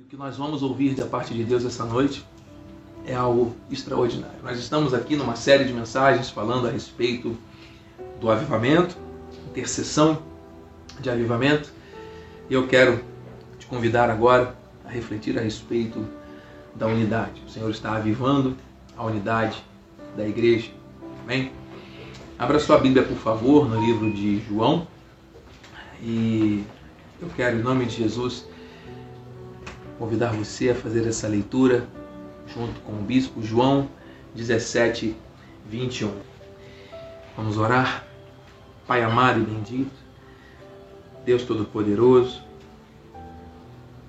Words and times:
O 0.00 0.04
que 0.04 0.16
nós 0.16 0.38
vamos 0.38 0.62
ouvir 0.62 0.94
da 0.94 1.04
parte 1.04 1.34
de 1.34 1.44
Deus 1.44 1.62
essa 1.62 1.84
noite 1.84 2.24
é 3.04 3.14
algo 3.14 3.54
extraordinário. 3.70 4.38
Nós 4.42 4.58
estamos 4.58 4.94
aqui 4.94 5.14
numa 5.14 5.36
série 5.36 5.64
de 5.64 5.74
mensagens 5.74 6.30
falando 6.30 6.66
a 6.66 6.70
respeito 6.70 7.36
do 8.18 8.30
avivamento, 8.30 8.96
intercessão 9.50 10.22
de 11.00 11.10
avivamento, 11.10 11.70
e 12.48 12.54
eu 12.54 12.66
quero 12.66 13.04
te 13.58 13.66
convidar 13.66 14.08
agora 14.08 14.56
a 14.86 14.88
refletir 14.88 15.38
a 15.38 15.42
respeito 15.42 16.02
da 16.74 16.86
unidade. 16.86 17.42
O 17.46 17.50
Senhor 17.50 17.70
está 17.70 17.94
avivando 17.94 18.56
a 18.96 19.04
unidade 19.04 19.62
da 20.16 20.26
igreja. 20.26 20.70
Amém? 21.24 21.52
Abra 22.38 22.58
sua 22.58 22.78
Bíblia, 22.78 23.02
por 23.02 23.18
favor, 23.18 23.68
no 23.68 23.84
livro 23.84 24.10
de 24.10 24.40
João. 24.48 24.86
E 26.02 26.64
eu 27.20 27.28
quero, 27.36 27.58
em 27.58 27.62
nome 27.62 27.84
de 27.84 27.96
Jesus, 27.96 28.48
convidar 30.00 30.32
você 30.32 30.70
a 30.70 30.74
fazer 30.74 31.06
essa 31.06 31.28
leitura 31.28 31.86
junto 32.46 32.80
com 32.80 32.92
o 32.92 33.02
bispo 33.02 33.42
João 33.42 33.86
17, 34.34 35.14
21. 35.68 36.10
Vamos 37.36 37.58
orar. 37.58 38.06
Pai 38.86 39.02
amado 39.02 39.40
e 39.40 39.44
bendito, 39.44 39.92
Deus 41.24 41.44
Todo-Poderoso, 41.44 42.42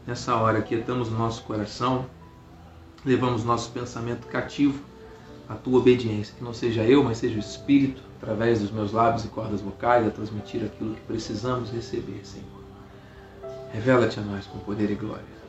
nessa 0.07 0.35
hora 0.37 0.61
quietamos 0.61 1.11
nosso 1.11 1.43
coração, 1.43 2.07
levamos 3.05 3.43
nosso 3.43 3.69
pensamento 3.69 4.25
cativo 4.25 4.81
à 5.47 5.53
tua 5.53 5.77
obediência, 5.77 6.33
que 6.35 6.43
não 6.43 6.53
seja 6.53 6.83
eu, 6.83 7.03
mas 7.03 7.17
seja 7.17 7.35
o 7.35 7.39
Espírito, 7.39 8.01
através 8.19 8.61
dos 8.61 8.71
meus 8.71 8.91
lábios 8.91 9.25
e 9.25 9.27
cordas 9.27 9.61
vocais, 9.61 10.07
a 10.07 10.09
transmitir 10.09 10.63
aquilo 10.63 10.95
que 10.95 11.01
precisamos 11.01 11.69
receber, 11.69 12.21
Senhor. 12.23 12.47
Revela-te 13.71 14.19
a 14.19 14.23
nós 14.23 14.47
com 14.47 14.57
poder 14.59 14.89
e 14.89 14.95
glória. 14.95 15.40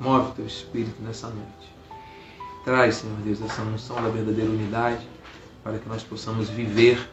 Move 0.00 0.32
teu 0.32 0.46
espírito 0.46 1.02
nessa 1.02 1.28
noite. 1.28 1.72
Traz, 2.64 2.96
Senhor 2.96 3.16
Deus, 3.18 3.40
essa 3.42 3.62
unção 3.62 3.96
da 3.96 4.08
verdadeira 4.08 4.50
unidade 4.50 5.06
para 5.62 5.78
que 5.78 5.88
nós 5.88 6.02
possamos 6.02 6.48
viver 6.48 7.10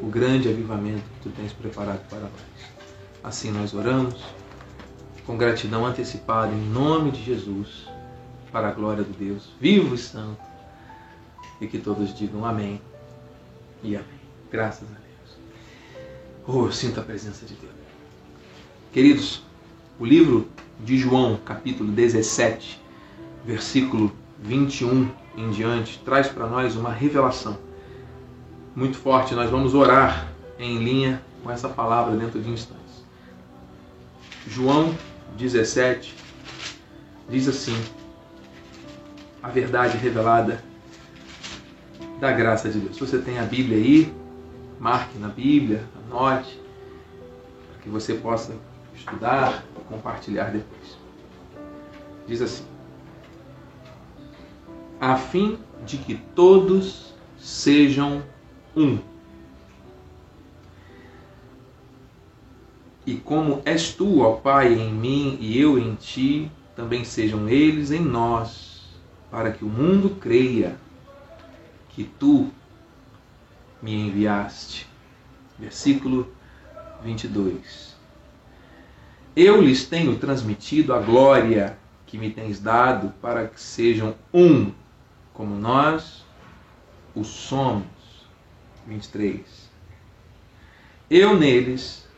o 0.00 0.06
grande 0.06 0.48
avivamento 0.48 1.02
que 1.02 1.28
tu 1.28 1.36
tens 1.36 1.52
preparado 1.52 2.06
para 2.08 2.20
nós. 2.20 2.30
Assim 3.22 3.50
nós 3.50 3.74
oramos, 3.74 4.22
com 5.26 5.36
gratidão 5.36 5.84
antecipada, 5.84 6.52
em 6.52 6.68
nome 6.70 7.10
de 7.10 7.22
Jesus, 7.22 7.86
para 8.50 8.68
a 8.68 8.72
glória 8.72 9.04
do 9.04 9.12
Deus 9.12 9.50
vivo 9.60 9.94
e 9.94 9.98
santo, 9.98 10.40
e 11.60 11.66
que 11.66 11.78
todos 11.78 12.16
digam 12.16 12.44
amém 12.44 12.80
e 13.82 13.94
amém. 13.94 14.20
Graças 14.50 14.88
a 14.88 14.94
Deus. 14.94 15.38
Oh, 16.46 16.66
eu 16.66 16.72
sinto 16.72 16.98
a 16.98 17.02
presença 17.02 17.44
de 17.44 17.54
Deus. 17.54 17.72
Queridos, 18.92 19.42
o 19.98 20.04
livro 20.04 20.48
de 20.84 20.98
João, 20.98 21.38
capítulo 21.44 21.90
17, 21.92 22.80
versículo 23.44 24.12
21 24.42 25.08
em 25.36 25.50
diante, 25.50 25.98
traz 26.04 26.28
para 26.28 26.46
nós 26.46 26.76
uma 26.76 26.92
revelação 26.92 27.58
muito 28.74 28.96
forte. 28.96 29.34
Nós 29.34 29.50
vamos 29.50 29.74
orar 29.74 30.28
em 30.58 30.78
linha 30.78 31.22
com 31.42 31.50
essa 31.50 31.68
palavra 31.68 32.16
dentro 32.16 32.40
de 32.40 32.50
instantes. 32.50 33.04
João 34.46 34.94
17 35.36 36.14
diz 37.28 37.48
assim: 37.48 37.76
a 39.42 39.48
verdade 39.48 39.96
revelada 39.96 40.62
da 42.18 42.32
graça 42.32 42.68
de 42.68 42.78
Deus. 42.78 42.96
Se 42.96 43.00
você 43.00 43.18
tem 43.18 43.38
a 43.38 43.44
Bíblia 43.44 43.78
aí, 43.78 44.14
marque 44.78 45.18
na 45.18 45.28
Bíblia, 45.28 45.84
anote, 46.06 46.60
para 47.70 47.82
que 47.82 47.88
você 47.88 48.14
possa 48.14 48.54
estudar 48.94 49.64
compartilhar 49.90 50.50
depois. 50.52 50.96
Diz 52.26 52.40
assim: 52.40 52.64
a 55.00 55.16
fim 55.16 55.58
de 55.84 55.96
que 55.96 56.14
todos 56.34 57.14
sejam 57.38 58.22
um. 58.76 58.98
E 63.06 63.16
como 63.16 63.62
és 63.64 63.94
tu, 63.94 64.20
ó 64.20 64.36
Pai, 64.36 64.74
em 64.74 64.92
mim 64.92 65.38
e 65.40 65.58
eu 65.58 65.78
em 65.78 65.94
ti, 65.94 66.52
também 66.76 67.02
sejam 67.02 67.48
eles 67.48 67.90
em 67.90 68.00
nós, 68.00 68.84
para 69.30 69.50
que 69.50 69.64
o 69.64 69.68
mundo 69.68 70.16
creia 70.20 70.76
que 71.88 72.04
tu 72.04 72.50
me 73.82 73.94
enviaste. 73.94 74.86
Versículo 75.58 76.28
22. 77.02 77.89
Eu 79.36 79.60
lhes 79.60 79.86
tenho 79.86 80.18
transmitido 80.18 80.92
a 80.92 80.98
glória 80.98 81.78
que 82.04 82.18
me 82.18 82.30
tens 82.30 82.58
dado 82.58 83.14
para 83.22 83.46
que 83.46 83.60
sejam 83.60 84.16
um, 84.34 84.72
como 85.32 85.54
nós 85.54 86.24
o 87.14 87.22
somos. 87.22 87.86
23. 88.86 89.70
Eu 91.08 91.38
neles 91.38 92.08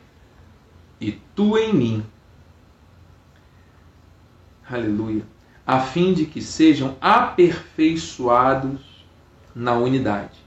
e 0.99 1.13
tu 1.35 1.59
em 1.59 1.75
mim. 1.75 2.07
Aleluia. 4.69 5.25
A 5.67 5.81
fim 5.81 6.15
de 6.15 6.25
que 6.25 6.41
sejam 6.41 6.97
aperfeiçoados 7.01 8.81
na 9.55 9.75
unidade, 9.75 10.39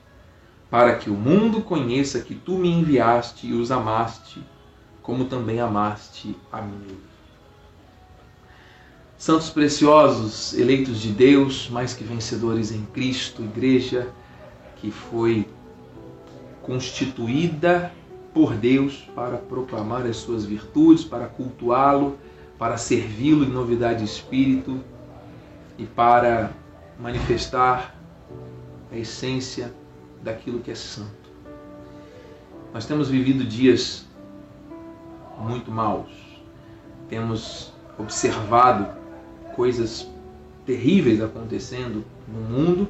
para 0.69 0.95
que 0.95 1.11
o 1.11 1.13
mundo 1.13 1.61
conheça 1.61 2.21
que 2.21 2.33
tu 2.33 2.57
me 2.57 2.69
enviaste 2.69 3.47
e 3.47 3.53
os 3.53 3.69
amaste 3.71 4.43
como 5.05 5.25
também 5.25 5.59
amaste 5.59 6.35
a 6.51 6.59
mim. 6.63 6.97
Santos 9.19 9.51
preciosos, 9.51 10.55
eleitos 10.55 10.99
de 10.99 11.11
Deus, 11.11 11.69
mais 11.69 11.93
que 11.93 12.03
vencedores 12.03 12.71
em 12.71 12.83
Cristo, 12.87 13.43
igreja 13.43 14.09
que 14.77 14.89
foi 14.89 15.47
constituída 16.63 17.91
por 18.33 18.55
Deus 18.55 19.07
para 19.13 19.37
proclamar 19.37 20.07
as 20.07 20.17
suas 20.17 20.43
virtudes, 20.43 21.03
para 21.03 21.27
cultuá-lo, 21.27 22.17
para 22.57 22.75
servi-lo 22.75 23.45
em 23.45 23.49
novidade 23.49 23.99
de 23.99 24.05
espírito 24.05 24.83
e 25.77 25.85
para 25.85 26.51
manifestar 26.99 27.95
a 28.91 28.97
essência 28.97 29.71
daquilo 30.23 30.61
que 30.61 30.71
é 30.71 30.75
santo. 30.75 31.29
Nós 32.73 32.87
temos 32.87 33.07
vivido 33.07 33.43
dias 33.43 34.04
muito 35.39 35.71
maus. 35.71 36.09
Temos 37.09 37.73
observado 37.97 38.87
coisas 39.55 40.07
terríveis 40.65 41.21
acontecendo 41.21 42.03
no 42.27 42.41
mundo, 42.41 42.87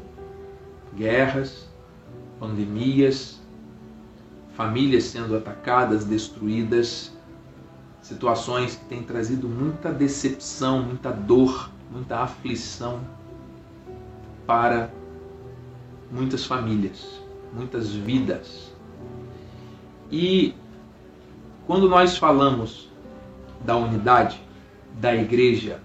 guerras, 0.95 1.67
pandemias, 2.39 3.39
famílias 4.56 5.03
sendo 5.03 5.35
atacadas, 5.35 6.06
destruídas, 6.06 7.11
situações 8.01 8.75
que 8.75 8.85
têm 8.85 9.03
trazido 9.03 9.47
muita 9.47 9.91
decepção, 9.91 10.81
muita 10.81 11.12
dor, 11.12 11.69
muita 11.91 12.19
aflição 12.19 13.01
para 14.45 14.89
muitas 16.12 16.45
famílias, 16.45 17.22
muitas 17.53 17.91
vidas. 17.94 18.72
E 20.12 20.53
quando 21.68 21.90
nós 21.90 22.18
falamos 22.18 22.90
da 23.62 23.76
unidade 23.76 24.40
da 25.00 25.16
igreja, 25.16 25.80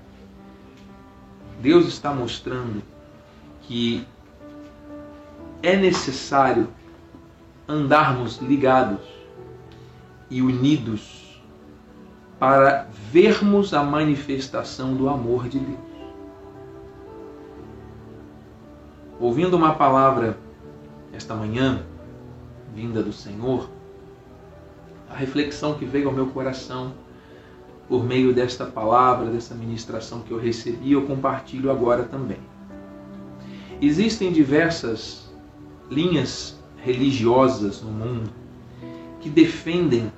Deus 1.61 1.87
está 1.87 2.13
mostrando 2.13 2.83
que 3.63 4.07
é 5.63 5.77
necessário 5.77 6.69
andarmos 7.67 8.39
ligados 8.39 9.01
e 10.31 10.43
unidos 10.43 11.41
para 12.39 12.87
vermos 13.11 13.75
a 13.75 13.83
manifestação 13.83 14.95
do 14.95 15.09
amor 15.09 15.49
de 15.49 15.59
Deus. 15.59 15.79
Ouvindo 19.19 19.54
uma 19.54 19.75
palavra 19.75 20.39
esta 21.13 21.34
manhã, 21.34 21.83
vinda 22.75 23.03
do 23.03 23.13
Senhor, 23.13 23.69
a 25.10 25.15
reflexão 25.16 25.74
que 25.74 25.84
veio 25.84 26.09
ao 26.09 26.15
meu 26.15 26.28
coração 26.28 26.95
por 27.89 28.04
meio 28.04 28.33
desta 28.33 28.65
palavra, 28.65 29.27
dessa 29.27 29.54
ministração 29.54 30.21
que 30.21 30.30
eu 30.30 30.39
recebi, 30.39 30.92
eu 30.92 31.03
compartilho 31.03 31.71
agora 31.71 32.04
também. 32.04 32.39
Existem 33.83 34.30
diversas 34.30 35.28
linhas 35.91 36.57
religiosas 36.77 37.83
no 37.83 37.91
mundo 37.91 38.30
que 39.21 39.28
defendem 39.28 40.12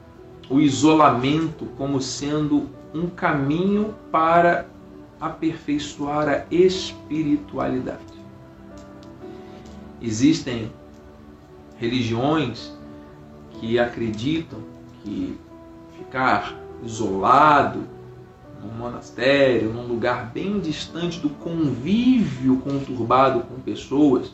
o 0.50 0.60
isolamento 0.60 1.64
como 1.78 2.00
sendo 2.00 2.68
um 2.94 3.08
caminho 3.08 3.94
para 4.10 4.66
aperfeiçoar 5.18 6.28
a 6.28 6.54
espiritualidade. 6.54 8.02
Existem 10.00 10.70
religiões 11.78 12.72
que 13.52 13.78
acreditam 13.78 14.71
que 15.02 15.38
ficar 15.96 16.56
isolado 16.82 17.80
num 18.62 18.70
monastério, 18.70 19.72
num 19.72 19.86
lugar 19.86 20.30
bem 20.32 20.60
distante 20.60 21.18
do 21.20 21.30
convívio 21.30 22.58
conturbado 22.58 23.40
com 23.40 23.60
pessoas, 23.60 24.32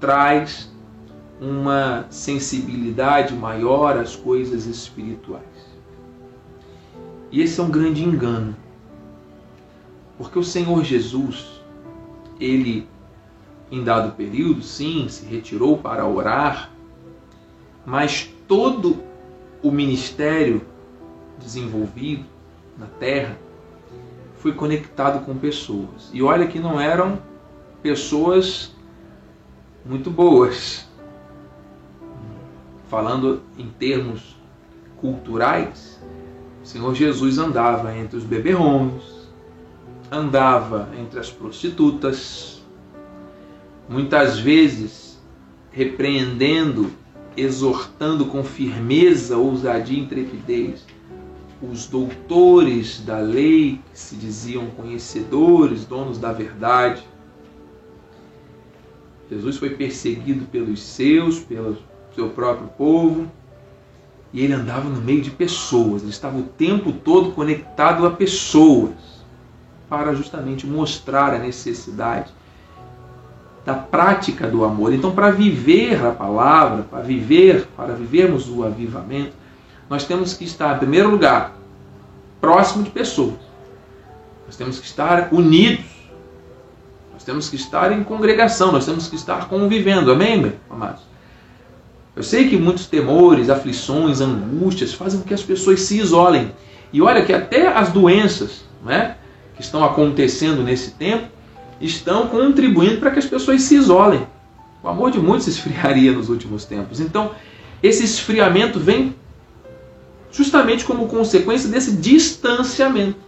traz 0.00 0.72
uma 1.40 2.06
sensibilidade 2.10 3.34
maior 3.34 3.96
às 3.96 4.16
coisas 4.16 4.66
espirituais. 4.66 5.44
E 7.30 7.40
esse 7.40 7.60
é 7.60 7.62
um 7.62 7.70
grande 7.70 8.02
engano. 8.02 8.56
Porque 10.16 10.38
o 10.38 10.42
Senhor 10.42 10.82
Jesus, 10.82 11.46
ele, 12.40 12.88
em 13.70 13.84
dado 13.84 14.16
período, 14.16 14.62
sim, 14.62 15.06
se 15.08 15.24
retirou 15.26 15.78
para 15.78 16.06
orar, 16.06 16.72
mas 17.86 18.28
todo 18.48 19.07
o 19.62 19.70
ministério 19.70 20.62
desenvolvido 21.38 22.24
na 22.76 22.86
terra 22.86 23.36
foi 24.36 24.52
conectado 24.52 25.24
com 25.24 25.36
pessoas. 25.36 26.10
E 26.12 26.22
olha 26.22 26.46
que 26.46 26.58
não 26.58 26.80
eram 26.80 27.18
pessoas 27.82 28.72
muito 29.84 30.10
boas. 30.10 30.86
Falando 32.88 33.42
em 33.58 33.68
termos 33.68 34.36
culturais, 35.00 36.00
o 36.62 36.66
Senhor 36.66 36.94
Jesus 36.94 37.38
andava 37.38 37.96
entre 37.96 38.16
os 38.16 38.24
beberrões, 38.24 39.28
andava 40.10 40.88
entre 40.98 41.20
as 41.20 41.30
prostitutas, 41.30 42.62
muitas 43.88 44.38
vezes 44.38 45.18
repreendendo, 45.70 46.90
exortando 47.40 48.26
com 48.26 48.42
firmeza, 48.42 49.36
ousadia 49.36 49.98
e 49.98 50.02
intrepidez 50.02 50.84
os 51.60 51.86
doutores 51.86 53.00
da 53.00 53.18
lei, 53.18 53.80
que 53.92 53.98
se 53.98 54.14
diziam 54.14 54.66
conhecedores, 54.70 55.84
donos 55.84 56.18
da 56.18 56.32
verdade. 56.32 57.02
Jesus 59.30 59.56
foi 59.56 59.70
perseguido 59.70 60.46
pelos 60.46 60.80
seus, 60.80 61.40
pelo 61.40 61.76
seu 62.14 62.30
próprio 62.30 62.68
povo, 62.68 63.30
e 64.32 64.42
ele 64.42 64.52
andava 64.52 64.88
no 64.88 65.00
meio 65.00 65.20
de 65.20 65.30
pessoas, 65.30 66.02
ele 66.02 66.10
estava 66.10 66.38
o 66.38 66.44
tempo 66.44 66.92
todo 66.92 67.32
conectado 67.32 68.06
a 68.06 68.10
pessoas, 68.10 68.94
para 69.88 70.14
justamente 70.14 70.66
mostrar 70.66 71.34
a 71.34 71.38
necessidade 71.38 72.30
da 73.68 73.74
prática 73.74 74.46
do 74.46 74.64
amor. 74.64 74.94
Então, 74.94 75.10
para 75.10 75.30
viver 75.30 76.02
a 76.02 76.10
palavra, 76.10 76.84
para 76.84 77.02
viver, 77.02 77.68
para 77.76 77.92
vivermos 77.92 78.48
o 78.48 78.64
avivamento, 78.64 79.32
nós 79.90 80.04
temos 80.04 80.32
que 80.32 80.44
estar, 80.44 80.76
em 80.76 80.78
primeiro 80.78 81.10
lugar, 81.10 81.54
próximo 82.40 82.82
de 82.82 82.88
pessoas. 82.88 83.34
Nós 84.46 84.56
temos 84.56 84.78
que 84.78 84.86
estar 84.86 85.28
unidos. 85.32 85.84
Nós 87.12 87.22
temos 87.22 87.50
que 87.50 87.56
estar 87.56 87.92
em 87.92 88.02
congregação, 88.02 88.72
nós 88.72 88.86
temos 88.86 89.06
que 89.06 89.16
estar 89.16 89.50
convivendo. 89.50 90.10
Amém, 90.10 90.50
amados? 90.70 91.02
Eu 92.16 92.22
sei 92.22 92.48
que 92.48 92.56
muitos 92.56 92.86
temores, 92.86 93.50
aflições, 93.50 94.22
angústias 94.22 94.94
fazem 94.94 95.20
com 95.20 95.28
que 95.28 95.34
as 95.34 95.42
pessoas 95.42 95.82
se 95.82 95.98
isolem. 95.98 96.52
E 96.90 97.02
olha 97.02 97.22
que 97.22 97.34
até 97.34 97.68
as 97.68 97.92
doenças 97.92 98.64
né, 98.82 99.16
que 99.54 99.60
estão 99.60 99.84
acontecendo 99.84 100.62
nesse 100.62 100.92
tempo 100.92 101.28
estão 101.80 102.28
contribuindo 102.28 102.98
para 102.98 103.10
que 103.10 103.18
as 103.18 103.26
pessoas 103.26 103.62
se 103.62 103.76
isolem. 103.76 104.26
O 104.82 104.88
amor 104.88 105.10
de 105.10 105.18
muitos 105.18 105.46
esfriaria 105.46 106.12
nos 106.12 106.28
últimos 106.28 106.64
tempos. 106.64 107.00
Então, 107.00 107.32
esse 107.82 108.04
esfriamento 108.04 108.78
vem 108.78 109.14
justamente 110.30 110.84
como 110.84 111.08
consequência 111.08 111.68
desse 111.68 111.96
distanciamento. 111.96 113.18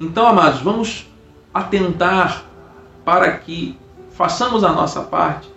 Então, 0.00 0.26
amados, 0.26 0.60
vamos 0.60 1.06
atentar 1.52 2.44
para 3.04 3.32
que 3.38 3.76
façamos 4.12 4.62
a 4.62 4.72
nossa 4.72 5.02
parte 5.02 5.48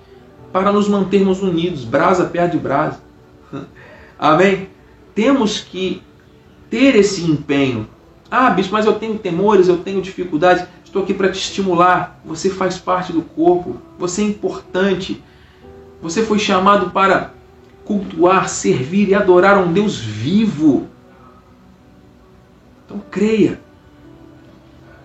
para 0.51 0.71
nos 0.71 0.87
mantermos 0.87 1.41
unidos, 1.41 1.83
brasa 1.83 2.25
perto 2.25 2.53
de 2.53 2.57
brasa. 2.57 2.99
Amém? 4.17 4.69
Temos 5.13 5.59
que 5.59 6.01
ter 6.69 6.95
esse 6.95 7.23
empenho. 7.23 7.87
Ah, 8.33 8.49
bicho, 8.49 8.69
mas 8.71 8.85
eu 8.85 8.93
tenho 8.93 9.19
temores, 9.19 9.67
eu 9.67 9.79
tenho 9.79 10.01
dificuldades. 10.01 10.65
Estou 10.85 11.03
aqui 11.03 11.13
para 11.13 11.29
te 11.29 11.37
estimular. 11.37 12.17
Você 12.23 12.49
faz 12.49 12.77
parte 12.77 13.11
do 13.11 13.21
corpo, 13.21 13.75
você 13.99 14.21
é 14.21 14.25
importante. 14.25 15.21
Você 16.01 16.23
foi 16.23 16.39
chamado 16.39 16.91
para 16.91 17.33
cultuar, 17.83 18.47
servir 18.47 19.09
e 19.09 19.13
adorar 19.13 19.57
um 19.57 19.73
Deus 19.73 19.99
vivo. 19.99 20.87
Então 22.85 23.01
creia. 23.11 23.59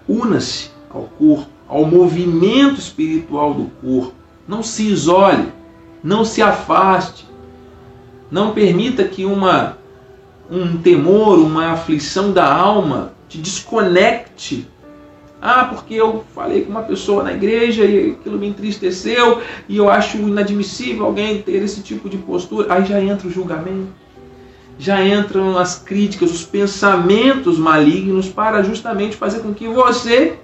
Una-se 0.08 0.70
ao 0.88 1.02
corpo, 1.19 1.50
ao 1.67 1.84
movimento 1.84 2.78
espiritual 2.78 3.52
do 3.55 3.64
corpo. 3.81 4.14
Não 4.46 4.62
se 4.62 4.88
isole, 4.88 5.52
não 6.00 6.25
se 6.25 6.40
afaste. 6.43 7.26
Não 8.31 8.52
permita 8.52 9.02
que 9.02 9.25
uma 9.25 9.78
um 10.49 10.76
temor, 10.76 11.40
uma 11.40 11.73
aflição 11.73 12.31
da 12.31 12.46
alma 12.46 13.15
te 13.28 13.38
desconecte 13.38 14.69
ah, 15.40 15.67
porque 15.67 15.94
eu 15.94 16.25
falei 16.34 16.64
com 16.64 16.70
uma 16.70 16.82
pessoa 16.82 17.23
na 17.23 17.32
igreja 17.32 17.84
e 17.84 18.12
aquilo 18.12 18.38
me 18.38 18.49
entristeceu 18.49 19.43
e 19.69 19.76
eu 19.76 19.90
acho 19.90 20.17
inadmissível 20.17 21.05
alguém 21.05 21.43
ter 21.43 21.62
esse 21.62 21.82
tipo 21.82 22.08
de 22.08 22.17
postura. 22.17 22.73
Aí 22.73 22.84
já 22.87 23.00
entra 23.00 23.28
o 23.28 23.31
julgamento, 23.31 23.88
já 24.78 25.05
entram 25.05 25.58
as 25.58 25.78
críticas, 25.78 26.32
os 26.32 26.43
pensamentos 26.43 27.58
malignos 27.58 28.28
para 28.28 28.62
justamente 28.62 29.17
fazer 29.17 29.40
com 29.40 29.52
que 29.52 29.69
você 29.69 30.38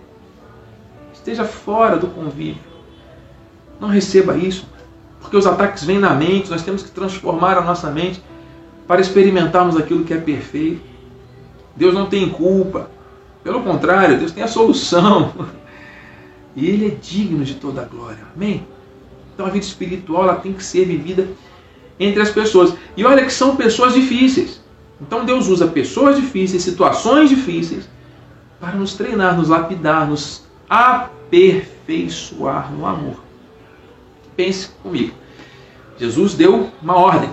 esteja 1.12 1.44
fora 1.44 1.96
do 1.96 2.06
convívio. 2.08 2.62
Não 3.81 3.88
receba 3.88 4.37
isso, 4.37 4.69
porque 5.20 5.37
os 5.37 5.46
ataques 5.46 5.84
vêm 5.84 5.99
na 5.99 6.14
mente, 6.14 6.50
nós 6.50 6.62
temos 6.62 6.82
que 6.82 6.90
transformar 6.90 7.56
a 7.56 7.62
nossa 7.62 7.90
mente 7.90 8.23
para 8.87 9.00
experimentarmos 9.00 9.76
aquilo 9.76 10.05
que 10.05 10.12
é 10.12 10.19
perfeito. 10.19 10.91
Deus 11.76 11.94
não 11.94 12.06
tem 12.06 12.28
culpa. 12.28 12.90
Pelo 13.42 13.62
contrário, 13.62 14.19
Deus 14.19 14.32
tem 14.32 14.42
a 14.42 14.48
solução. 14.48 15.32
E 16.54 16.69
Ele 16.69 16.86
é 16.86 16.90
digno 16.90 17.46
de 17.46 17.54
toda 17.54 17.80
a 17.80 17.84
glória. 17.86 18.19
Amém? 18.36 18.66
Então 19.32 19.46
a 19.46 19.48
vida 19.48 19.64
espiritual 19.64 20.24
ela 20.24 20.34
tem 20.34 20.52
que 20.52 20.62
ser 20.62 20.84
vivida 20.84 21.26
entre 21.98 22.20
as 22.20 22.30
pessoas. 22.30 22.74
E 22.94 23.06
olha 23.06 23.24
que 23.24 23.32
são 23.32 23.56
pessoas 23.56 23.94
difíceis. 23.94 24.60
Então 25.00 25.24
Deus 25.24 25.48
usa 25.48 25.66
pessoas 25.66 26.16
difíceis, 26.16 26.62
situações 26.62 27.30
difíceis, 27.30 27.88
para 28.60 28.76
nos 28.76 28.92
treinar, 28.94 29.36
nos 29.36 29.48
lapidar, 29.48 30.06
nos 30.06 30.44
aperfeiçoar 30.69 32.70
no 32.70 32.86
amor. 32.86 33.17
Pense 34.36 34.69
comigo. 34.82 35.14
Jesus 35.98 36.34
deu 36.34 36.70
uma 36.81 36.96
ordem, 36.96 37.31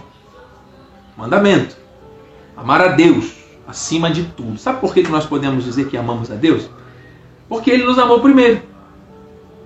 mandamento: 1.16 1.78
amar 2.56 2.82
a 2.82 2.88
Deus 2.90 3.39
acima 3.70 4.10
de 4.10 4.24
tudo. 4.24 4.58
Sabe 4.58 4.82
por 4.82 4.94
que 4.94 5.04
nós 5.04 5.26
podemos 5.26 5.64
dizer 5.64 5.88
que 5.88 5.96
amamos 5.96 6.32
a 6.32 6.36
Deus? 6.36 6.68
Porque 7.48 7.70
Ele 7.70 7.84
nos 7.84 8.00
amou 8.00 8.20
primeiro. 8.20 8.62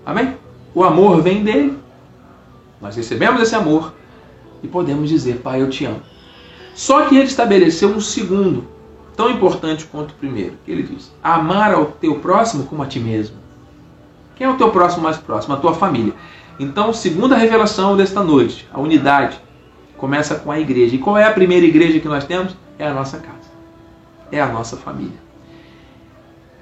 Amém? 0.06 0.36
O 0.76 0.84
amor 0.84 1.22
vem 1.22 1.44
dele. 1.44 1.78
Nós 2.82 2.96
recebemos 2.96 3.42
esse 3.42 3.56
amor 3.56 3.94
e 4.62 4.68
podemos 4.68 5.10
dizer, 5.10 5.38
Pai, 5.38 5.62
eu 5.62 5.70
te 5.70 5.86
amo. 5.86 6.02
Só 6.76 7.06
que 7.06 7.16
ele 7.16 7.26
estabeleceu 7.26 7.90
um 7.90 8.02
segundo, 8.02 8.66
tão 9.16 9.30
importante 9.30 9.86
quanto 9.86 10.12
o 10.12 10.16
primeiro, 10.16 10.58
ele 10.68 10.84
diz: 10.84 11.14
amar 11.24 11.74
ao 11.74 11.86
teu 11.86 12.20
próximo 12.20 12.66
como 12.66 12.82
a 12.82 12.88
ti 12.88 13.00
mesmo. 13.00 13.38
Quem 14.36 14.48
é 14.48 14.50
o 14.50 14.58
teu 14.58 14.72
próximo 14.72 15.04
mais 15.04 15.18
próximo? 15.18 15.54
A 15.54 15.58
tua 15.58 15.74
família. 15.74 16.14
Então, 16.60 16.92
segunda 16.92 17.38
revelação 17.38 17.96
desta 17.96 18.24
noite, 18.24 18.68
a 18.74 18.80
unidade 18.80 19.40
começa 19.98 20.36
com 20.36 20.52
a 20.52 20.60
igreja. 20.60 20.96
E 20.96 21.00
qual 21.00 21.18
é 21.18 21.26
a 21.26 21.32
primeira 21.32 21.66
igreja 21.66 22.00
que 22.00 22.08
nós 22.08 22.26
temos? 22.26 22.56
É 22.78 22.88
a 22.88 22.94
nossa 22.94 23.18
casa 23.20 23.43
é 24.34 24.42
a 24.42 24.48
nossa 24.48 24.76
família. 24.76 25.22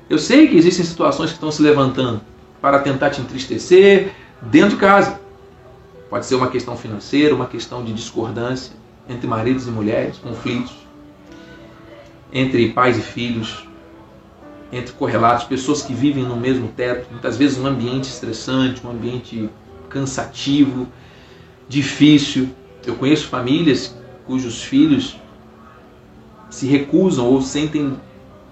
Eu 0.10 0.18
sei 0.18 0.48
que 0.48 0.58
existem 0.58 0.86
situações 0.86 1.30
que 1.30 1.36
estão 1.36 1.51
se 1.51 1.62
levantando 1.62 2.20
para 2.62 2.80
tentar 2.80 3.12
te 3.12 3.22
entristecer 3.22 4.12
dentro 4.42 4.72
de 4.72 4.75
casa. 4.75 5.20
Pode 6.10 6.25
ser 6.25 6.36
uma 6.36 6.50
questão 6.50 6.75
financeira, 6.75 7.34
uma 7.34 7.48
questão 7.48 7.84
de 7.84 7.94
discordância 7.94 8.74
entre 9.08 9.25
maridos 9.25 9.68
e 9.68 9.72
mulheres, 9.72 10.18
conflitos 10.18 10.82
entre 12.34 12.70
pais 12.70 12.98
e 12.98 13.01
filhos, 13.01 13.68
entre 14.72 14.94
correlatos, 14.94 15.46
pessoas 15.46 15.82
que 15.82 15.94
vivem 15.94 16.24
no 16.24 16.38
mesmo 16.38 16.70
teto, 16.70 17.08
muitas 17.12 17.38
vezes 17.38 17.58
um 17.58 17.68
ambiente 17.68 18.06
estressante, 18.06 18.86
um 18.86 18.90
ambiente 18.90 19.50
cansativo, 19.90 20.88
difícil. 21.68 22.50
Eu 22.86 22.96
conheço 22.96 23.28
famílias 23.28 23.96
cujos 24.25 24.63
filhos 24.63 25.20
se 26.51 26.67
recusam 26.67 27.25
ou 27.25 27.41
sentem 27.41 27.98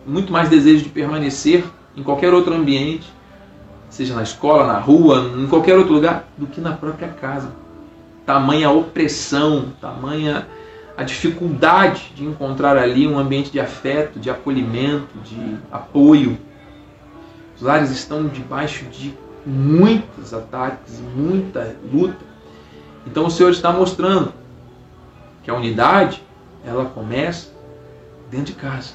muito 0.08 0.32
mais 0.32 0.50
desejo 0.50 0.84
de 0.84 0.90
permanecer 0.90 1.64
em 1.96 2.02
qualquer 2.02 2.34
outro 2.34 2.54
ambiente, 2.56 3.12
seja 3.90 4.16
na 4.16 4.24
escola, 4.24 4.66
na 4.66 4.80
rua, 4.80 5.32
em 5.38 5.46
qualquer 5.48 5.78
outro 5.78 5.94
lugar, 5.94 6.28
do 6.38 6.48
que 6.48 6.62
na 6.62 6.72
própria 6.72 7.10
casa. 7.10 7.52
Tamanha 8.26 8.72
opressão, 8.72 9.74
tamanha 9.82 10.48
a 10.96 11.04
dificuldade 11.04 12.12
de 12.16 12.24
encontrar 12.24 12.78
ali 12.78 13.08
um 13.08 13.20
ambiente 13.20 13.52
de 13.52 13.60
afeto, 13.60 14.20
de 14.20 14.30
acolhimento, 14.30 15.18
de 15.24 15.58
apoio. 15.72 16.38
Os 17.56 17.62
lares 17.62 17.92
estão 17.92 18.28
debaixo 18.28 18.86
de 18.86 19.14
muitos 19.46 20.34
ataques, 20.34 21.02
muita 21.16 21.76
luta. 21.92 22.26
Então 23.06 23.26
o 23.26 23.32
Senhor 23.32 23.52
está 23.52 23.74
mostrando 23.74 24.34
que 25.44 25.52
a 25.52 25.54
unidade 25.54 26.24
ela 26.66 26.86
começa 26.86 27.59
dentro 28.30 28.48
de 28.48 28.54
casa. 28.54 28.94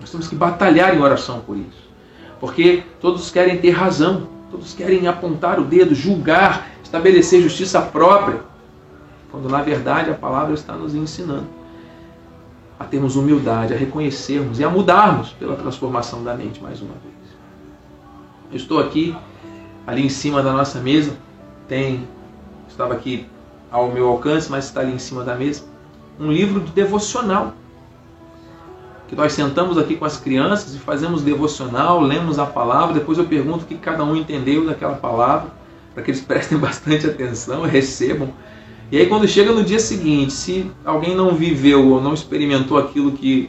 Nós 0.00 0.10
temos 0.10 0.28
que 0.28 0.34
batalhar 0.34 0.94
em 0.94 1.00
oração 1.00 1.40
por 1.40 1.56
isso. 1.56 1.90
Porque 2.38 2.84
todos 3.00 3.30
querem 3.30 3.58
ter 3.58 3.70
razão, 3.70 4.28
todos 4.50 4.72
querem 4.72 5.06
apontar 5.06 5.60
o 5.60 5.64
dedo, 5.64 5.94
julgar, 5.94 6.68
estabelecer 6.82 7.42
justiça 7.42 7.80
própria 7.82 8.50
quando 9.30 9.48
na 9.48 9.62
verdade 9.62 10.10
a 10.10 10.14
palavra 10.14 10.54
está 10.54 10.74
nos 10.74 10.94
ensinando 10.94 11.46
a 12.78 12.84
termos 12.84 13.14
humildade, 13.14 13.74
a 13.74 13.76
reconhecermos 13.76 14.58
e 14.58 14.64
a 14.64 14.70
mudarmos 14.70 15.30
pela 15.32 15.54
transformação 15.54 16.24
da 16.24 16.34
mente 16.34 16.62
mais 16.62 16.80
uma 16.80 16.94
vez. 16.94 17.14
Eu 18.50 18.56
estou 18.56 18.80
aqui, 18.80 19.14
ali 19.86 20.04
em 20.04 20.08
cima 20.08 20.42
da 20.42 20.52
nossa 20.52 20.80
mesa, 20.80 21.14
tem, 21.68 22.08
estava 22.68 22.94
aqui 22.94 23.26
ao 23.70 23.92
meu 23.92 24.08
alcance, 24.08 24.50
mas 24.50 24.64
está 24.64 24.80
ali 24.80 24.94
em 24.94 24.98
cima 24.98 25.22
da 25.22 25.34
mesa, 25.34 25.62
um 26.18 26.32
livro 26.32 26.60
de 26.60 26.72
devocional. 26.72 27.52
Que 29.10 29.16
nós 29.16 29.34
sentamos 29.34 29.76
aqui 29.76 29.96
com 29.96 30.06
as 30.06 30.16
crianças 30.16 30.74
e 30.74 30.78
fazemos 30.78 31.22
devocional, 31.22 32.00
lemos 32.00 32.38
a 32.38 32.46
palavra, 32.46 32.94
depois 32.94 33.18
eu 33.18 33.24
pergunto 33.24 33.64
o 33.64 33.66
que 33.66 33.74
cada 33.74 34.02
um 34.02 34.16
entendeu 34.16 34.64
daquela 34.64 34.94
palavra, 34.94 35.50
para 35.92 36.02
que 36.02 36.10
eles 36.10 36.22
prestem 36.24 36.56
bastante 36.56 37.06
atenção, 37.06 37.62
recebam 37.62 38.32
e 38.92 38.98
aí 38.98 39.06
quando 39.06 39.28
chega 39.28 39.52
no 39.52 39.62
dia 39.62 39.78
seguinte, 39.78 40.32
se 40.32 40.68
alguém 40.84 41.14
não 41.14 41.36
viveu 41.36 41.86
ou 41.86 42.00
não 42.00 42.12
experimentou 42.12 42.76
aquilo 42.76 43.12
que 43.12 43.48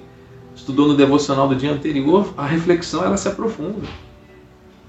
estudou 0.54 0.88
no 0.88 0.96
devocional 0.96 1.48
do 1.48 1.56
dia 1.56 1.72
anterior, 1.72 2.32
a 2.38 2.46
reflexão 2.46 3.04
ela 3.04 3.18
se 3.18 3.28
aprofunda. 3.28 3.88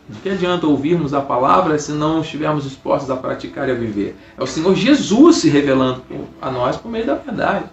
De 0.06 0.18
que 0.18 0.28
adianta 0.28 0.66
ouvirmos 0.66 1.14
a 1.14 1.22
palavra 1.22 1.78
se 1.78 1.92
não 1.92 2.20
estivermos 2.20 2.64
dispostos 2.64 3.10
a 3.10 3.16
praticar 3.16 3.66
e 3.66 3.72
a 3.72 3.74
viver? 3.74 4.14
É 4.36 4.42
o 4.42 4.46
Senhor 4.46 4.74
Jesus 4.74 5.36
se 5.36 5.48
revelando 5.48 6.02
a 6.40 6.50
nós 6.50 6.76
por 6.76 6.90
meio 6.90 7.06
da 7.06 7.14
verdade. 7.14 7.64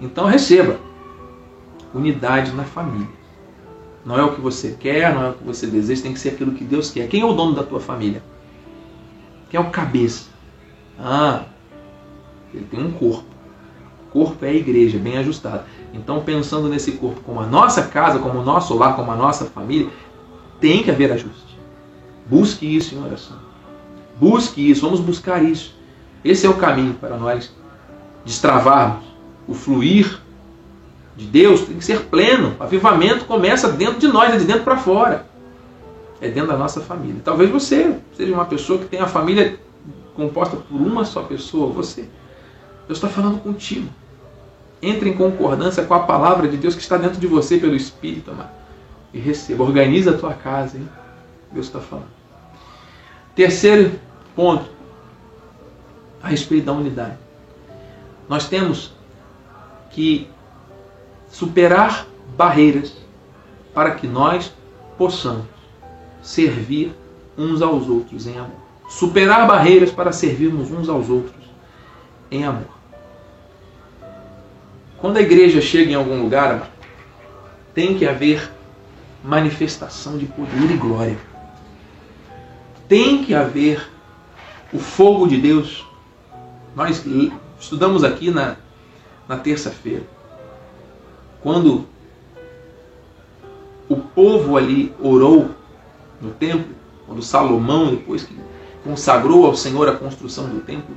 Então 0.00 0.24
receba 0.24 0.76
unidade 1.94 2.52
na 2.52 2.64
família. 2.64 3.08
Não 4.04 4.18
é 4.18 4.22
o 4.22 4.34
que 4.34 4.40
você 4.40 4.76
quer, 4.78 5.14
não 5.14 5.24
é 5.24 5.30
o 5.30 5.34
que 5.34 5.44
você 5.44 5.66
deseja, 5.66 6.02
tem 6.02 6.12
que 6.12 6.20
ser 6.20 6.30
aquilo 6.30 6.52
que 6.52 6.64
Deus 6.64 6.90
quer. 6.90 7.08
Quem 7.08 7.20
é 7.20 7.24
o 7.24 7.32
dono 7.32 7.54
da 7.54 7.62
tua 7.62 7.80
família? 7.80 8.22
Quem 9.50 9.58
é 9.58 9.62
o 9.62 9.70
cabeça? 9.70 10.30
Ah, 10.98 11.44
ele 12.54 12.64
tem 12.64 12.82
um 12.82 12.92
corpo. 12.92 13.24
O 14.06 14.12
corpo 14.12 14.44
é 14.44 14.48
a 14.48 14.54
igreja, 14.54 14.98
bem 14.98 15.18
ajustado. 15.18 15.64
Então, 15.92 16.22
pensando 16.22 16.68
nesse 16.68 16.92
corpo 16.92 17.20
como 17.20 17.40
a 17.40 17.46
nossa 17.46 17.82
casa, 17.82 18.18
como 18.18 18.40
o 18.40 18.44
nosso 18.44 18.74
lar, 18.74 18.96
como 18.96 19.10
a 19.10 19.16
nossa 19.16 19.44
família, 19.44 19.88
tem 20.60 20.82
que 20.82 20.90
haver 20.90 21.12
ajuste. 21.12 21.58
Busque 22.26 22.64
isso 22.76 22.94
em 22.94 23.02
oração. 23.02 23.36
Busque 24.18 24.70
isso, 24.70 24.82
vamos 24.82 25.00
buscar 25.00 25.42
isso. 25.42 25.74
Esse 26.24 26.46
é 26.46 26.48
o 26.48 26.56
caminho 26.56 26.94
para 26.94 27.16
nós 27.16 27.52
destravarmos. 28.24 29.04
O 29.48 29.54
fluir 29.54 30.20
de 31.20 31.26
Deus 31.26 31.66
tem 31.66 31.76
que 31.76 31.84
ser 31.84 32.06
pleno. 32.06 32.56
O 32.58 32.62
avivamento 32.62 33.26
começa 33.26 33.70
dentro 33.70 33.98
de 33.98 34.08
nós, 34.08 34.32
é 34.32 34.38
de 34.38 34.46
dentro 34.46 34.62
para 34.62 34.78
fora. 34.78 35.26
É 36.18 36.28
dentro 36.28 36.48
da 36.48 36.56
nossa 36.56 36.80
família. 36.80 37.20
Talvez 37.22 37.50
você 37.50 37.94
seja 38.16 38.32
uma 38.32 38.46
pessoa 38.46 38.78
que 38.78 38.86
tem 38.86 39.00
a 39.00 39.06
família 39.06 39.58
composta 40.14 40.56
por 40.56 40.80
uma 40.80 41.04
só 41.04 41.22
pessoa, 41.22 41.70
você. 41.70 42.08
Deus 42.86 42.98
está 42.98 43.08
falando 43.08 43.38
contigo. 43.42 43.88
Entre 44.80 45.10
em 45.10 45.12
concordância 45.12 45.84
com 45.84 45.92
a 45.92 46.00
palavra 46.00 46.48
de 46.48 46.56
Deus 46.56 46.74
que 46.74 46.80
está 46.80 46.96
dentro 46.96 47.20
de 47.20 47.26
você 47.26 47.58
pelo 47.58 47.76
Espírito, 47.76 48.30
amado. 48.30 48.50
E 49.12 49.18
receba. 49.18 49.62
Organiza 49.62 50.12
a 50.12 50.16
tua 50.16 50.32
casa, 50.32 50.78
hein? 50.78 50.88
Deus 51.52 51.66
está 51.66 51.80
falando. 51.80 52.08
Terceiro 53.34 53.92
ponto, 54.34 54.70
a 56.22 56.28
respeito 56.28 56.64
da 56.64 56.72
unidade. 56.72 57.18
Nós 58.26 58.48
temos 58.48 58.94
que 59.90 60.28
superar 61.30 62.06
barreiras 62.36 62.94
para 63.72 63.92
que 63.92 64.06
nós 64.06 64.52
possamos 64.98 65.46
servir 66.22 66.94
uns 67.36 67.62
aos 67.62 67.88
outros 67.88 68.26
em 68.26 68.36
amor. 68.36 68.60
Superar 68.88 69.46
barreiras 69.46 69.90
para 69.90 70.12
servirmos 70.12 70.70
uns 70.70 70.88
aos 70.88 71.08
outros 71.08 71.44
em 72.30 72.44
amor. 72.44 72.80
Quando 74.98 75.16
a 75.16 75.22
igreja 75.22 75.60
chega 75.60 75.92
em 75.92 75.94
algum 75.94 76.20
lugar, 76.20 76.70
tem 77.72 77.96
que 77.96 78.06
haver 78.06 78.50
manifestação 79.24 80.18
de 80.18 80.26
poder 80.26 80.70
e 80.70 80.76
glória. 80.76 81.18
Tem 82.88 83.24
que 83.24 83.34
haver 83.34 83.88
o 84.72 84.78
fogo 84.78 85.26
de 85.26 85.38
Deus. 85.38 85.86
Nós 86.74 87.04
estudamos 87.58 88.04
aqui 88.04 88.30
na, 88.30 88.56
na 89.28 89.36
terça-feira, 89.36 90.02
quando 91.42 91.86
o 93.88 93.96
povo 93.96 94.56
ali 94.56 94.94
orou 95.00 95.50
no 96.20 96.30
templo, 96.30 96.74
quando 97.06 97.22
Salomão, 97.22 97.90
depois 97.90 98.22
que 98.22 98.36
consagrou 98.84 99.46
ao 99.46 99.56
Senhor 99.56 99.88
a 99.88 99.96
construção 99.96 100.48
do 100.48 100.60
templo, 100.60 100.94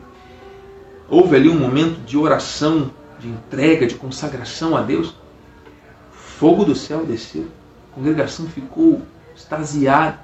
houve 1.09 1.35
ali 1.35 1.49
um 1.49 1.57
momento 1.59 1.99
de 2.05 2.17
oração 2.17 2.91
de 3.19 3.27
entrega, 3.27 3.87
de 3.87 3.95
consagração 3.95 4.75
a 4.75 4.81
Deus, 4.81 5.15
fogo 6.11 6.65
do 6.65 6.75
céu 6.75 7.05
desceu, 7.05 7.47
a 7.91 7.95
congregação 7.95 8.45
ficou 8.47 9.01
extasiada. 9.35 10.19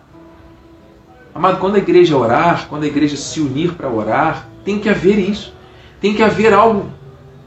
Amado, 1.33 1.59
quando 1.59 1.75
a 1.75 1.79
igreja 1.79 2.17
orar, 2.17 2.67
quando 2.67 2.83
a 2.83 2.87
igreja 2.87 3.15
se 3.15 3.39
unir 3.39 3.73
para 3.73 3.89
orar, 3.89 4.47
tem 4.63 4.79
que 4.79 4.89
haver 4.89 5.17
isso. 5.17 5.53
Tem 6.01 6.13
que 6.13 6.21
haver 6.21 6.53
algo 6.53 6.91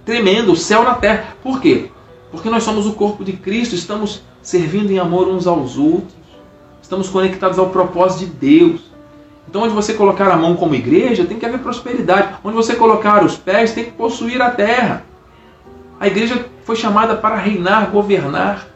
tremendo, 0.05 0.52
o 0.52 0.57
céu 0.57 0.83
na 0.83 0.95
terra. 0.95 1.37
Por 1.43 1.61
quê? 1.61 1.91
Porque 2.33 2.49
nós 2.49 2.65
somos 2.65 2.87
o 2.87 2.95
corpo 2.95 3.23
de 3.23 3.35
Cristo, 3.35 3.75
estamos 3.75 4.23
servindo 4.41 4.91
em 4.91 4.99
amor 4.99 5.29
uns 5.29 5.47
aos 5.47 5.77
outros, 5.77 6.15
estamos 6.81 7.11
conectados 7.11 7.59
ao 7.59 7.69
propósito 7.69 8.21
de 8.21 8.27
Deus. 8.27 8.81
Então, 9.47 9.62
onde 9.62 9.75
você 9.75 9.93
colocar 9.93 10.31
a 10.31 10.37
mão 10.37 10.57
como 10.57 10.75
igreja, 10.75 11.27
tem 11.27 11.39
que 11.39 11.45
haver 11.45 11.61
prosperidade. 11.61 12.37
Onde 12.43 12.57
você 12.57 12.75
colocar 12.75 13.23
os 13.23 13.37
pés, 13.37 13.73
tem 13.73 13.85
que 13.85 13.91
possuir 13.91 14.41
a 14.41 14.51
terra. 14.51 15.05
A 16.01 16.07
igreja 16.07 16.47
foi 16.65 16.75
chamada 16.75 17.17
para 17.17 17.37
reinar, 17.37 17.91
governar, 17.91 18.67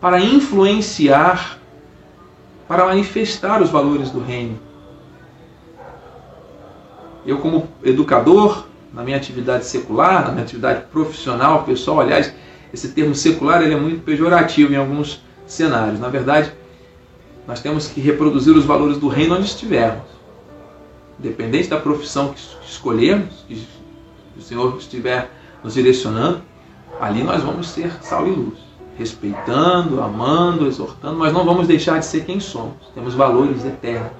para 0.00 0.20
influenciar, 0.20 1.58
para 2.68 2.86
manifestar 2.86 3.60
os 3.60 3.70
valores 3.70 4.10
do 4.10 4.20
reino. 4.20 4.58
Eu, 7.26 7.38
como 7.38 7.68
educador, 7.82 8.66
na 8.92 9.02
minha 9.02 9.16
atividade 9.16 9.66
secular, 9.66 10.26
na 10.26 10.32
minha 10.32 10.44
atividade 10.44 10.84
profissional, 10.92 11.64
pessoal, 11.64 12.00
aliás, 12.00 12.32
esse 12.72 12.88
termo 12.88 13.14
secular 13.14 13.62
ele 13.62 13.74
é 13.74 13.78
muito 13.78 14.02
pejorativo 14.02 14.72
em 14.72 14.76
alguns 14.76 15.22
cenários. 15.46 16.00
Na 16.00 16.08
verdade, 16.08 16.52
nós 17.46 17.60
temos 17.60 17.88
que 17.88 18.00
reproduzir 18.00 18.56
os 18.56 18.64
valores 18.64 18.98
do 18.98 19.08
reino 19.08 19.34
onde 19.34 19.46
estivermos. 19.46 20.10
Independente 21.18 21.68
da 21.68 21.78
profissão 21.78 22.32
que 22.32 22.40
escolhermos, 22.66 23.44
que 23.46 23.66
o 24.36 24.40
Senhor 24.40 24.76
estiver 24.78 25.30
nos 25.62 25.74
direcionando, 25.74 26.40
ali 27.00 27.22
nós 27.22 27.42
vamos 27.42 27.68
ser 27.68 27.92
sal 28.02 28.26
e 28.26 28.30
luz, 28.30 28.58
respeitando, 28.96 30.00
amando, 30.00 30.66
exortando, 30.66 31.18
mas 31.18 31.32
não 31.32 31.44
vamos 31.44 31.68
deixar 31.68 31.98
de 31.98 32.06
ser 32.06 32.24
quem 32.24 32.40
somos. 32.40 32.76
Temos 32.94 33.14
valores 33.14 33.64
eternos 33.64 34.12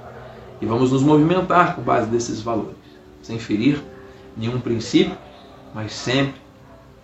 e 0.60 0.66
vamos 0.66 0.92
nos 0.92 1.02
movimentar 1.02 1.74
com 1.74 1.82
base 1.82 2.08
desses 2.08 2.42
valores, 2.42 2.76
sem 3.22 3.38
ferir 3.38 3.82
nenhum 4.36 4.60
princípio, 4.60 5.16
mas 5.74 5.92
sempre 5.92 6.41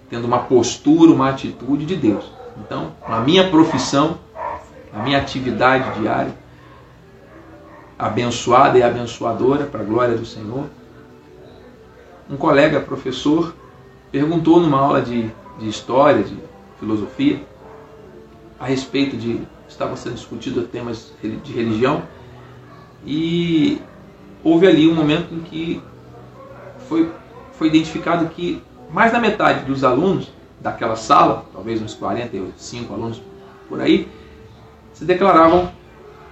tendo 0.08 0.26
uma 0.26 0.40
postura, 0.40 1.12
uma 1.12 1.30
atitude 1.30 1.84
de 1.84 1.96
Deus. 1.96 2.24
Então, 2.56 2.92
na 3.08 3.20
minha 3.20 3.48
profissão, 3.50 4.18
na 4.92 5.02
minha 5.02 5.18
atividade 5.18 6.00
diária, 6.00 6.34
abençoada 7.98 8.78
e 8.78 8.82
abençoadora 8.82 9.66
para 9.66 9.80
a 9.80 9.84
glória 9.84 10.16
do 10.16 10.24
Senhor, 10.24 10.64
um 12.30 12.36
colega 12.36 12.80
professor 12.80 13.54
perguntou 14.10 14.60
numa 14.60 14.78
aula 14.78 15.02
de 15.02 15.30
de 15.58 15.68
história, 15.68 16.22
de 16.22 16.36
filosofia, 16.78 17.42
a 18.58 18.66
respeito 18.66 19.16
de. 19.16 19.40
Estava 19.68 19.96
sendo 19.96 20.14
discutido 20.14 20.62
temas 20.62 21.12
de 21.20 21.52
religião 21.52 22.02
e 23.04 23.82
houve 24.42 24.66
ali 24.66 24.88
um 24.88 24.94
momento 24.94 25.34
em 25.34 25.40
que 25.40 25.82
foi, 26.88 27.12
foi 27.52 27.68
identificado 27.68 28.26
que 28.30 28.62
mais 28.90 29.12
da 29.12 29.20
metade 29.20 29.64
dos 29.64 29.84
alunos 29.84 30.30
daquela 30.60 30.96
sala, 30.96 31.44
talvez 31.52 31.80
uns 31.80 31.94
45 31.94 32.92
alunos 32.92 33.22
por 33.68 33.80
aí, 33.80 34.08
se 34.92 35.04
declaravam 35.04 35.70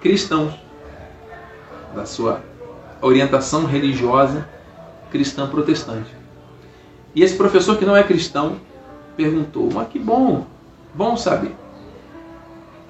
cristãos, 0.01 0.55
da 1.95 2.05
sua 2.05 2.43
orientação 3.01 3.65
religiosa 3.65 4.47
cristã 5.11 5.49
protestante. 5.49 6.15
E 7.15 7.23
esse 7.23 7.37
professor 7.37 7.79
que 7.79 7.85
não 7.85 7.97
é 7.97 8.03
cristão 8.03 8.57
perguntou: 9.17 9.71
Mas 9.73 9.89
que 9.89 9.99
bom, 9.99 10.47
bom 10.95 11.17
saber. 11.17 11.55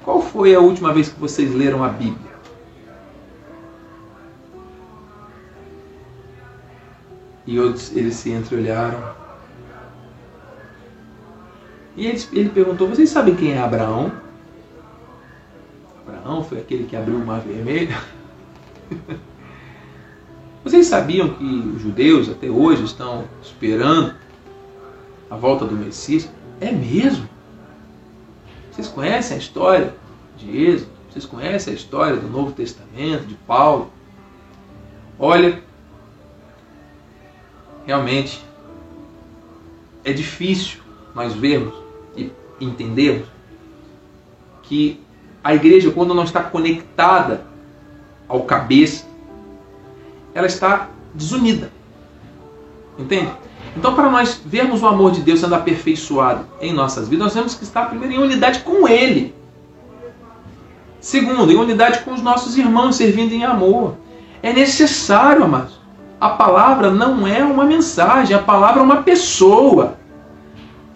Qual 0.04 0.20
foi 0.20 0.54
a 0.54 0.60
última 0.60 0.92
vez 0.92 1.08
que 1.08 1.18
vocês 1.18 1.54
leram 1.54 1.82
a 1.84 1.88
Bíblia? 1.88 2.36
E 7.46 7.56
eles 7.56 8.14
se 8.14 8.30
entreolharam. 8.32 9.15
E 11.96 12.06
ele, 12.06 12.22
ele 12.32 12.48
perguntou: 12.50 12.88
Vocês 12.88 13.08
sabem 13.08 13.34
quem 13.34 13.52
é 13.52 13.58
Abraão? 13.58 14.12
Abraão 16.06 16.44
foi 16.44 16.58
aquele 16.58 16.84
que 16.84 16.94
abriu 16.94 17.16
o 17.16 17.24
Mar 17.24 17.40
Vermelho. 17.40 17.96
Vocês 20.62 20.86
sabiam 20.88 21.30
que 21.30 21.44
os 21.44 21.80
judeus 21.80 22.28
até 22.28 22.50
hoje 22.50 22.84
estão 22.84 23.24
esperando 23.40 24.14
a 25.30 25.36
volta 25.36 25.64
do 25.64 25.76
Messias? 25.76 26.28
É 26.60 26.72
mesmo? 26.72 27.28
Vocês 28.72 28.88
conhecem 28.88 29.36
a 29.36 29.38
história 29.38 29.94
de 30.36 30.64
Êxodo? 30.64 30.90
Vocês 31.08 31.24
conhecem 31.24 31.72
a 31.72 31.76
história 31.76 32.16
do 32.16 32.28
Novo 32.28 32.52
Testamento, 32.52 33.26
de 33.26 33.34
Paulo? 33.46 33.90
Olha, 35.18 35.62
realmente 37.86 38.44
é 40.04 40.12
difícil 40.12 40.80
nós 41.14 41.32
vermos 41.32 41.85
entendermos 42.60 43.28
que 44.62 45.00
a 45.42 45.54
igreja, 45.54 45.90
quando 45.90 46.14
não 46.14 46.24
está 46.24 46.42
conectada 46.42 47.46
ao 48.28 48.42
cabeça, 48.42 49.06
ela 50.34 50.46
está 50.46 50.88
desunida. 51.14 51.70
Entende? 52.98 53.30
Então, 53.76 53.94
para 53.94 54.10
nós 54.10 54.40
vermos 54.44 54.82
o 54.82 54.86
amor 54.86 55.12
de 55.12 55.20
Deus 55.20 55.40
sendo 55.40 55.54
aperfeiçoado 55.54 56.46
em 56.60 56.72
nossas 56.72 57.08
vidas, 57.08 57.26
nós 57.26 57.34
temos 57.34 57.54
que 57.54 57.62
estar 57.62 57.88
primeiro 57.88 58.14
em 58.14 58.18
unidade 58.18 58.60
com 58.60 58.88
Ele. 58.88 59.34
Segundo, 60.98 61.52
em 61.52 61.56
unidade 61.56 62.00
com 62.00 62.12
os 62.12 62.22
nossos 62.22 62.56
irmãos, 62.56 62.96
servindo 62.96 63.32
em 63.32 63.44
amor. 63.44 63.94
É 64.42 64.52
necessário, 64.52 65.44
amados. 65.44 65.78
A 66.20 66.30
palavra 66.30 66.90
não 66.90 67.26
é 67.26 67.44
uma 67.44 67.64
mensagem, 67.64 68.34
a 68.34 68.42
palavra 68.42 68.80
é 68.80 68.84
uma 68.84 69.02
pessoa. 69.02 69.98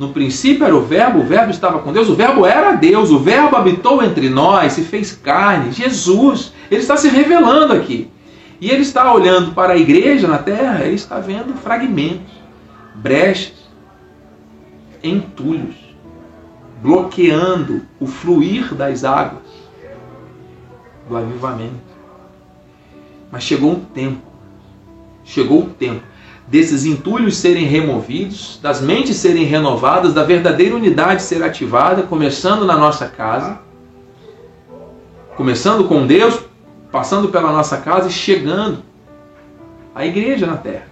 No 0.00 0.14
princípio 0.14 0.64
era 0.64 0.74
o 0.74 0.80
Verbo, 0.80 1.18
o 1.18 1.24
Verbo 1.24 1.50
estava 1.50 1.80
com 1.80 1.92
Deus, 1.92 2.08
o 2.08 2.14
Verbo 2.14 2.46
era 2.46 2.72
Deus, 2.72 3.10
o 3.10 3.18
Verbo 3.18 3.54
habitou 3.54 4.02
entre 4.02 4.30
nós, 4.30 4.72
se 4.72 4.80
fez 4.80 5.12
carne, 5.12 5.72
Jesus. 5.72 6.54
Ele 6.70 6.80
está 6.80 6.96
se 6.96 7.06
revelando 7.10 7.74
aqui. 7.74 8.10
E 8.62 8.70
ele 8.70 8.80
está 8.80 9.12
olhando 9.12 9.52
para 9.52 9.74
a 9.74 9.76
igreja 9.76 10.26
na 10.26 10.38
terra, 10.38 10.86
ele 10.86 10.94
está 10.94 11.18
vendo 11.18 11.52
fragmentos, 11.52 12.32
brechas, 12.94 13.68
entulhos, 15.02 15.76
bloqueando 16.82 17.82
o 18.00 18.06
fluir 18.06 18.74
das 18.74 19.04
águas 19.04 19.42
do 21.10 21.14
avivamento. 21.14 21.74
Mas 23.30 23.42
chegou 23.42 23.72
um 23.72 23.80
tempo, 23.80 24.22
chegou 25.24 25.64
o 25.64 25.68
tempo 25.68 26.09
desses 26.50 26.84
entulhos 26.84 27.36
serem 27.36 27.64
removidos, 27.64 28.58
das 28.60 28.80
mentes 28.80 29.16
serem 29.16 29.44
renovadas, 29.44 30.12
da 30.12 30.24
verdadeira 30.24 30.74
unidade 30.74 31.22
ser 31.22 31.44
ativada, 31.44 32.02
começando 32.02 32.66
na 32.66 32.76
nossa 32.76 33.06
casa, 33.06 33.60
começando 35.36 35.84
com 35.84 36.04
Deus, 36.04 36.40
passando 36.90 37.28
pela 37.28 37.52
nossa 37.52 37.76
casa 37.76 38.08
e 38.08 38.12
chegando 38.12 38.82
à 39.94 40.04
igreja 40.04 40.44
na 40.44 40.56
terra. 40.56 40.90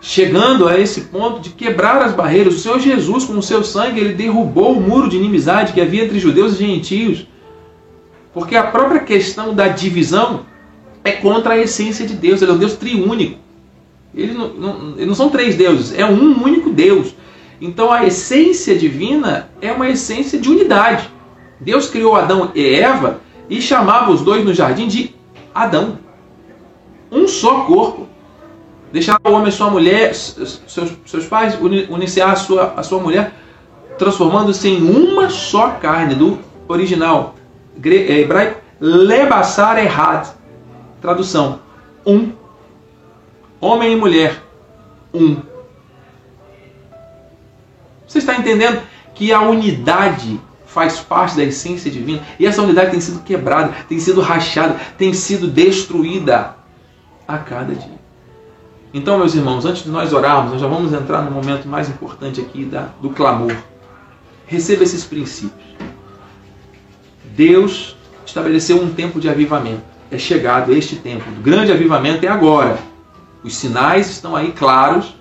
Chegando 0.00 0.68
a 0.68 0.78
esse 0.78 1.00
ponto 1.02 1.40
de 1.40 1.50
quebrar 1.50 2.00
as 2.02 2.12
barreiras. 2.12 2.54
O 2.54 2.58
Senhor 2.60 2.78
Jesus, 2.78 3.24
com 3.24 3.32
o 3.32 3.42
seu 3.42 3.64
sangue, 3.64 3.98
ele 3.98 4.14
derrubou 4.14 4.76
o 4.76 4.80
muro 4.80 5.08
de 5.08 5.16
inimizade 5.16 5.72
que 5.72 5.80
havia 5.80 6.04
entre 6.04 6.20
judeus 6.20 6.54
e 6.54 6.58
gentios. 6.58 7.26
Porque 8.32 8.54
a 8.54 8.62
própria 8.62 9.00
questão 9.00 9.52
da 9.52 9.66
divisão 9.66 10.46
é 11.06 11.12
contra 11.12 11.54
a 11.54 11.58
essência 11.58 12.06
de 12.06 12.14
Deus. 12.14 12.42
Ele 12.42 12.50
é 12.50 12.54
um 12.54 12.58
Deus 12.58 12.74
triúnico. 12.74 13.38
Ele 14.14 14.32
não, 14.32 14.48
não, 14.48 14.78
não 14.80 15.14
são 15.14 15.28
três 15.28 15.56
deuses, 15.56 15.96
é 15.96 16.04
um 16.04 16.42
único 16.42 16.70
Deus. 16.70 17.14
Então 17.60 17.92
a 17.92 18.04
essência 18.04 18.76
divina 18.76 19.50
é 19.60 19.70
uma 19.70 19.88
essência 19.88 20.38
de 20.38 20.48
unidade. 20.48 21.10
Deus 21.60 21.88
criou 21.88 22.16
Adão 22.16 22.50
e 22.54 22.74
Eva 22.74 23.20
e 23.48 23.60
chamava 23.60 24.10
os 24.10 24.22
dois 24.22 24.44
no 24.44 24.54
jardim 24.54 24.88
de 24.88 25.14
Adão. 25.54 25.98
Um 27.10 27.28
só 27.28 27.64
corpo. 27.64 28.06
Deixava 28.92 29.20
o 29.26 29.32
homem 29.32 29.48
e 29.48 29.52
sua 29.52 29.70
mulher, 29.70 30.14
seus, 30.14 30.62
seus 31.04 31.26
pais, 31.26 31.58
uniciar 31.90 32.30
a 32.30 32.36
sua, 32.36 32.74
a 32.76 32.82
sua 32.82 33.00
mulher, 33.00 33.32
transformando-se 33.98 34.68
em 34.68 34.82
uma 34.88 35.28
só 35.28 35.70
carne, 35.72 36.14
do 36.14 36.38
original 36.68 37.34
é, 37.84 38.20
hebraico, 38.20 38.60
lebassar 38.80 39.78
errad. 39.78 40.35
Tradução: 41.00 41.60
um. 42.04 42.32
Homem 43.60 43.92
e 43.92 43.96
mulher, 43.96 44.42
um. 45.12 45.36
Você 48.06 48.18
está 48.18 48.36
entendendo 48.36 48.82
que 49.14 49.32
a 49.32 49.40
unidade 49.40 50.40
faz 50.66 51.00
parte 51.00 51.36
da 51.36 51.42
essência 51.42 51.90
divina. 51.90 52.22
E 52.38 52.46
essa 52.46 52.62
unidade 52.62 52.90
tem 52.90 53.00
sido 53.00 53.20
quebrada, 53.20 53.74
tem 53.88 53.98
sido 53.98 54.20
rachada, 54.20 54.78
tem 54.98 55.14
sido 55.14 55.48
destruída 55.48 56.54
a 57.26 57.38
cada 57.38 57.74
dia. 57.74 57.96
Então, 58.92 59.18
meus 59.18 59.34
irmãos, 59.34 59.64
antes 59.64 59.82
de 59.82 59.90
nós 59.90 60.12
orarmos, 60.12 60.52
nós 60.52 60.60
já 60.60 60.68
vamos 60.68 60.92
entrar 60.92 61.22
no 61.22 61.30
momento 61.30 61.66
mais 61.66 61.88
importante 61.88 62.40
aqui 62.40 62.64
da, 62.64 62.90
do 63.00 63.10
clamor. 63.10 63.56
Receba 64.46 64.84
esses 64.84 65.04
princípios. 65.04 65.66
Deus 67.24 67.96
estabeleceu 68.24 68.80
um 68.80 68.92
tempo 68.92 69.18
de 69.18 69.28
avivamento. 69.28 69.95
É 70.10 70.18
chegado 70.18 70.72
este 70.72 70.96
tempo. 70.96 71.24
O 71.30 71.42
grande 71.42 71.72
avivamento 71.72 72.24
é 72.24 72.28
agora. 72.28 72.78
Os 73.42 73.56
sinais 73.56 74.10
estão 74.10 74.34
aí 74.34 74.52
claros 74.52 75.14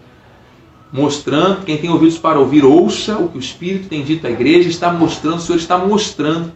mostrando, 0.96 1.66
quem 1.66 1.78
tem 1.78 1.90
ouvidos 1.90 2.18
para 2.18 2.40
ouvir, 2.40 2.64
ouça 2.64 3.18
o 3.18 3.28
que 3.28 3.38
o 3.38 3.40
Espírito 3.40 3.90
tem 3.90 4.02
dito 4.04 4.26
à 4.26 4.30
igreja, 4.30 4.70
está 4.70 4.92
mostrando, 4.92 5.38
o 5.38 5.42
Senhor 5.42 5.58
está 5.58 5.78
mostrando 5.78 6.54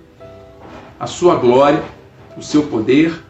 a 0.98 1.06
sua 1.06 1.36
glória, 1.36 1.84
o 2.38 2.42
seu 2.42 2.64
poder, 2.64 3.22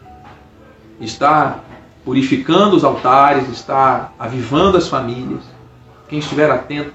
está 1.00 1.60
purificando 2.04 2.76
os 2.76 2.84
altares, 2.84 3.48
está 3.48 4.12
avivando 4.18 4.76
as 4.76 4.88
famílias. 4.88 5.42
Quem 6.08 6.20
estiver 6.20 6.50
atento, 6.50 6.92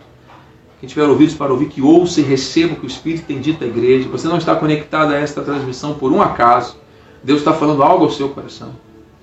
quem 0.80 0.88
tiver 0.88 1.06
ouvidos 1.06 1.36
para 1.36 1.52
ouvir, 1.52 1.68
que 1.68 1.82
ouça 1.82 2.22
e 2.22 2.24
receba 2.24 2.74
o 2.74 2.76
que 2.78 2.86
o 2.86 2.88
Espírito 2.88 3.26
tem 3.26 3.40
dito 3.40 3.64
à 3.64 3.68
igreja. 3.68 4.08
Você 4.10 4.28
não 4.28 4.38
está 4.38 4.56
conectado 4.56 5.12
a 5.12 5.18
esta 5.18 5.42
transmissão 5.42 5.96
por 5.96 6.12
um 6.12 6.22
acaso. 6.22 6.78
Deus 7.26 7.40
está 7.40 7.54
falando 7.54 7.82
algo 7.82 8.06
ao 8.06 8.12
seu 8.12 8.30
coração, 8.30 8.76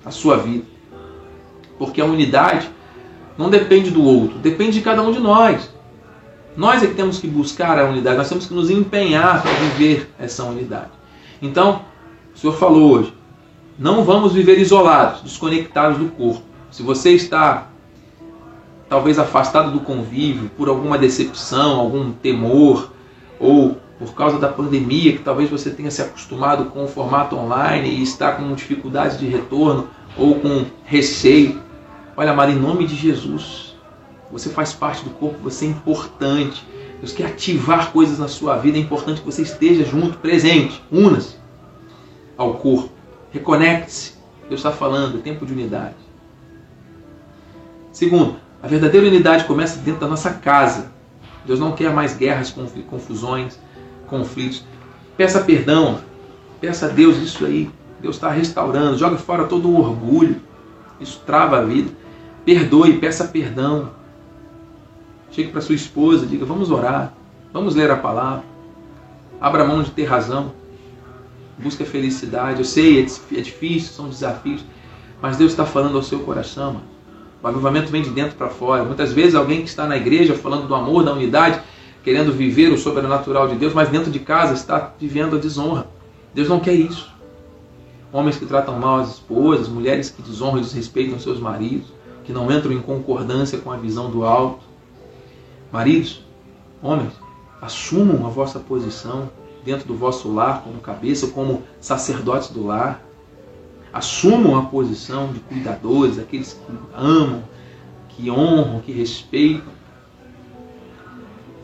à 0.03 0.11
sua 0.11 0.35
vida. 0.35 0.65
Porque 1.79 2.01
a 2.01 2.05
unidade 2.05 2.69
não 3.37 3.49
depende 3.49 3.89
do 3.89 4.03
outro, 4.03 4.37
depende 4.39 4.73
de 4.73 4.81
cada 4.81 5.01
um 5.01 5.11
de 5.13 5.21
nós. 5.21 5.71
Nós 6.55 6.83
é 6.83 6.87
que 6.87 6.95
temos 6.95 7.19
que 7.19 7.27
buscar 7.27 7.79
a 7.79 7.85
unidade, 7.85 8.17
nós 8.17 8.27
temos 8.27 8.45
que 8.45 8.53
nos 8.53 8.69
empenhar 8.69 9.41
para 9.41 9.53
viver 9.53 10.13
essa 10.19 10.43
unidade. 10.43 10.91
Então, 11.41 11.81
o 12.35 12.37
Senhor 12.37 12.53
falou 12.53 12.91
hoje, 12.91 13.13
não 13.79 14.03
vamos 14.03 14.33
viver 14.33 14.59
isolados, 14.59 15.21
desconectados 15.21 15.97
do 15.97 16.09
corpo. 16.09 16.43
Se 16.69 16.83
você 16.83 17.11
está 17.11 17.69
talvez 18.89 19.17
afastado 19.17 19.71
do 19.71 19.79
convívio 19.79 20.51
por 20.57 20.67
alguma 20.67 20.97
decepção, 20.97 21.79
algum 21.79 22.11
temor, 22.11 22.91
ou 23.39 23.77
por 23.99 24.13
causa 24.13 24.39
da 24.39 24.49
pandemia, 24.49 25.13
que 25.13 25.23
talvez 25.23 25.49
você 25.49 25.69
tenha 25.69 25.91
se 25.91 26.01
acostumado 26.01 26.65
com 26.65 26.83
o 26.83 26.87
formato 26.87 27.35
online 27.35 27.89
e 27.89 28.03
está 28.03 28.31
com 28.31 28.53
dificuldades 28.53 29.17
de 29.19 29.27
retorno 29.27 29.87
ou 30.17 30.35
com 30.35 30.65
receio, 30.83 31.63
Olha, 32.15 32.31
amado, 32.31 32.51
em 32.51 32.59
nome 32.59 32.85
de 32.85 32.95
Jesus, 32.95 33.75
você 34.31 34.47
faz 34.47 34.71
parte 34.71 35.03
do 35.03 35.09
corpo, 35.09 35.39
você 35.41 35.65
é 35.65 35.69
importante. 35.69 36.63
Deus 36.99 37.11
quer 37.11 37.25
ativar 37.25 37.91
coisas 37.91 38.19
na 38.19 38.27
sua 38.27 38.55
vida, 38.55 38.77
é 38.77 38.81
importante 38.81 39.19
que 39.19 39.25
você 39.25 39.41
esteja 39.41 39.83
junto, 39.83 40.19
presente, 40.19 40.81
una-se 40.91 41.37
ao 42.37 42.53
corpo. 42.55 42.91
Reconecte-se. 43.31 44.13
Deus 44.47 44.59
está 44.59 44.71
falando, 44.71 45.17
é 45.17 45.21
tempo 45.21 45.43
de 45.43 45.53
unidade. 45.53 45.95
Segundo, 47.91 48.35
a 48.61 48.67
verdadeira 48.67 49.07
unidade 49.07 49.45
começa 49.45 49.79
dentro 49.79 50.01
da 50.01 50.07
nossa 50.07 50.33
casa. 50.33 50.91
Deus 51.45 51.59
não 51.59 51.71
quer 51.71 51.91
mais 51.91 52.15
guerras, 52.15 52.55
confusões, 52.89 53.59
conflitos. 54.13 54.63
Peça 55.17 55.41
perdão. 55.41 55.99
Peça 56.61 56.85
a 56.85 56.89
Deus 56.89 57.17
isso 57.17 57.43
aí. 57.45 57.69
Deus 57.99 58.15
está 58.15 58.29
restaurando. 58.29 58.97
Joga 58.97 59.17
fora 59.17 59.45
todo 59.45 59.67
o 59.67 59.79
orgulho. 59.79 60.39
Isso 60.99 61.21
trava 61.25 61.57
a 61.57 61.63
vida. 61.63 61.91
Perdoe, 62.45 62.99
peça 62.99 63.25
perdão. 63.25 63.89
Chegue 65.31 65.51
para 65.51 65.61
sua 65.61 65.73
esposa, 65.73 66.27
diga: 66.27 66.45
vamos 66.45 66.69
orar, 66.69 67.13
vamos 67.51 67.73
ler 67.73 67.89
a 67.89 67.95
palavra. 67.95 68.43
Abra 69.41 69.65
mão 69.65 69.81
de 69.81 69.89
ter 69.89 70.03
razão. 70.03 70.53
Busque 71.57 71.81
a 71.81 71.85
felicidade. 71.85 72.59
Eu 72.59 72.65
sei, 72.65 73.01
é, 73.01 73.39
é 73.39 73.41
difícil, 73.41 73.93
são 73.93 74.09
desafios, 74.09 74.63
mas 75.21 75.37
Deus 75.37 75.51
está 75.51 75.65
falando 75.65 75.95
ao 75.95 76.03
seu 76.03 76.19
coração. 76.19 76.73
Mano. 76.73 76.85
O 77.41 77.47
avivamento 77.47 77.91
vem 77.91 78.03
de 78.03 78.09
dentro 78.09 78.37
para 78.37 78.49
fora. 78.49 78.83
Muitas 78.83 79.11
vezes 79.11 79.35
alguém 79.35 79.61
que 79.61 79.69
está 79.69 79.87
na 79.87 79.97
igreja 79.97 80.35
falando 80.35 80.67
do 80.67 80.75
amor, 80.75 81.03
da 81.03 81.13
unidade, 81.13 81.59
querendo 82.03 82.31
viver 82.33 82.71
o 82.71 82.77
sobrenatural 82.77 83.47
de 83.47 83.55
Deus, 83.55 83.73
mas 83.73 83.89
dentro 83.89 84.11
de 84.11 84.19
casa 84.19 84.53
está 84.53 84.93
vivendo 84.99 85.35
a 85.35 85.39
desonra. 85.39 85.87
Deus 86.33 86.49
não 86.49 86.59
quer 86.59 86.73
isso. 86.73 87.11
Homens 88.11 88.37
que 88.37 88.45
tratam 88.45 88.77
mal 88.77 88.99
as 88.99 89.13
esposas, 89.13 89.67
mulheres 89.67 90.09
que 90.09 90.21
desonram 90.21 90.59
e 90.59 90.61
desrespeitam 90.61 91.19
seus 91.19 91.39
maridos, 91.39 91.87
que 92.23 92.31
não 92.31 92.51
entram 92.51 92.71
em 92.71 92.81
concordância 92.81 93.57
com 93.57 93.71
a 93.71 93.77
visão 93.77 94.11
do 94.11 94.23
alto. 94.23 94.63
Maridos, 95.71 96.23
homens, 96.81 97.13
assumam 97.61 98.25
a 98.25 98.29
vossa 98.29 98.59
posição 98.59 99.29
dentro 99.65 99.87
do 99.87 99.95
vosso 99.95 100.31
lar 100.31 100.61
como 100.63 100.79
cabeça, 100.79 101.27
como 101.27 101.63
sacerdotes 101.79 102.49
do 102.49 102.65
lar 102.65 103.01
assumam 103.93 104.57
a 104.57 104.63
posição 104.63 105.31
de 105.31 105.39
cuidadores, 105.39 106.17
aqueles 106.17 106.53
que 106.53 106.73
amam, 106.95 107.43
que 108.09 108.31
honram, 108.31 108.81
que 108.81 108.91
respeitam. 108.91 109.71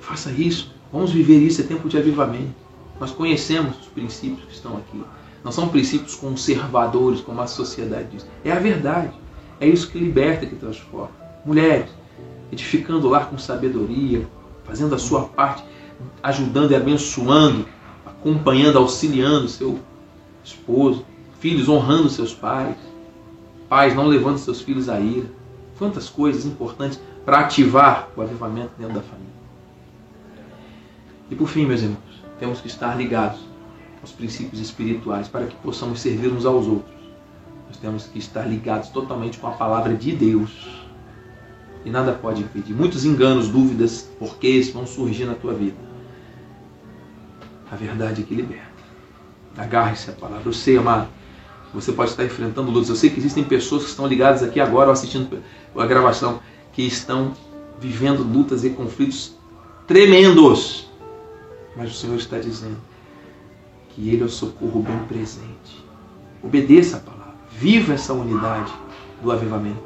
Faça 0.10 0.32
isso. 0.32 0.74
Vamos 0.92 1.12
viver 1.12 1.38
isso. 1.38 1.62
É 1.62 1.64
tempo 1.64 1.88
de 1.88 1.96
avivamento. 1.96 2.56
Nós 3.00 3.12
conhecemos 3.12 3.80
os 3.80 3.86
princípios 3.86 4.44
que 4.46 4.54
estão 4.54 4.76
aqui. 4.76 5.02
Não 5.44 5.52
são 5.52 5.70
princípios 5.70 6.16
conservadores, 6.16 7.22
como 7.22 7.40
a 7.40 7.46
sociedade 7.46 8.08
diz. 8.12 8.26
É 8.44 8.52
a 8.52 8.60
verdade. 8.60 9.14
É 9.60 9.68
isso 9.68 9.88
que 9.90 10.00
liberta, 10.00 10.48
que 10.48 10.56
transforma. 10.56 11.12
Mulheres, 11.46 11.90
edificando 12.52 13.08
o 13.08 13.10
lar 13.12 13.30
com 13.30 13.38
sabedoria, 13.38 14.28
fazendo 14.66 14.96
a 14.96 14.98
sua 14.98 15.26
parte, 15.26 15.64
ajudando 16.24 16.72
e 16.72 16.76
abençoando, 16.76 17.68
acompanhando, 18.04 18.80
auxiliando 18.80 19.48
seu 19.48 19.80
esposo 20.44 21.06
filhos 21.40 21.70
honrando 21.70 22.10
seus 22.10 22.34
pais, 22.34 22.76
pais 23.68 23.96
não 23.96 24.08
levando 24.08 24.38
seus 24.38 24.62
filhos 24.62 24.90
à 24.90 25.00
ira. 25.00 25.28
Quantas 25.78 26.10
coisas 26.10 26.46
importantes 26.46 27.00
para 27.24 27.40
ativar 27.40 28.10
o 28.16 28.22
avivamento 28.22 28.72
dentro 28.78 28.96
da 28.96 29.02
família. 29.02 29.29
E 31.30 31.36
por 31.36 31.48
fim, 31.48 31.66
meus 31.66 31.82
irmãos, 31.82 32.00
temos 32.40 32.62
que 32.62 32.68
estar 32.68 32.98
ligados 32.98 33.40
aos 34.02 34.12
princípios 34.12 34.62
espirituais 34.62 35.28
para 35.28 35.46
que 35.46 35.56
possamos 35.58 36.00
servir 36.00 36.32
uns 36.32 36.46
aos 36.46 36.68
outros. 36.68 37.00
Nós 37.68 37.78
temos 37.78 38.06
que 38.06 38.18
estar 38.18 38.46
ligados 38.46 38.90
totalmente 38.90 39.38
com 39.38 39.48
a 39.48 39.52
palavra 39.52 39.94
de 39.94 40.12
Deus. 40.12 40.52
E 41.86 41.90
nada 41.90 42.14
pode 42.14 42.42
impedir. 42.42 42.74
Muitos 42.74 43.06
enganos, 43.06 43.48
dúvidas, 43.48 44.10
porquês 44.18 44.72
vão 44.72 44.88
surgir 44.88 45.26
na 45.26 45.36
tua 45.36 45.54
vida. 45.54 45.78
A 47.72 47.76
verdade 47.76 48.22
é 48.22 48.26
que 48.26 48.34
liberta. 48.34 48.68
Agarre-se 49.56 50.10
à 50.10 50.14
palavra. 50.14 50.44
Eu 50.46 50.54
sei, 50.54 50.78
amado, 50.78 51.08
você 51.74 51.92
pode 51.92 52.10
estar 52.12 52.26
enfrentando 52.26 52.72
lutas. 52.72 52.90
Eu 52.90 52.96
sei 52.96 53.12
que 53.12 53.20
existem 53.20 53.44
pessoas 53.44 53.84
que 53.84 53.90
estão 53.90 54.08
ligadas 54.08 54.42
aqui 54.42 54.60
agora 54.60 54.92
assistindo 54.92 55.42
a 55.76 55.86
gravação 55.86 56.40
que 56.74 56.82
estão 56.82 57.34
vivendo 57.80 58.24
lutas 58.24 58.64
e 58.64 58.72
conflitos 58.72 59.36
tremendos. 59.86 60.89
Mas 61.80 61.92
o 61.92 61.94
Senhor 61.94 62.18
está 62.18 62.38
dizendo 62.38 62.76
que 63.88 64.10
Ele 64.10 64.22
é 64.22 64.26
o 64.26 64.30
socorro 64.30 64.84
bem 64.84 65.00
presente. 65.06 65.82
Obedeça 66.44 66.98
a 66.98 67.00
palavra. 67.00 67.36
Viva 67.50 67.94
essa 67.94 68.14
unidade 68.14 68.70
do 69.24 69.32
avivamento. 69.32 69.82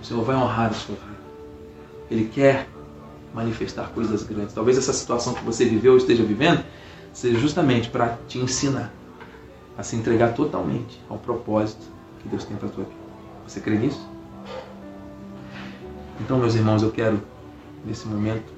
O 0.00 0.06
Senhor 0.06 0.24
vai 0.24 0.34
honrar 0.34 0.70
a 0.70 0.72
sua 0.72 0.94
vida. 0.94 1.18
Ele 2.10 2.30
quer 2.32 2.66
manifestar 3.34 3.90
coisas 3.90 4.22
grandes. 4.22 4.54
Talvez 4.54 4.78
essa 4.78 4.94
situação 4.94 5.34
que 5.34 5.44
você 5.44 5.66
viveu 5.66 5.92
ou 5.92 5.98
esteja 5.98 6.24
vivendo 6.24 6.64
seja 7.12 7.38
justamente 7.38 7.90
para 7.90 8.16
te 8.26 8.38
ensinar 8.38 8.90
a 9.76 9.82
se 9.82 9.96
entregar 9.96 10.32
totalmente 10.32 10.98
ao 11.10 11.18
propósito 11.18 11.84
que 12.22 12.28
Deus 12.30 12.44
tem 12.44 12.56
para 12.56 12.68
a 12.68 12.72
tua 12.72 12.84
vida. 12.84 12.96
Você 13.46 13.60
crê 13.60 13.76
nisso? 13.76 14.08
Então, 16.22 16.38
meus 16.38 16.54
irmãos, 16.54 16.82
eu 16.82 16.90
quero, 16.90 17.20
nesse 17.84 18.08
momento, 18.08 18.50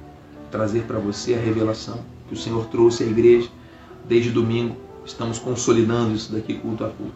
trazer 0.53 0.85
para 0.85 1.01
você 1.01 1.35
a 1.35 1.39
revelação 1.39 1.99
que 2.31 2.35
o 2.35 2.39
Senhor 2.39 2.67
trouxe 2.67 3.03
à 3.03 3.07
igreja 3.07 3.49
desde 4.09 4.31
domingo. 4.31 4.77
Estamos 5.05 5.41
consolidando 5.41 6.15
isso 6.15 6.33
daqui 6.33 6.55
culto 6.55 6.85
a 6.85 6.89
culto. 6.89 7.13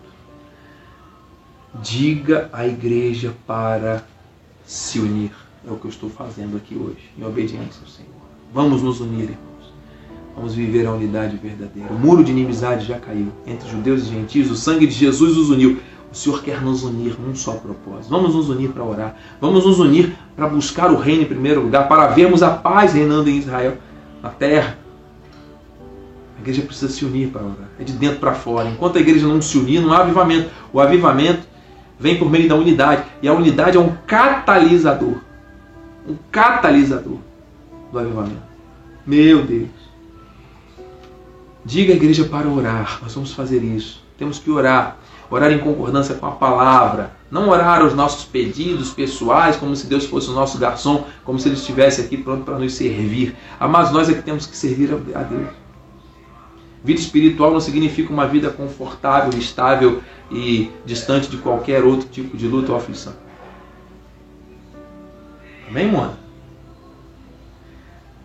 Diga 1.80 2.50
à 2.52 2.66
igreja 2.66 3.32
para 3.46 4.04
se 4.66 4.98
unir. 4.98 5.30
É 5.66 5.70
o 5.70 5.76
que 5.76 5.86
eu 5.86 5.90
estou 5.90 6.10
fazendo 6.10 6.56
aqui 6.56 6.74
hoje, 6.74 7.10
em 7.16 7.24
obediência 7.24 7.80
ao 7.80 7.88
Senhor. 7.88 8.10
Vamos 8.52 8.82
nos 8.82 9.00
unir, 9.00 9.22
irmãos. 9.22 9.72
Vamos 10.34 10.54
viver 10.54 10.84
a 10.86 10.92
unidade 10.92 11.36
verdadeira. 11.36 11.92
O 11.92 11.98
muro 11.98 12.24
de 12.24 12.32
inimizade 12.32 12.84
já 12.84 12.98
caiu 12.98 13.28
entre 13.46 13.68
judeus 13.68 14.02
e 14.02 14.06
gentios. 14.06 14.50
O 14.50 14.56
sangue 14.56 14.86
de 14.86 14.94
Jesus 14.94 15.36
os 15.36 15.50
uniu. 15.50 15.78
O 16.10 16.14
Senhor 16.14 16.42
quer 16.42 16.60
nos 16.60 16.82
unir 16.82 17.16
num 17.20 17.36
só 17.36 17.52
propósito. 17.52 18.10
Vamos 18.10 18.34
nos 18.34 18.48
unir 18.48 18.70
para 18.70 18.82
orar. 18.82 19.16
Vamos 19.40 19.64
nos 19.64 19.78
unir 19.78 20.12
para 20.34 20.48
buscar 20.48 20.90
o 20.90 20.96
reino 20.96 21.22
em 21.22 21.26
primeiro 21.26 21.62
lugar, 21.62 21.88
para 21.88 22.08
vermos 22.08 22.42
a 22.42 22.50
paz 22.50 22.94
reinando 22.94 23.30
em 23.30 23.38
Israel, 23.38 23.78
na 24.20 24.30
terra. 24.30 24.83
Igreja 26.44 26.60
precisa 26.60 26.92
se 26.92 27.06
unir 27.06 27.28
para 27.28 27.42
orar. 27.42 27.70
É 27.80 27.84
de 27.84 27.94
dentro 27.94 28.18
para 28.18 28.34
fora. 28.34 28.68
Enquanto 28.68 28.98
a 28.98 29.00
igreja 29.00 29.26
não 29.26 29.40
se 29.40 29.56
unir, 29.56 29.80
não 29.80 29.94
há 29.94 30.00
avivamento. 30.00 30.50
O 30.74 30.78
avivamento 30.78 31.40
vem 31.98 32.18
por 32.18 32.30
meio 32.30 32.46
da 32.46 32.54
unidade. 32.54 33.02
E 33.22 33.28
a 33.28 33.32
unidade 33.32 33.78
é 33.78 33.80
um 33.80 33.96
catalisador. 34.06 35.16
Um 36.06 36.16
catalisador 36.30 37.16
do 37.90 37.98
avivamento. 37.98 38.42
Meu 39.06 39.42
Deus. 39.42 39.70
Diga 41.64 41.94
à 41.94 41.96
igreja 41.96 42.24
para 42.24 42.46
orar. 42.46 42.98
Nós 43.02 43.14
vamos 43.14 43.32
fazer 43.32 43.64
isso. 43.64 44.04
Temos 44.18 44.38
que 44.38 44.50
orar. 44.50 44.98
Orar 45.30 45.50
em 45.50 45.58
concordância 45.58 46.14
com 46.14 46.26
a 46.26 46.32
palavra. 46.32 47.12
Não 47.30 47.48
orar 47.48 47.82
os 47.82 47.94
nossos 47.94 48.26
pedidos 48.26 48.90
pessoais 48.90 49.56
como 49.56 49.74
se 49.74 49.86
Deus 49.86 50.04
fosse 50.04 50.28
o 50.28 50.34
nosso 50.34 50.58
garçom, 50.58 51.06
como 51.24 51.38
se 51.38 51.48
ele 51.48 51.56
estivesse 51.56 52.02
aqui 52.02 52.18
pronto 52.18 52.44
para 52.44 52.58
nos 52.58 52.74
servir. 52.74 53.34
Mas 53.58 53.90
nós 53.90 54.10
é 54.10 54.12
que 54.12 54.22
temos 54.22 54.44
que 54.44 54.54
servir 54.54 54.92
a 54.92 55.22
Deus. 55.22 55.63
Vida 56.84 57.00
espiritual 57.00 57.50
não 57.50 57.60
significa 57.60 58.12
uma 58.12 58.26
vida 58.26 58.50
confortável, 58.50 59.38
estável 59.38 60.02
e 60.30 60.70
distante 60.84 61.30
de 61.30 61.38
qualquer 61.38 61.82
outro 61.82 62.06
tipo 62.10 62.36
de 62.36 62.46
luta 62.46 62.72
ou 62.72 62.76
aflição. 62.76 63.14
Amém, 65.66 65.90
mano? 65.90 66.14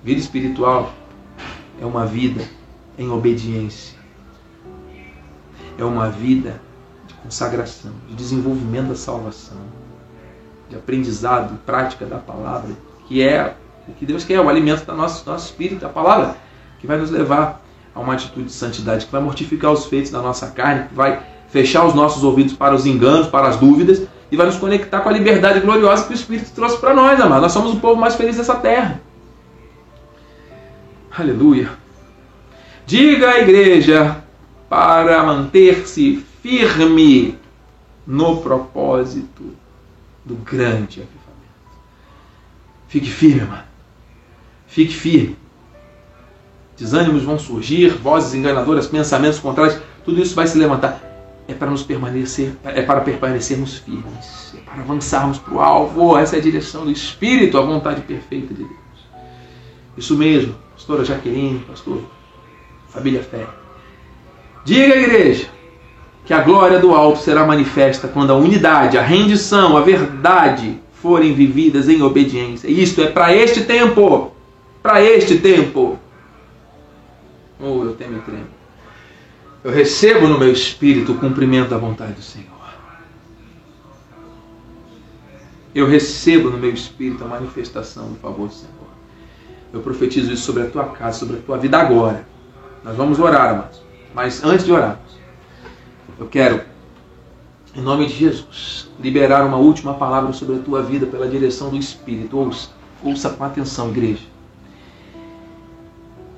Vida 0.04 0.20
espiritual 0.20 0.92
é 1.82 1.86
uma 1.86 2.06
vida 2.06 2.44
em 2.98 3.10
obediência. 3.10 3.98
É 5.78 5.84
uma 5.86 6.10
vida 6.10 6.62
de 7.08 7.14
consagração, 7.14 7.94
de 8.10 8.16
desenvolvimento 8.16 8.90
da 8.90 8.96
salvação, 8.96 9.58
de 10.70 10.76
aprendizado 10.76 11.54
e 11.54 11.58
prática 11.60 12.06
da 12.06 12.18
palavra, 12.18 12.76
que 13.08 13.22
é 13.24 13.56
o 13.88 13.94
que 13.94 14.06
Deus 14.06 14.26
quer, 14.26 14.42
o 14.42 14.50
alimento 14.50 14.86
do 14.86 14.94
nosso, 14.94 15.26
nosso 15.30 15.46
espírito, 15.46 15.86
a 15.86 15.90
palavra, 15.90 16.36
que 16.82 16.86
vai 16.86 16.98
nos 16.98 17.10
levar 17.10 17.69
a 18.00 18.04
uma 18.04 18.14
atitude 18.14 18.48
de 18.48 18.52
santidade, 18.52 19.06
que 19.06 19.12
vai 19.12 19.22
mortificar 19.22 19.72
os 19.72 19.86
feitos 19.86 20.12
da 20.12 20.22
nossa 20.22 20.48
carne, 20.48 20.88
que 20.88 20.96
vai 20.96 21.22
fechar 21.50 21.86
os 21.86 21.94
nossos 21.94 22.24
ouvidos 22.24 22.54
para 22.54 22.74
os 22.74 22.86
enganos, 22.86 23.28
para 23.28 23.48
as 23.48 23.58
dúvidas, 23.58 24.04
e 24.32 24.36
vai 24.36 24.46
nos 24.46 24.58
conectar 24.58 25.02
com 25.02 25.10
a 25.10 25.12
liberdade 25.12 25.60
gloriosa 25.60 26.06
que 26.06 26.14
o 26.14 26.16
Espírito 26.16 26.52
trouxe 26.54 26.78
para 26.78 26.94
nós, 26.94 27.20
amados. 27.20 27.42
Nós 27.42 27.52
somos 27.52 27.74
o 27.74 27.80
povo 27.80 28.00
mais 28.00 28.16
feliz 28.16 28.38
dessa 28.38 28.56
terra. 28.56 29.02
Aleluia. 31.18 31.70
Diga 32.86 33.32
à 33.32 33.40
igreja 33.40 34.24
para 34.70 35.24
manter-se 35.24 36.24
firme 36.42 37.38
no 38.06 38.38
propósito 38.38 39.56
do 40.24 40.36
grande 40.36 41.02
avivamento. 41.02 41.20
Fique 42.88 43.10
firme, 43.10 43.42
mano. 43.42 43.64
Fique 44.68 44.94
firme. 44.94 45.39
Desânimos 46.80 47.24
vão 47.24 47.38
surgir, 47.38 47.90
vozes 47.90 48.34
enganadoras, 48.34 48.88
pensamentos 48.88 49.40
contrários, 49.40 49.80
tudo 50.06 50.22
isso 50.22 50.34
vai 50.34 50.48
se 50.48 50.58
levantar. 50.58 51.04
É 51.48 51.54
para 51.54 51.70
nos 51.70 51.84
permanecer, 51.84 52.54
é 52.64 52.82
para 52.82 53.02
permanecermos 53.02 53.80
firmes, 53.80 54.54
é 54.56 54.62
para 54.62 54.82
avançarmos 54.82 55.38
para 55.40 55.54
o 55.54 55.60
alvo. 55.60 56.18
Essa 56.18 56.38
é 56.38 56.40
a 56.40 56.42
direção 56.42 56.86
do 56.86 56.92
Espírito, 56.92 57.58
a 57.58 57.62
vontade 57.62 58.02
perfeita 58.02 58.54
de 58.54 58.64
Deus. 58.64 58.80
Isso 59.98 60.16
mesmo, 60.16 60.56
pastora 60.74 61.04
Jaqueline, 61.04 61.60
pastor 61.60 62.02
família 62.90 63.22
fé. 63.22 63.46
Diga 64.64 64.96
igreja 64.96 65.48
que 66.26 66.34
a 66.34 66.42
glória 66.42 66.80
do 66.80 66.94
alto 66.94 67.20
será 67.20 67.46
manifesta 67.46 68.08
quando 68.08 68.32
a 68.32 68.36
unidade, 68.36 68.98
a 68.98 69.02
rendição, 69.02 69.76
a 69.76 69.82
verdade 69.82 70.80
forem 70.94 71.34
vividas 71.34 71.90
em 71.90 72.02
obediência. 72.02 72.70
Isto 72.70 73.02
é 73.02 73.08
para 73.08 73.36
este 73.36 73.64
tempo. 73.64 74.32
Para 74.82 75.04
este 75.04 75.38
tempo. 75.38 75.99
Oh, 77.60 77.84
eu 77.84 77.96
temo 77.96 78.18
e 78.18 78.22
tremo. 78.22 78.48
Eu 79.64 79.72
recebo 79.72 80.28
no 80.28 80.40
meu 80.40 80.52
espírito 80.52 81.12
o 81.12 81.18
cumprimento 81.18 81.70
da 81.70 81.78
vontade 81.78 82.14
do 82.14 82.22
Senhor. 82.22 82.48
Eu 85.76 85.88
recebo 85.88 86.50
no 86.50 86.58
meu 86.58 86.74
espírito 86.74 87.24
a 87.24 87.28
manifestação 87.28 88.10
do 88.10 88.16
favor 88.16 88.48
do 88.48 88.54
Senhor. 88.54 88.74
Eu 89.74 89.82
profetizo 89.82 90.32
isso 90.32 90.44
sobre 90.44 90.64
a 90.64 90.70
tua 90.70 90.86
casa, 90.86 91.20
sobre 91.20 91.38
a 91.38 91.42
tua 91.42 91.58
vida 91.58 91.78
agora. 91.78 92.26
Nós 92.84 92.96
vamos 92.96 93.20
orar, 93.20 93.50
amados. 93.50 93.82
Mas 94.14 94.44
antes 94.44 94.66
de 94.66 94.72
orarmos, 94.72 95.20
eu 96.18 96.28
quero 96.28 96.62
em 97.76 97.82
nome 97.82 98.08
de 98.08 98.14
Jesus, 98.14 98.90
liberar 99.00 99.46
uma 99.46 99.58
última 99.58 99.94
palavra 99.94 100.34
sobre 100.34 100.56
a 100.56 100.60
tua 100.60 100.82
vida 100.82 101.06
pela 101.06 101.28
direção 101.28 101.70
do 101.70 101.78
Espírito. 101.78 102.38
Ouça, 102.38 102.70
ouça 103.04 103.30
com 103.30 103.44
atenção, 103.44 103.90
igreja. 103.90 104.26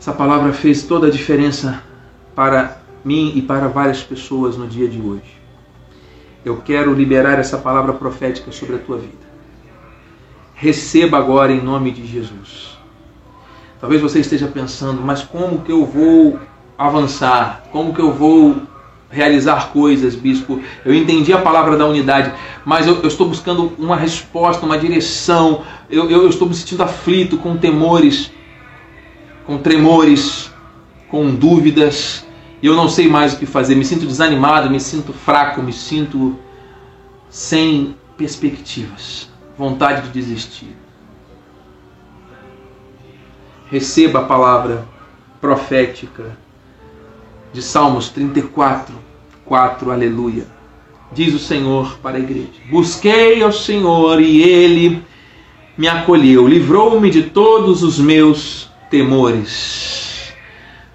Essa 0.01 0.13
palavra 0.13 0.51
fez 0.51 0.81
toda 0.81 1.05
a 1.05 1.11
diferença 1.11 1.83
para 2.33 2.79
mim 3.05 3.33
e 3.35 3.41
para 3.43 3.67
várias 3.67 4.01
pessoas 4.01 4.57
no 4.57 4.65
dia 4.65 4.87
de 4.87 4.99
hoje. 4.99 5.39
Eu 6.43 6.57
quero 6.57 6.91
liberar 6.91 7.37
essa 7.37 7.55
palavra 7.55 7.93
profética 7.93 8.51
sobre 8.51 8.77
a 8.77 8.79
tua 8.79 8.97
vida. 8.97 9.29
Receba 10.55 11.19
agora 11.19 11.51
em 11.53 11.61
nome 11.61 11.91
de 11.91 12.07
Jesus. 12.07 12.75
Talvez 13.79 14.01
você 14.01 14.21
esteja 14.21 14.47
pensando, 14.47 15.03
mas 15.03 15.21
como 15.21 15.61
que 15.61 15.71
eu 15.71 15.85
vou 15.85 16.39
avançar? 16.75 17.65
Como 17.71 17.93
que 17.93 18.01
eu 18.01 18.11
vou 18.11 18.59
realizar 19.07 19.69
coisas, 19.69 20.15
bispo? 20.15 20.59
Eu 20.83 20.95
entendi 20.95 21.31
a 21.31 21.41
palavra 21.41 21.77
da 21.77 21.85
unidade, 21.85 22.33
mas 22.65 22.87
eu, 22.87 22.95
eu 23.01 23.07
estou 23.07 23.29
buscando 23.29 23.71
uma 23.77 23.97
resposta, 23.97 24.65
uma 24.65 24.79
direção. 24.79 25.61
Eu, 25.87 26.09
eu, 26.09 26.23
eu 26.23 26.29
estou 26.29 26.47
me 26.47 26.55
sentindo 26.55 26.81
aflito, 26.81 27.37
com 27.37 27.55
temores, 27.55 28.31
com 29.45 29.57
tremores, 29.57 30.51
com 31.09 31.33
dúvidas 31.33 32.25
e 32.61 32.67
eu 32.67 32.75
não 32.75 32.87
sei 32.87 33.07
mais 33.07 33.33
o 33.33 33.37
que 33.37 33.45
fazer, 33.45 33.75
me 33.75 33.83
sinto 33.83 34.05
desanimado, 34.05 34.69
me 34.69 34.79
sinto 34.79 35.11
fraco, 35.11 35.63
me 35.63 35.73
sinto 35.73 36.37
sem 37.27 37.95
perspectivas, 38.15 39.29
vontade 39.57 40.03
de 40.03 40.09
desistir. 40.09 40.75
Receba 43.71 44.19
a 44.19 44.25
palavra 44.25 44.85
profética 45.39 46.37
de 47.51 47.63
Salmos 47.63 48.09
34, 48.09 48.93
4, 49.43 49.91
aleluia. 49.91 50.45
Diz 51.11 51.33
o 51.33 51.39
Senhor 51.39 51.97
para 51.97 52.17
a 52.17 52.19
igreja: 52.19 52.49
Busquei 52.69 53.41
ao 53.41 53.51
Senhor 53.51 54.21
e 54.21 54.43
ele 54.43 55.03
me 55.75 55.87
acolheu, 55.87 56.47
livrou-me 56.47 57.09
de 57.09 57.23
todos 57.23 57.81
os 57.81 57.97
meus 57.97 58.69
temores. 58.91 60.33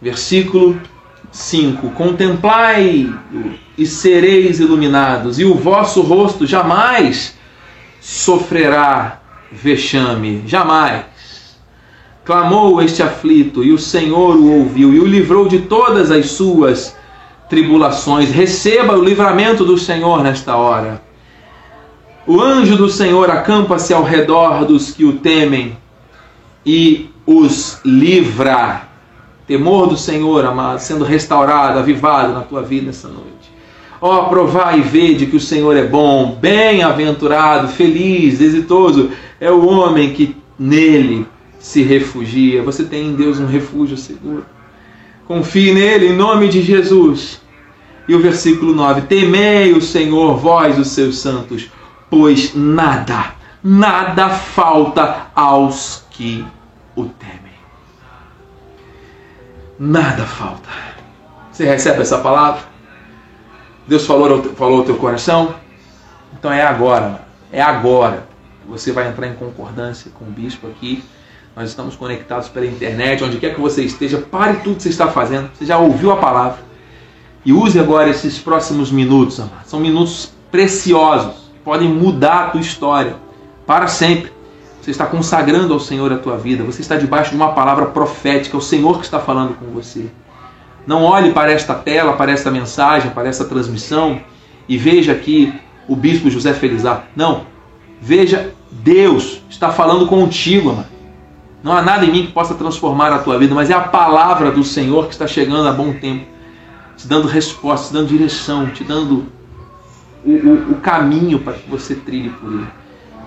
Versículo 0.00 0.78
5: 1.32 1.90
Contemplai 1.90 3.12
e 3.76 3.87
sereis 3.87 4.61
iluminados, 4.61 5.40
e 5.40 5.44
o 5.44 5.54
vosso 5.54 6.02
rosto 6.02 6.46
jamais 6.46 7.37
sofrerá 8.00 9.20
vexame, 9.50 10.44
jamais. 10.46 11.04
Clamou 12.24 12.82
este 12.82 13.02
aflito, 13.02 13.64
e 13.64 13.72
o 13.72 13.78
Senhor 13.78 14.37
o 14.37 14.52
ouviu 14.59 14.92
e 14.92 15.00
o 15.00 15.06
livrou 15.06 15.48
de 15.48 15.61
todas 15.61 16.11
as 16.11 16.30
suas 16.30 16.96
tribulações. 17.48 18.30
Receba 18.30 18.96
o 18.96 19.04
livramento 19.04 19.64
do 19.64 19.78
Senhor 19.78 20.22
nesta 20.22 20.56
hora. 20.56 21.02
O 22.26 22.40
anjo 22.40 22.76
do 22.76 22.88
Senhor 22.88 23.30
acampa-se 23.30 23.94
ao 23.94 24.02
redor 24.02 24.64
dos 24.64 24.90
que 24.90 25.04
o 25.04 25.18
temem 25.18 25.78
e 26.64 27.09
os 27.26 27.80
livra 27.84 28.86
temor 29.46 29.86
do 29.86 29.96
Senhor, 29.96 30.44
amado, 30.44 30.80
sendo 30.80 31.04
restaurado, 31.04 31.78
avivado 31.78 32.32
na 32.32 32.40
tua 32.40 32.62
vida 32.62 32.90
essa 32.90 33.08
noite. 33.08 33.54
Ó, 34.00 34.20
oh, 34.20 34.28
provai 34.28 34.80
e 34.80 34.82
vede 34.82 35.26
que 35.26 35.36
o 35.36 35.40
Senhor 35.40 35.76
é 35.76 35.84
bom, 35.84 36.36
bem-aventurado, 36.40 37.68
feliz, 37.68 38.40
exitoso 38.40 39.10
é 39.40 39.50
o 39.50 39.66
homem 39.66 40.12
que 40.12 40.36
nele 40.58 41.26
se 41.58 41.82
refugia. 41.82 42.62
Você 42.62 42.84
tem 42.84 43.08
em 43.08 43.14
Deus 43.14 43.38
um 43.38 43.46
refúgio 43.46 43.96
seguro. 43.96 44.44
Confie 45.26 45.72
nele 45.72 46.08
em 46.08 46.16
nome 46.16 46.48
de 46.48 46.62
Jesus. 46.62 47.40
E 48.08 48.14
o 48.14 48.20
versículo 48.20 48.74
9: 48.74 49.02
Temei 49.02 49.72
o 49.72 49.80
Senhor, 49.80 50.36
vós, 50.36 50.78
os 50.78 50.88
seus 50.88 51.18
santos, 51.18 51.70
pois 52.10 52.54
nada, 52.54 53.34
nada 53.62 54.28
falta 54.28 55.26
aos 55.34 56.04
que 56.10 56.44
o 56.96 57.04
temem 57.04 57.56
nada 59.78 60.24
falta. 60.24 60.68
Você 61.52 61.64
recebe 61.64 62.02
essa 62.02 62.18
palavra? 62.18 62.62
Deus 63.87 64.06
falou, 64.06 64.42
falou 64.54 64.78
ao 64.78 64.85
teu 64.85 64.96
coração? 64.96 65.54
Então 66.38 66.52
é 66.52 66.62
agora, 66.62 67.22
é 67.52 67.62
agora. 67.62 68.26
Você 68.68 68.90
vai 68.92 69.09
entrar 69.09 69.26
em 69.28 69.35
concordância 69.35 70.11
com 70.18 70.24
o 70.24 70.30
bispo 70.30 70.66
aqui. 70.66 71.04
Nós 71.54 71.70
estamos 71.70 71.96
conectados 71.96 72.48
pela 72.48 72.66
internet, 72.66 73.22
onde 73.24 73.38
quer 73.38 73.54
que 73.54 73.61
você 73.61 73.82
esteja, 73.82 74.18
pare 74.18 74.59
tudo 74.59 74.76
que 74.76 74.82
você 74.82 74.88
está 74.90 75.09
fazendo. 75.09 75.50
Você 75.54 75.64
já 75.64 75.78
ouviu 75.78 76.11
a 76.11 76.16
palavra. 76.16 76.59
E 77.44 77.52
use 77.52 77.78
agora 77.78 78.11
esses 78.11 78.38
próximos 78.38 78.90
minutos, 78.90 79.38
amado. 79.38 79.64
São 79.64 79.78
minutos 79.78 80.32
preciosos. 80.50 81.46
Podem 81.64 81.88
mudar 81.88 82.46
a 82.46 82.50
tua 82.50 82.61
história 82.61 83.16
para 83.64 83.87
sempre. 83.87 84.36
Você 84.87 84.92
está 84.92 85.05
consagrando 85.05 85.75
ao 85.75 85.81
Senhor 85.81 86.12
a 86.12 86.16
tua 86.16 86.37
vida. 86.37 86.62
Você 86.62 86.81
está 86.81 86.94
debaixo 86.94 87.31
de 87.31 87.37
uma 87.37 87.53
palavra 87.55 87.87
profética. 87.87 88.57
É 88.57 88.59
o 88.59 88.62
Senhor 88.62 89.01
que 89.01 89.05
está 89.05 89.18
falando 89.18 89.55
com 89.55 89.66
você. 89.72 90.07
Não 90.87 91.03
olhe 91.03 91.33
para 91.33 91.51
esta 91.51 91.75
tela, 91.75 92.12
para 92.12 92.31
esta 92.31 92.53
mensagem, 92.53 93.11
para 93.11 93.29
esta 93.29 93.44
transmissão 93.44 94.20
e 94.68 94.79
veja 94.79 95.11
aqui 95.11 95.53
o 95.88 95.96
bispo 95.96 96.31
José 96.31 96.55
Felizar. 96.55 97.09
Não. 97.16 97.46
Veja, 98.01 98.55
Deus 98.70 99.42
está 99.51 99.72
falando 99.72 100.07
contigo, 100.07 100.70
amado. 100.70 100.87
Não 101.64 101.72
há 101.72 101.83
nada 101.83 102.05
em 102.05 102.12
mim 102.12 102.27
que 102.27 102.33
possa 102.33 102.55
transformar 102.55 103.11
a 103.11 103.18
tua 103.18 103.40
vida, 103.40 103.57
mas 103.57 103.70
é 103.70 103.75
a 103.75 103.81
palavra 103.81 104.53
do 104.53 104.62
Senhor 104.62 105.07
que 105.07 105.14
está 105.14 105.27
chegando 105.27 105.68
a 105.68 105.72
bom 105.72 105.94
tempo, 105.94 106.27
te 106.96 107.09
dando 107.09 107.27
resposta, 107.27 107.88
te 107.88 107.92
dando 107.92 108.07
direção, 108.07 108.70
te 108.70 108.85
dando 108.85 109.27
o, 110.25 110.31
o, 110.31 110.72
o 110.75 110.75
caminho 110.77 111.40
para 111.40 111.55
que 111.55 111.68
você 111.68 111.96
trilhe 111.96 112.31
por 112.31 112.53
ele. 112.53 112.68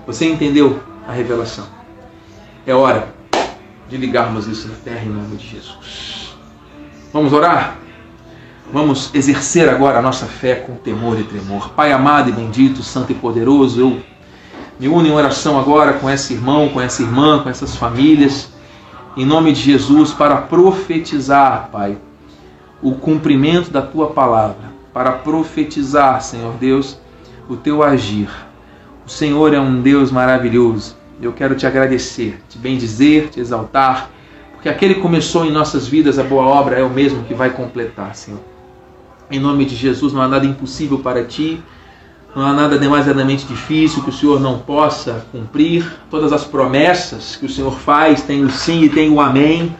Você 0.06 0.24
entendeu 0.24 0.80
a 1.10 1.12
revelação. 1.12 1.66
É 2.64 2.72
hora 2.72 3.08
de 3.88 3.96
ligarmos 3.96 4.46
isso 4.46 4.68
na 4.68 4.74
terra 4.76 5.04
em 5.04 5.08
nome 5.08 5.36
de 5.36 5.46
Jesus. 5.48 6.36
Vamos 7.12 7.32
orar? 7.32 7.76
Vamos 8.72 9.10
exercer 9.12 9.68
agora 9.68 9.98
a 9.98 10.02
nossa 10.02 10.26
fé 10.26 10.54
com 10.54 10.76
temor 10.76 11.18
e 11.18 11.24
tremor. 11.24 11.70
Pai 11.70 11.92
amado 11.92 12.30
e 12.30 12.32
bendito, 12.32 12.84
santo 12.84 13.10
e 13.10 13.14
poderoso, 13.16 13.80
eu 13.80 14.02
me 14.78 14.86
uno 14.86 15.06
em 15.06 15.12
oração 15.12 15.58
agora 15.58 15.94
com 15.94 16.08
esse 16.08 16.32
irmão, 16.32 16.68
com 16.68 16.80
essa 16.80 17.02
irmã, 17.02 17.42
com 17.42 17.50
essas 17.50 17.74
famílias, 17.74 18.48
em 19.16 19.26
nome 19.26 19.52
de 19.52 19.60
Jesus, 19.60 20.12
para 20.12 20.36
profetizar, 20.36 21.68
Pai, 21.72 21.98
o 22.80 22.94
cumprimento 22.94 23.70
da 23.70 23.82
tua 23.82 24.10
palavra, 24.10 24.70
para 24.94 25.10
profetizar, 25.10 26.22
Senhor 26.22 26.54
Deus, 26.54 26.98
o 27.48 27.56
teu 27.56 27.82
agir 27.82 28.28
o 29.10 29.12
Senhor 29.12 29.52
é 29.52 29.58
um 29.58 29.82
Deus 29.82 30.12
maravilhoso. 30.12 30.96
Eu 31.20 31.32
quero 31.32 31.54
te 31.54 31.66
agradecer, 31.66 32.40
te 32.48 32.56
bendizer, 32.56 33.28
te 33.28 33.40
exaltar, 33.40 34.10
porque 34.52 34.68
aquele 34.68 34.94
que 34.94 35.00
começou 35.00 35.44
em 35.44 35.50
nossas 35.50 35.86
vidas 35.86 36.18
a 36.18 36.22
boa 36.22 36.44
obra 36.44 36.78
é 36.78 36.82
o 36.82 36.90
mesmo 36.90 37.24
que 37.24 37.34
vai 37.34 37.50
completar, 37.50 38.14
Senhor. 38.14 38.40
Em 39.30 39.38
nome 39.38 39.64
de 39.64 39.76
Jesus, 39.76 40.12
não 40.12 40.22
há 40.22 40.28
nada 40.28 40.46
impossível 40.46 40.98
para 40.98 41.24
ti, 41.24 41.62
não 42.34 42.46
há 42.46 42.52
nada 42.52 42.78
demasiadamente 42.78 43.44
difícil 43.44 44.02
que 44.02 44.10
o 44.10 44.12
Senhor 44.12 44.40
não 44.40 44.58
possa 44.58 45.26
cumprir. 45.32 45.84
Todas 46.10 46.32
as 46.32 46.44
promessas 46.44 47.36
que 47.36 47.46
o 47.46 47.48
Senhor 47.48 47.72
faz 47.72 48.22
têm 48.22 48.44
o 48.44 48.50
sim 48.50 48.82
e 48.82 48.88
tem 48.88 49.10
o 49.10 49.20
amém. 49.20 49.74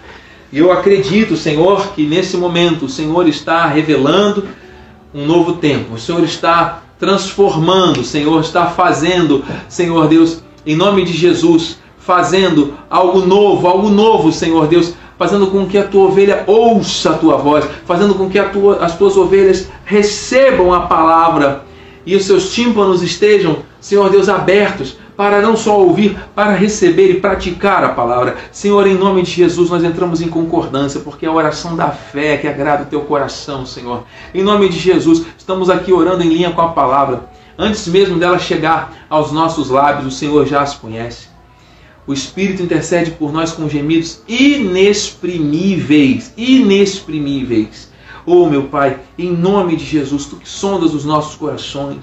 E 0.52 0.58
eu 0.58 0.72
acredito, 0.72 1.36
Senhor, 1.36 1.92
que 1.92 2.06
nesse 2.06 2.36
momento 2.36 2.86
o 2.86 2.88
Senhor 2.88 3.28
está 3.28 3.66
revelando 3.66 4.48
um 5.14 5.26
novo 5.26 5.54
tempo. 5.54 5.94
O 5.94 5.98
Senhor 5.98 6.24
está 6.24 6.82
transformando, 6.98 8.04
Senhor, 8.04 8.40
está 8.40 8.66
fazendo, 8.66 9.44
Senhor 9.68 10.08
Deus, 10.08 10.42
em 10.66 10.76
nome 10.76 11.04
de 11.04 11.12
Jesus, 11.12 11.78
fazendo 11.98 12.74
algo 12.88 13.20
novo, 13.20 13.66
algo 13.66 13.88
novo, 13.88 14.32
Senhor 14.32 14.66
Deus, 14.66 14.94
fazendo 15.18 15.48
com 15.48 15.66
que 15.66 15.76
a 15.76 15.86
tua 15.86 16.04
ovelha 16.08 16.44
ouça 16.46 17.10
a 17.10 17.18
tua 17.18 17.36
voz, 17.36 17.64
fazendo 17.84 18.14
com 18.14 18.28
que 18.30 18.40
tua, 18.44 18.76
as 18.76 18.96
tuas 18.96 19.16
ovelhas 19.16 19.68
recebam 19.84 20.72
a 20.72 20.80
palavra 20.80 21.64
e 22.06 22.16
os 22.16 22.24
seus 22.24 22.52
tímpanos 22.52 23.02
estejam, 23.02 23.58
Senhor 23.80 24.08
Deus, 24.10 24.28
abertos 24.28 24.96
para 25.20 25.42
não 25.42 25.54
só 25.54 25.78
ouvir, 25.78 26.18
para 26.34 26.52
receber 26.52 27.10
e 27.10 27.20
praticar 27.20 27.84
a 27.84 27.90
palavra. 27.90 28.36
Senhor, 28.50 28.86
em 28.86 28.94
nome 28.94 29.20
de 29.20 29.30
Jesus, 29.30 29.68
nós 29.68 29.84
entramos 29.84 30.22
em 30.22 30.28
concordância, 30.28 30.98
porque 31.00 31.26
é 31.26 31.28
a 31.28 31.32
oração 31.32 31.76
da 31.76 31.88
fé 31.90 32.38
que 32.38 32.48
agrada 32.48 32.84
o 32.84 32.86
teu 32.86 33.02
coração, 33.02 33.66
Senhor. 33.66 34.04
Em 34.32 34.42
nome 34.42 34.70
de 34.70 34.78
Jesus, 34.78 35.26
estamos 35.36 35.68
aqui 35.68 35.92
orando 35.92 36.22
em 36.22 36.30
linha 36.30 36.52
com 36.52 36.62
a 36.62 36.68
palavra. 36.68 37.24
Antes 37.62 37.86
mesmo 37.86 38.18
dela 38.18 38.38
chegar 38.38 39.04
aos 39.10 39.32
nossos 39.32 39.68
lábios, 39.68 40.14
o 40.14 40.16
Senhor 40.16 40.46
já 40.46 40.62
as 40.62 40.74
conhece. 40.74 41.28
O 42.06 42.12
Espírito 42.14 42.62
intercede 42.62 43.10
por 43.10 43.34
nós 43.34 43.52
com 43.52 43.68
gemidos 43.68 44.22
inexprimíveis, 44.26 46.32
inexprimíveis. 46.38 47.92
Oh, 48.24 48.46
meu 48.46 48.68
Pai, 48.68 48.98
em 49.18 49.30
nome 49.30 49.76
de 49.76 49.84
Jesus, 49.84 50.24
tu 50.24 50.36
que 50.36 50.48
sondas 50.48 50.94
os 50.94 51.04
nossos 51.04 51.34
corações, 51.34 52.02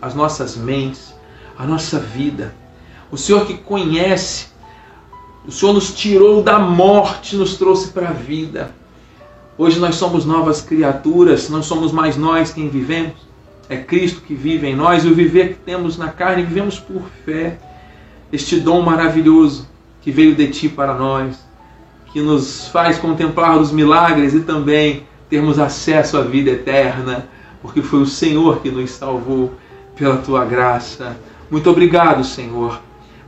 as 0.00 0.14
nossas 0.14 0.56
mentes, 0.56 1.14
a 1.58 1.66
nossa 1.66 2.00
vida. 2.00 2.54
O 3.12 3.18
Senhor 3.18 3.44
que 3.44 3.58
conhece, 3.58 4.46
o 5.46 5.52
Senhor 5.52 5.74
nos 5.74 5.94
tirou 5.94 6.42
da 6.42 6.58
morte, 6.58 7.36
nos 7.36 7.58
trouxe 7.58 7.88
para 7.88 8.08
a 8.08 8.14
vida. 8.14 8.74
Hoje 9.58 9.78
nós 9.78 9.96
somos 9.96 10.24
novas 10.24 10.62
criaturas, 10.62 11.50
não 11.50 11.62
somos 11.62 11.92
mais 11.92 12.16
nós 12.16 12.54
quem 12.54 12.70
vivemos, 12.70 13.33
É 13.68 13.76
Cristo 13.76 14.20
que 14.20 14.34
vive 14.34 14.66
em 14.66 14.76
nós 14.76 15.04
e 15.04 15.08
o 15.08 15.14
viver 15.14 15.48
que 15.48 15.54
temos 15.54 15.96
na 15.96 16.08
carne, 16.08 16.42
vivemos 16.42 16.78
por 16.78 17.02
fé. 17.24 17.58
Este 18.32 18.60
dom 18.60 18.82
maravilhoso 18.82 19.68
que 20.02 20.10
veio 20.10 20.34
de 20.34 20.48
Ti 20.48 20.68
para 20.68 20.94
nós, 20.94 21.38
que 22.12 22.20
nos 22.20 22.68
faz 22.68 22.98
contemplar 22.98 23.58
os 23.58 23.72
milagres 23.72 24.34
e 24.34 24.40
também 24.40 25.04
termos 25.30 25.58
acesso 25.58 26.18
à 26.18 26.22
vida 26.22 26.50
eterna, 26.50 27.26
porque 27.62 27.80
foi 27.80 28.00
o 28.00 28.06
Senhor 28.06 28.60
que 28.60 28.70
nos 28.70 28.90
salvou 28.90 29.54
pela 29.96 30.18
Tua 30.18 30.44
graça. 30.44 31.16
Muito 31.50 31.70
obrigado, 31.70 32.22
Senhor, 32.22 32.80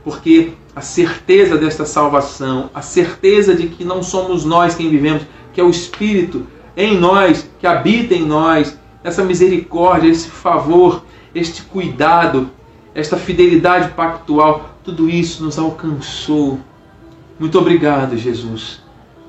porque 0.03 0.51
a 0.75 0.81
certeza 0.81 1.57
desta 1.57 1.85
salvação, 1.85 2.69
a 2.73 2.81
certeza 2.81 3.55
de 3.55 3.67
que 3.67 3.83
não 3.83 4.03
somos 4.03 4.45
nós 4.45 4.75
quem 4.75 4.89
vivemos, 4.89 5.23
que 5.51 5.59
é 5.59 5.63
o 5.63 5.69
Espírito 5.69 6.45
em 6.75 6.95
nós, 6.95 7.49
que 7.59 7.65
habita 7.65 8.13
em 8.13 8.23
nós, 8.23 8.77
essa 9.07 9.23
misericórdia, 9.23 10.09
esse 10.09 10.29
favor, 10.29 11.01
este 11.33 11.61
cuidado, 11.61 12.49
esta 12.93 13.15
fidelidade 13.15 13.93
pactual, 13.93 14.71
tudo 14.83 15.09
isso 15.09 15.43
nos 15.43 15.57
alcançou. 15.57 16.59
Muito 17.39 17.57
obrigado, 17.57 18.17
Jesus. 18.17 18.81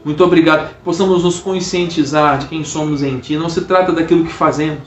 Muito 0.04 0.24
obrigado. 0.24 0.74
Possamos 0.82 1.22
nos 1.22 1.38
conscientizar 1.38 2.38
de 2.38 2.46
quem 2.46 2.64
somos 2.64 3.04
em 3.04 3.20
Ti. 3.20 3.36
Não 3.36 3.48
se 3.48 3.60
trata 3.66 3.92
daquilo 3.92 4.24
que 4.24 4.32
fazemos, 4.32 4.82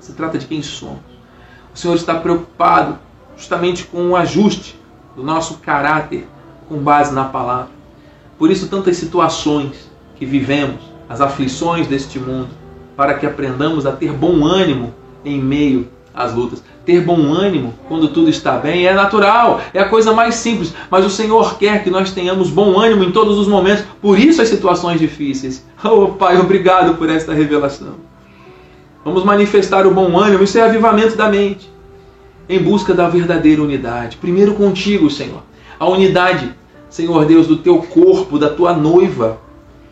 se 0.00 0.14
trata 0.14 0.38
de 0.38 0.46
quem 0.46 0.62
somos. 0.62 1.00
O 1.74 1.78
Senhor 1.78 1.94
está 1.94 2.14
preocupado 2.14 2.98
justamente 3.36 3.84
com 3.84 4.10
o 4.10 4.16
ajuste 4.16 4.80
do 5.14 5.22
nosso 5.22 5.58
caráter 5.58 6.26
com 6.70 6.78
base 6.78 7.12
na 7.12 7.24
palavra. 7.24 7.72
Por 8.38 8.50
isso, 8.50 8.68
tantas 8.68 8.96
situações 8.96 9.90
que 10.16 10.24
vivemos, 10.24 10.80
as 11.06 11.20
aflições 11.20 11.86
deste 11.86 12.18
mundo, 12.18 12.63
para 12.96 13.14
que 13.14 13.26
aprendamos 13.26 13.86
a 13.86 13.92
ter 13.92 14.12
bom 14.12 14.44
ânimo 14.44 14.94
em 15.24 15.40
meio 15.40 15.88
às 16.14 16.32
lutas. 16.32 16.62
Ter 16.86 17.00
bom 17.00 17.32
ânimo 17.32 17.74
quando 17.88 18.08
tudo 18.08 18.28
está 18.28 18.56
bem 18.58 18.86
é 18.86 18.92
natural, 18.92 19.60
é 19.72 19.80
a 19.80 19.88
coisa 19.88 20.12
mais 20.12 20.36
simples, 20.36 20.74
mas 20.90 21.04
o 21.04 21.10
Senhor 21.10 21.58
quer 21.58 21.82
que 21.82 21.90
nós 21.90 22.12
tenhamos 22.12 22.50
bom 22.50 22.78
ânimo 22.78 23.04
em 23.04 23.10
todos 23.10 23.38
os 23.38 23.48
momentos, 23.48 23.84
por 24.00 24.18
isso 24.18 24.40
as 24.40 24.48
situações 24.48 25.00
difíceis. 25.00 25.64
Oh 25.86 26.08
Pai, 26.08 26.38
obrigado 26.38 26.94
por 26.94 27.10
esta 27.10 27.34
revelação. 27.34 27.96
Vamos 29.04 29.22
manifestar 29.22 29.86
o 29.86 29.92
bom 29.92 30.18
ânimo, 30.18 30.44
isso 30.44 30.56
é 30.56 30.62
avivamento 30.62 31.14
da 31.14 31.28
mente, 31.28 31.70
em 32.48 32.58
busca 32.58 32.94
da 32.94 33.06
verdadeira 33.06 33.62
unidade. 33.62 34.16
Primeiro 34.16 34.54
contigo, 34.54 35.10
Senhor. 35.10 35.42
A 35.78 35.86
unidade, 35.86 36.54
Senhor 36.88 37.26
Deus, 37.26 37.46
do 37.46 37.56
teu 37.56 37.78
corpo, 37.82 38.38
da 38.38 38.48
tua 38.48 38.72
noiva, 38.72 39.38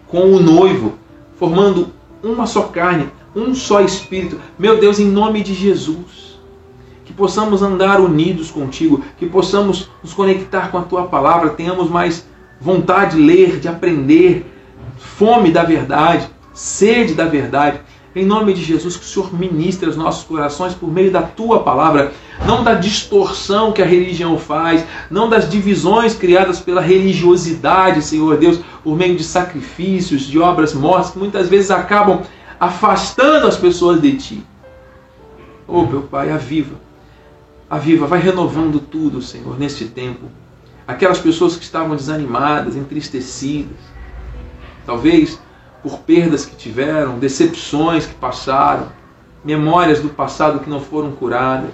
com 0.08 0.32
o 0.32 0.40
noivo, 0.40 0.94
formando 1.38 1.90
uma 2.22 2.46
só 2.46 2.62
carne, 2.62 3.08
um 3.34 3.54
só 3.54 3.80
espírito. 3.80 4.40
Meu 4.58 4.78
Deus, 4.78 4.98
em 4.98 5.06
nome 5.06 5.42
de 5.42 5.54
Jesus, 5.54 6.38
que 7.04 7.12
possamos 7.12 7.62
andar 7.62 8.00
unidos 8.00 8.50
contigo, 8.50 9.02
que 9.18 9.26
possamos 9.26 9.90
nos 10.02 10.14
conectar 10.14 10.70
com 10.70 10.78
a 10.78 10.82
tua 10.82 11.06
palavra, 11.06 11.50
tenhamos 11.50 11.90
mais 11.90 12.26
vontade 12.60 13.16
de 13.16 13.22
ler, 13.22 13.58
de 13.58 13.68
aprender, 13.68 14.46
fome 14.96 15.50
da 15.50 15.64
verdade, 15.64 16.28
sede 16.54 17.14
da 17.14 17.24
verdade. 17.24 17.80
Em 18.14 18.26
nome 18.26 18.52
de 18.52 18.62
Jesus, 18.62 18.96
que 18.96 19.04
o 19.04 19.08
Senhor 19.08 19.32
ministre 19.32 19.88
os 19.88 19.96
nossos 19.96 20.24
corações 20.24 20.74
por 20.74 20.92
meio 20.92 21.10
da 21.10 21.22
tua 21.22 21.62
palavra, 21.62 22.12
não 22.46 22.62
da 22.62 22.74
distorção 22.74 23.72
que 23.72 23.80
a 23.80 23.86
religião 23.86 24.38
faz, 24.38 24.84
não 25.10 25.30
das 25.30 25.48
divisões 25.48 26.14
criadas 26.14 26.60
pela 26.60 26.82
religiosidade, 26.82 28.02
Senhor 28.02 28.36
Deus, 28.36 28.60
por 28.84 28.96
meio 28.96 29.16
de 29.16 29.24
sacrifícios, 29.24 30.22
de 30.22 30.38
obras 30.38 30.74
mortas, 30.74 31.12
que 31.12 31.18
muitas 31.18 31.48
vezes 31.48 31.70
acabam 31.70 32.20
afastando 32.60 33.46
as 33.46 33.56
pessoas 33.56 33.98
de 34.00 34.16
ti. 34.18 34.46
Oh, 35.66 35.86
meu 35.86 36.02
Pai, 36.02 36.30
aviva, 36.30 36.74
aviva, 37.70 38.06
vai 38.06 38.20
renovando 38.20 38.78
tudo, 38.78 39.22
Senhor, 39.22 39.58
neste 39.58 39.86
tempo. 39.86 40.26
Aquelas 40.86 41.18
pessoas 41.18 41.56
que 41.56 41.64
estavam 41.64 41.96
desanimadas, 41.96 42.76
entristecidas, 42.76 43.78
talvez 44.84 45.40
por 45.82 45.98
perdas 46.00 46.46
que 46.46 46.54
tiveram, 46.54 47.18
decepções 47.18 48.06
que 48.06 48.14
passaram, 48.14 48.88
memórias 49.44 50.00
do 50.00 50.08
passado 50.08 50.60
que 50.60 50.70
não 50.70 50.80
foram 50.80 51.12
curadas, 51.12 51.72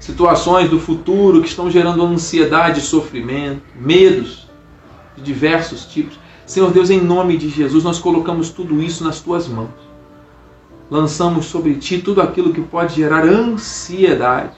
situações 0.00 0.68
do 0.68 0.80
futuro 0.80 1.40
que 1.40 1.48
estão 1.48 1.70
gerando 1.70 2.04
ansiedade 2.04 2.80
e 2.80 2.82
sofrimento, 2.82 3.62
medos 3.74 4.48
de 5.16 5.22
diversos 5.22 5.84
tipos. 5.84 6.18
Senhor 6.44 6.70
Deus, 6.70 6.90
em 6.90 7.00
nome 7.00 7.36
de 7.36 7.48
Jesus, 7.48 7.84
nós 7.84 7.98
colocamos 7.98 8.50
tudo 8.50 8.82
isso 8.82 9.04
nas 9.04 9.20
tuas 9.20 9.48
mãos. 9.48 9.70
Lançamos 10.90 11.46
sobre 11.46 11.74
ti 11.74 11.98
tudo 11.98 12.20
aquilo 12.20 12.52
que 12.52 12.60
pode 12.60 12.94
gerar 12.94 13.24
ansiedade. 13.24 14.54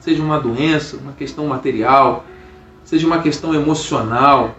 Seja 0.00 0.22
uma 0.22 0.38
doença, 0.38 0.96
uma 0.96 1.12
questão 1.12 1.46
material, 1.46 2.24
seja 2.84 3.06
uma 3.06 3.20
questão 3.20 3.54
emocional, 3.54 4.54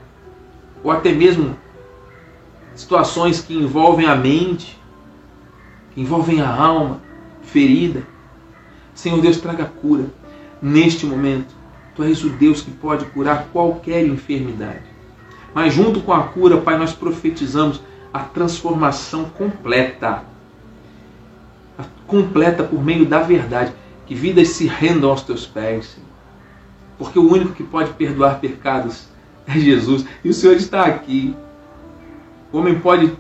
ou 0.84 0.92
até 0.92 1.12
mesmo 1.12 1.56
situações 2.78 3.42
que 3.42 3.56
envolvem 3.56 4.06
a 4.06 4.16
mente, 4.16 4.80
que 5.92 6.00
envolvem 6.00 6.42
a 6.42 6.50
alma 6.50 7.02
ferida. 7.42 8.04
Senhor 8.94 9.20
Deus, 9.20 9.38
traga 9.38 9.66
cura 9.66 10.06
neste 10.62 11.06
momento. 11.06 11.56
Tu 11.96 12.04
és 12.04 12.24
o 12.24 12.30
Deus 12.30 12.62
que 12.62 12.70
pode 12.70 13.06
curar 13.06 13.48
qualquer 13.52 14.06
enfermidade. 14.06 14.84
Mas 15.56 15.74
junto 15.74 16.02
com 16.02 16.14
a 16.14 16.24
cura, 16.24 16.58
Pai, 16.58 16.78
nós 16.78 16.94
profetizamos 16.94 17.82
a 18.14 18.20
transformação 18.20 19.26
completa. 19.26 20.24
A 21.80 21.84
completa 22.06 22.64
por 22.64 22.84
meio 22.84 23.08
da 23.08 23.20
verdade. 23.22 23.74
Que 24.06 24.14
vidas 24.14 24.50
se 24.50 24.68
rendam 24.68 25.10
aos 25.10 25.24
teus 25.24 25.48
pés, 25.48 25.88
Senhor. 25.88 26.08
Porque 27.00 27.18
o 27.18 27.28
único 27.32 27.54
que 27.54 27.64
pode 27.64 27.92
perdoar 27.94 28.40
pecados 28.40 29.08
é 29.48 29.58
Jesus. 29.60 30.06
E 30.24 30.30
o 30.30 30.34
Senhor 30.34 30.56
está 30.56 30.86
aqui. 30.86 31.36
O 32.58 32.60
homem 32.60 32.80
pode 32.80 33.16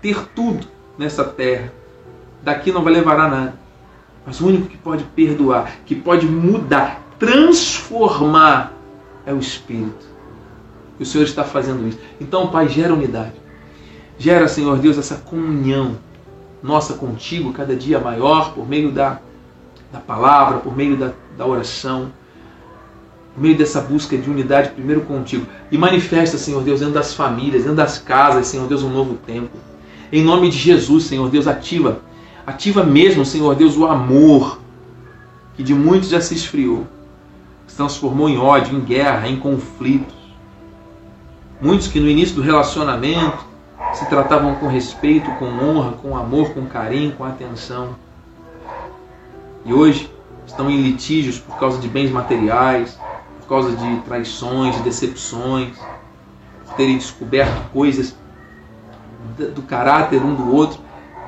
ter 0.00 0.26
tudo 0.34 0.66
nessa 0.98 1.22
terra, 1.22 1.72
daqui 2.42 2.72
não 2.72 2.82
vai 2.82 2.92
levar 2.92 3.16
a 3.20 3.28
nada. 3.28 3.54
Mas 4.26 4.40
o 4.40 4.48
único 4.48 4.66
que 4.66 4.76
pode 4.76 5.04
perdoar, 5.04 5.76
que 5.86 5.94
pode 5.94 6.26
mudar, 6.26 7.00
transformar, 7.16 8.72
é 9.24 9.32
o 9.32 9.38
Espírito. 9.38 10.04
E 10.98 11.04
o 11.04 11.06
Senhor 11.06 11.22
está 11.22 11.44
fazendo 11.44 11.86
isso. 11.86 11.98
Então, 12.20 12.48
Pai, 12.48 12.68
gera 12.68 12.92
unidade. 12.92 13.34
Gera, 14.18 14.48
Senhor 14.48 14.76
Deus, 14.78 14.98
essa 14.98 15.14
comunhão 15.14 15.96
nossa 16.60 16.94
contigo 16.94 17.52
cada 17.52 17.76
dia 17.76 18.00
maior, 18.00 18.52
por 18.52 18.68
meio 18.68 18.90
da, 18.90 19.20
da 19.92 20.00
palavra, 20.00 20.58
por 20.58 20.76
meio 20.76 20.96
da, 20.96 21.12
da 21.38 21.46
oração 21.46 22.10
por 23.34 23.42
meio 23.42 23.56
dessa 23.56 23.80
busca 23.80 24.16
de 24.16 24.28
unidade 24.28 24.70
primeiro 24.70 25.02
contigo. 25.02 25.46
E 25.70 25.78
manifesta, 25.78 26.36
Senhor 26.36 26.62
Deus, 26.62 26.80
dentro 26.80 26.94
das 26.94 27.14
famílias, 27.14 27.62
dentro 27.62 27.76
das 27.76 27.98
casas, 27.98 28.46
Senhor 28.46 28.66
Deus, 28.66 28.82
um 28.82 28.90
novo 28.90 29.14
tempo. 29.26 29.56
Em 30.12 30.22
nome 30.22 30.50
de 30.50 30.58
Jesus, 30.58 31.04
Senhor 31.04 31.28
Deus, 31.30 31.46
ativa. 31.46 32.00
Ativa 32.46 32.84
mesmo, 32.84 33.24
Senhor 33.24 33.54
Deus, 33.54 33.76
o 33.76 33.86
amor 33.86 34.60
que 35.56 35.62
de 35.62 35.74
muitos 35.74 36.10
já 36.10 36.20
se 36.20 36.34
esfriou. 36.34 36.86
Se 37.66 37.76
transformou 37.76 38.28
em 38.28 38.36
ódio, 38.36 38.76
em 38.76 38.80
guerra, 38.80 39.28
em 39.28 39.36
conflitos. 39.36 40.14
Muitos 41.60 41.86
que 41.86 42.00
no 42.00 42.08
início 42.08 42.34
do 42.34 42.42
relacionamento 42.42 43.44
se 43.94 44.04
tratavam 44.06 44.54
com 44.56 44.66
respeito, 44.66 45.30
com 45.36 45.46
honra, 45.46 45.92
com 45.92 46.16
amor, 46.16 46.50
com 46.50 46.66
carinho, 46.66 47.12
com 47.12 47.24
atenção. 47.24 47.94
E 49.64 49.72
hoje 49.72 50.10
estão 50.46 50.68
em 50.68 50.82
litígios 50.82 51.38
por 51.38 51.56
causa 51.56 51.78
de 51.78 51.88
bens 51.88 52.10
materiais, 52.10 52.98
causa 53.48 53.74
de 53.76 54.00
traições, 54.00 54.76
de 54.76 54.82
decepções, 54.82 55.76
por 56.64 56.74
terem 56.74 56.98
descoberto 56.98 57.70
coisas 57.72 58.14
do 59.54 59.62
caráter 59.62 60.22
um 60.22 60.34
do 60.34 60.54
outro 60.54 60.80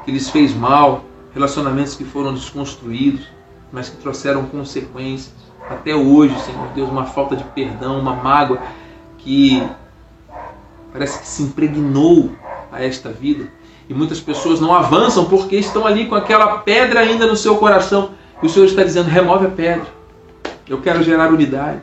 que 0.05 0.13
lhes 0.13 0.29
fez 0.29 0.55
mal, 0.55 1.05
relacionamentos 1.33 1.95
que 1.95 2.05
foram 2.05 2.35
desconstruídos, 2.35 3.27
mas 3.73 3.89
que 3.89 3.97
trouxeram 3.97 4.45
consequências. 4.47 5.35
Até 5.69 5.95
hoje, 5.95 6.39
Senhor 6.41 6.69
Deus, 6.75 6.91
uma 6.91 7.07
falta 7.07 7.35
de 7.35 7.45
perdão, 7.45 7.99
uma 7.99 8.15
mágoa 8.15 8.59
que 9.19 9.67
parece 10.93 11.19
que 11.21 11.27
se 11.27 11.43
impregnou 11.43 12.31
a 12.71 12.85
esta 12.85 13.11
vida. 13.11 13.49
E 13.89 13.95
muitas 13.95 14.21
pessoas 14.21 14.61
não 14.61 14.75
avançam 14.75 15.25
porque 15.25 15.57
estão 15.57 15.87
ali 15.87 16.07
com 16.07 16.15
aquela 16.15 16.59
pedra 16.59 17.01
ainda 17.01 17.27
no 17.27 17.37
seu 17.37 17.57
coração. 17.57 18.11
E 18.43 18.47
o 18.47 18.49
Senhor 18.49 18.67
está 18.67 18.83
dizendo: 18.83 19.09
remove 19.09 19.47
a 19.47 19.51
pedra. 19.51 19.87
Eu 20.69 20.81
quero 20.81 21.03
gerar 21.03 21.33
unidade. 21.33 21.83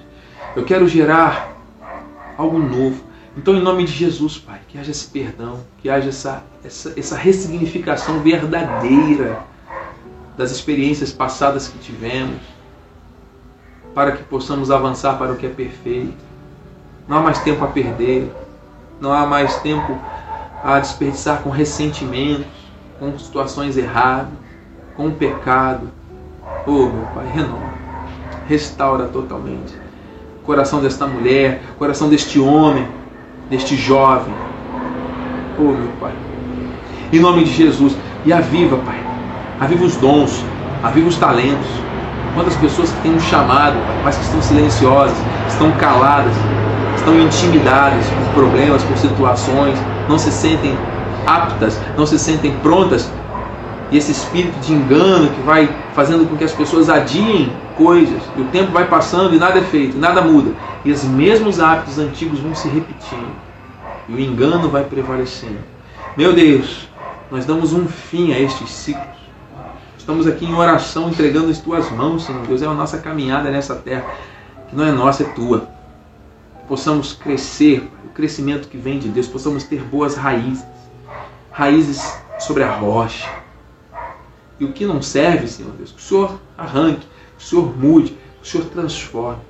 Eu 0.56 0.66
quero 0.66 0.88
gerar 0.88 1.56
algo 2.38 2.60
novo. 2.60 3.04
Então, 3.38 3.56
em 3.56 3.62
nome 3.62 3.86
de 3.86 3.94
Jesus, 3.94 4.38
Pai, 4.38 4.60
que 4.68 4.78
haja 4.78 4.92
esse 4.92 5.08
perdão, 5.08 5.62
que 5.78 5.90
haja 5.90 6.10
essa, 6.10 6.44
essa, 6.64 6.94
essa 7.00 7.16
ressignificação 7.16 8.20
verdadeira 8.20 9.40
das 10.38 10.52
experiências 10.52 11.14
passadas 11.14 11.70
que 11.70 11.78
tivemos, 11.80 12.42
para 13.96 14.12
que 14.12 14.24
possamos 14.24 14.70
avançar 14.70 15.18
para 15.18 15.32
o 15.32 15.38
que 15.38 15.46
é 15.46 15.50
perfeito. 15.50 16.18
Não 17.08 17.18
há 17.18 17.22
mais 17.22 17.40
tempo 17.40 17.64
a 17.64 17.68
perder, 17.68 18.30
não 19.00 19.14
há 19.14 19.26
mais 19.26 19.56
tempo 19.62 19.98
a 20.62 20.80
desperdiçar 20.80 21.42
com 21.42 21.50
ressentimentos, 21.50 22.46
com 23.00 23.18
situações 23.18 23.78
erradas. 23.78 24.34
com 24.96 25.10
pecado. 25.10 25.90
Oh, 26.68 26.88
meu 26.88 27.08
Pai, 27.16 27.28
renova, 27.34 27.74
restaura 28.48 29.08
totalmente. 29.08 29.81
Coração 30.44 30.82
desta 30.82 31.06
mulher, 31.06 31.62
coração 31.78 32.10
deste 32.10 32.40
homem, 32.40 32.88
deste 33.50 33.76
jovem. 33.76 34.34
Oh, 35.60 35.64
meu 35.64 35.92
Pai. 36.00 36.14
Em 37.14 37.20
nome 37.20 37.44
de 37.44 37.54
Jesus. 37.54 37.96
E 38.26 38.34
aviva, 38.34 38.78
Pai. 38.78 39.00
Aviva 39.60 39.86
os 39.86 39.96
dons, 39.98 40.44
aviva 40.82 41.08
os 41.08 41.18
talentos. 41.18 41.68
Quantas 42.34 42.56
pessoas 42.56 42.92
que 42.92 43.02
têm 43.02 43.14
um 43.14 43.20
chamado, 43.20 43.76
mas 44.04 44.16
que 44.16 44.24
estão 44.24 44.42
silenciosas, 44.42 45.18
estão 45.48 45.72
caladas, 45.74 46.34
estão 46.98 47.20
intimidadas 47.20 48.06
por 48.34 48.44
problemas, 48.44 48.84
por 48.84 48.98
situações, 48.98 49.78
não 50.10 50.18
se 50.18 50.32
sentem 50.32 50.76
aptas, 51.28 51.80
não 51.96 52.06
se 52.06 52.18
sentem 52.18 52.52
prontas. 52.64 53.12
E 53.92 53.98
esse 53.98 54.12
espírito 54.12 54.58
de 54.60 54.74
engano 54.74 55.30
que 55.30 55.42
vai 55.42 55.68
fazendo 55.94 56.28
com 56.28 56.38
que 56.38 56.44
as 56.44 56.54
pessoas 56.54 56.90
adiem 56.90 57.52
coisas, 57.76 58.22
e 58.38 58.42
o 58.42 58.46
tempo 58.46 58.72
vai 58.72 58.88
passando 58.88 59.36
e 59.36 59.38
nada 59.38 59.60
é 59.60 59.64
feito, 59.64 59.98
nada 59.98 60.22
muda. 60.22 60.54
E 60.86 60.92
os 60.92 61.04
mesmos 61.04 61.60
hábitos 61.60 62.00
antigos 62.00 62.40
vão 62.40 62.56
se 62.56 62.70
repetindo. 62.70 63.32
E 64.08 64.14
o 64.14 64.20
engano 64.20 64.70
vai 64.70 64.84
prevalecendo. 64.84 65.60
Meu 66.16 66.34
Deus, 66.34 66.88
nós 67.30 67.46
damos 67.46 67.74
um 67.74 67.88
fim 67.88 68.34
a 68.34 68.40
estes 68.40 68.70
ciclos. 68.70 69.22
Estamos 69.98 70.26
aqui 70.26 70.46
em 70.46 70.54
oração 70.54 71.10
entregando 71.10 71.50
as 71.50 71.60
tuas 71.60 71.92
mãos, 71.92 72.24
Senhor 72.24 72.46
Deus. 72.48 72.62
É 72.62 72.66
a 72.66 72.74
nossa 72.74 72.98
caminhada 72.98 73.52
nessa 73.52 73.76
terra, 73.76 74.06
que 74.70 74.76
não 74.76 74.86
é 74.86 74.92
nossa, 74.92 75.24
é 75.24 75.26
tua. 75.28 75.68
Possamos 76.68 77.14
crescer, 77.14 77.90
o 78.06 78.10
crescimento 78.10 78.68
que 78.68 78.78
vem 78.78 78.98
de 78.98 79.10
Deus, 79.10 79.28
possamos 79.28 79.64
ter 79.64 79.82
boas 79.84 80.16
raízes 80.16 80.66
raízes 81.52 82.18
sobre 82.40 82.64
a 82.64 82.72
rocha. 82.72 83.41
E 84.62 84.64
o 84.64 84.72
que 84.72 84.86
não 84.86 85.02
serve, 85.02 85.48
Senhor 85.48 85.72
Deus, 85.72 85.92
que 85.92 85.98
o 85.98 86.04
Senhor 86.04 86.40
arranque, 86.56 87.08
que 87.36 87.44
o 87.44 87.48
Senhor 87.48 87.76
mude, 87.76 88.12
que 88.12 88.44
o 88.44 88.46
Senhor 88.46 88.68
transforme. 88.68 89.42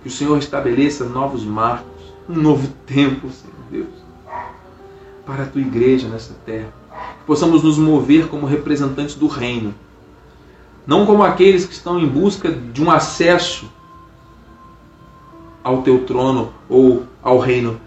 Que 0.00 0.08
o 0.08 0.10
Senhor 0.10 0.38
estabeleça 0.38 1.04
novos 1.04 1.44
marcos, 1.44 2.02
um 2.26 2.36
novo 2.36 2.72
tempo, 2.86 3.28
Senhor 3.28 3.54
Deus, 3.70 3.94
para 5.26 5.42
a 5.42 5.46
tua 5.46 5.60
igreja 5.60 6.08
nessa 6.08 6.32
terra. 6.46 6.72
Que 7.18 7.24
possamos 7.26 7.62
nos 7.62 7.76
mover 7.76 8.28
como 8.28 8.46
representantes 8.46 9.14
do 9.14 9.26
reino. 9.26 9.74
Não 10.86 11.04
como 11.04 11.22
aqueles 11.22 11.66
que 11.66 11.74
estão 11.74 12.00
em 12.00 12.08
busca 12.08 12.50
de 12.50 12.82
um 12.82 12.90
acesso 12.90 13.70
ao 15.62 15.82
teu 15.82 16.06
trono 16.06 16.50
ou 16.66 17.02
ao 17.22 17.38
reino, 17.38 17.78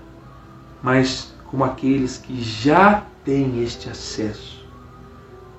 mas 0.83 1.33
como 1.47 1.63
aqueles 1.63 2.15
que 2.19 2.39
já 2.39 3.03
têm 3.25 3.63
este 3.63 3.89
acesso. 3.89 4.58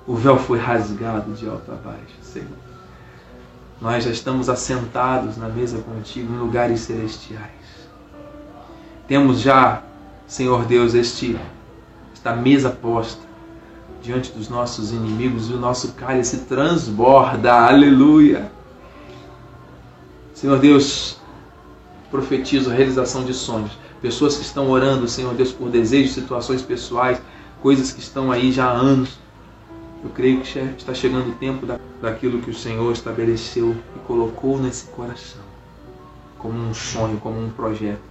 O 0.07 0.15
véu 0.15 0.37
foi 0.37 0.59
rasgado 0.59 1.31
de 1.33 1.47
alto 1.47 1.71
a 1.71 1.75
baixo, 1.75 2.15
Senhor. 2.21 2.47
Nós 3.79 4.03
já 4.03 4.11
estamos 4.11 4.49
assentados 4.49 5.37
na 5.37 5.47
mesa 5.47 5.79
contigo 5.79 6.33
em 6.33 6.37
lugares 6.37 6.81
celestiais. 6.81 7.51
Temos 9.07 9.39
já, 9.39 9.83
Senhor 10.27 10.65
Deus, 10.65 10.93
este, 10.93 11.37
esta 12.13 12.35
mesa 12.35 12.69
posta 12.69 13.21
diante 14.01 14.31
dos 14.31 14.49
nossos 14.49 14.91
inimigos 14.91 15.49
e 15.49 15.53
o 15.53 15.59
nosso 15.59 15.93
cálice 15.93 16.39
transborda. 16.45 17.53
Aleluia! 17.67 18.51
Senhor 20.33 20.59
Deus, 20.59 21.17
profetizo 22.09 22.71
a 22.71 22.73
realização 22.73 23.23
de 23.23 23.33
sonhos 23.33 23.71
pessoas 24.01 24.35
que 24.35 24.43
estão 24.43 24.69
orando, 24.69 25.07
Senhor 25.07 25.33
Deus, 25.35 25.51
por 25.51 25.69
desejos, 25.69 26.13
situações 26.13 26.61
pessoais, 26.61 27.21
coisas 27.61 27.91
que 27.91 27.99
estão 27.99 28.31
aí 28.31 28.51
já 28.51 28.65
há 28.65 28.71
anos. 28.71 29.19
Eu 30.03 30.09
creio 30.09 30.41
que 30.41 30.59
está 30.77 30.93
chegando 30.93 31.29
o 31.29 31.35
tempo 31.35 31.67
daquilo 32.01 32.41
que 32.41 32.49
o 32.49 32.55
Senhor 32.55 32.91
estabeleceu 32.91 33.75
e 33.95 33.99
colocou 34.07 34.59
nesse 34.59 34.85
coração, 34.85 35.43
como 36.39 36.57
um 36.57 36.73
sonho, 36.73 37.17
como 37.17 37.39
um 37.39 37.51
projeto. 37.51 38.01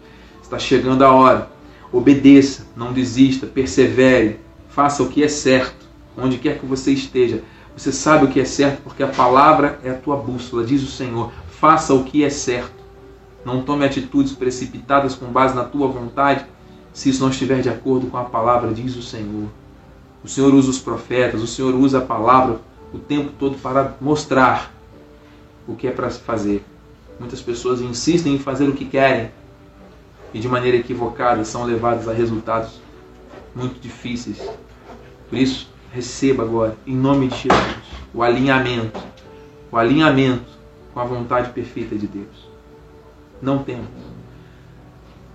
Está 0.41 0.59
chegando 0.59 1.03
a 1.03 1.12
hora. 1.12 1.51
Obedeça, 1.93 2.66
não 2.76 2.93
desista, 2.93 3.47
persevere, 3.47 4.38
faça 4.68 5.03
o 5.03 5.09
que 5.09 5.24
é 5.24 5.28
certo, 5.28 5.84
onde 6.16 6.38
quer 6.38 6.61
que 6.61 6.66
você 6.66 6.93
esteja. 6.93 7.43
Você 7.76 7.91
sabe 7.91 8.26
o 8.26 8.28
que 8.28 8.38
é 8.38 8.45
certo 8.45 8.82
porque 8.82 9.03
a 9.03 9.09
palavra 9.09 9.80
é 9.82 9.91
a 9.91 9.95
tua 9.95 10.16
bússola, 10.16 10.64
diz 10.64 10.82
o 10.82 10.86
Senhor. 10.86 11.32
Faça 11.49 11.93
o 11.93 12.05
que 12.05 12.22
é 12.22 12.30
certo. 12.30 12.80
Não 13.45 13.62
tome 13.62 13.84
atitudes 13.84 14.32
precipitadas 14.32 15.14
com 15.14 15.26
base 15.26 15.57
na 15.57 15.64
tua 15.64 15.88
vontade, 15.88 16.47
se 16.93 17.09
isso 17.09 17.22
não 17.22 17.30
estiver 17.30 17.61
de 17.61 17.68
acordo 17.68 18.07
com 18.09 18.16
a 18.16 18.24
palavra, 18.24 18.72
diz 18.72 18.97
o 18.97 19.03
Senhor. 19.03 19.49
O 20.22 20.28
Senhor 20.28 20.52
usa 20.52 20.70
os 20.70 20.78
profetas, 20.78 21.42
o 21.42 21.46
Senhor 21.46 21.74
usa 21.74 21.98
a 21.98 22.02
palavra 22.02 22.60
o 22.92 22.98
tempo 22.98 23.32
todo 23.38 23.56
para 23.58 23.94
mostrar 24.00 24.72
o 25.66 25.74
que 25.74 25.86
é 25.86 25.90
para 25.90 26.10
fazer. 26.10 26.64
Muitas 27.18 27.40
pessoas 27.40 27.80
insistem 27.80 28.34
em 28.34 28.38
fazer 28.38 28.68
o 28.68 28.74
que 28.74 28.84
querem 28.84 29.30
e 30.32 30.40
de 30.40 30.48
maneira 30.48 30.76
equivocada 30.76 31.44
são 31.44 31.64
levadas 31.64 32.08
a 32.08 32.12
resultados 32.12 32.80
muito 33.54 33.80
difíceis. 33.80 34.38
Por 35.28 35.38
isso, 35.38 35.68
receba 35.92 36.42
agora, 36.42 36.76
em 36.86 36.94
nome 36.94 37.28
de 37.28 37.36
Jesus, 37.36 37.76
o 38.14 38.22
alinhamento, 38.22 39.00
o 39.70 39.76
alinhamento 39.76 40.50
com 40.92 41.00
a 41.00 41.04
vontade 41.04 41.52
perfeita 41.52 41.96
de 41.96 42.06
Deus. 42.06 42.48
Não 43.40 43.62
temos. 43.62 43.88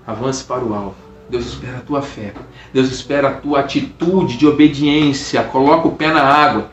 Avance 0.06 0.44
para 0.44 0.64
o 0.64 0.74
alvo. 0.74 1.05
Deus 1.30 1.46
espera 1.46 1.78
a 1.78 1.82
tua 1.82 2.02
fé. 2.02 2.34
Deus 2.74 2.92
espera 2.92 3.30
a 3.30 3.34
tua 3.34 3.60
atitude 3.60 4.38
de 4.38 4.48
obediência. 4.48 5.44
Coloca 5.44 5.88
o 5.88 5.96
pé 5.96 6.12
na 6.12 6.24
água 6.24 6.70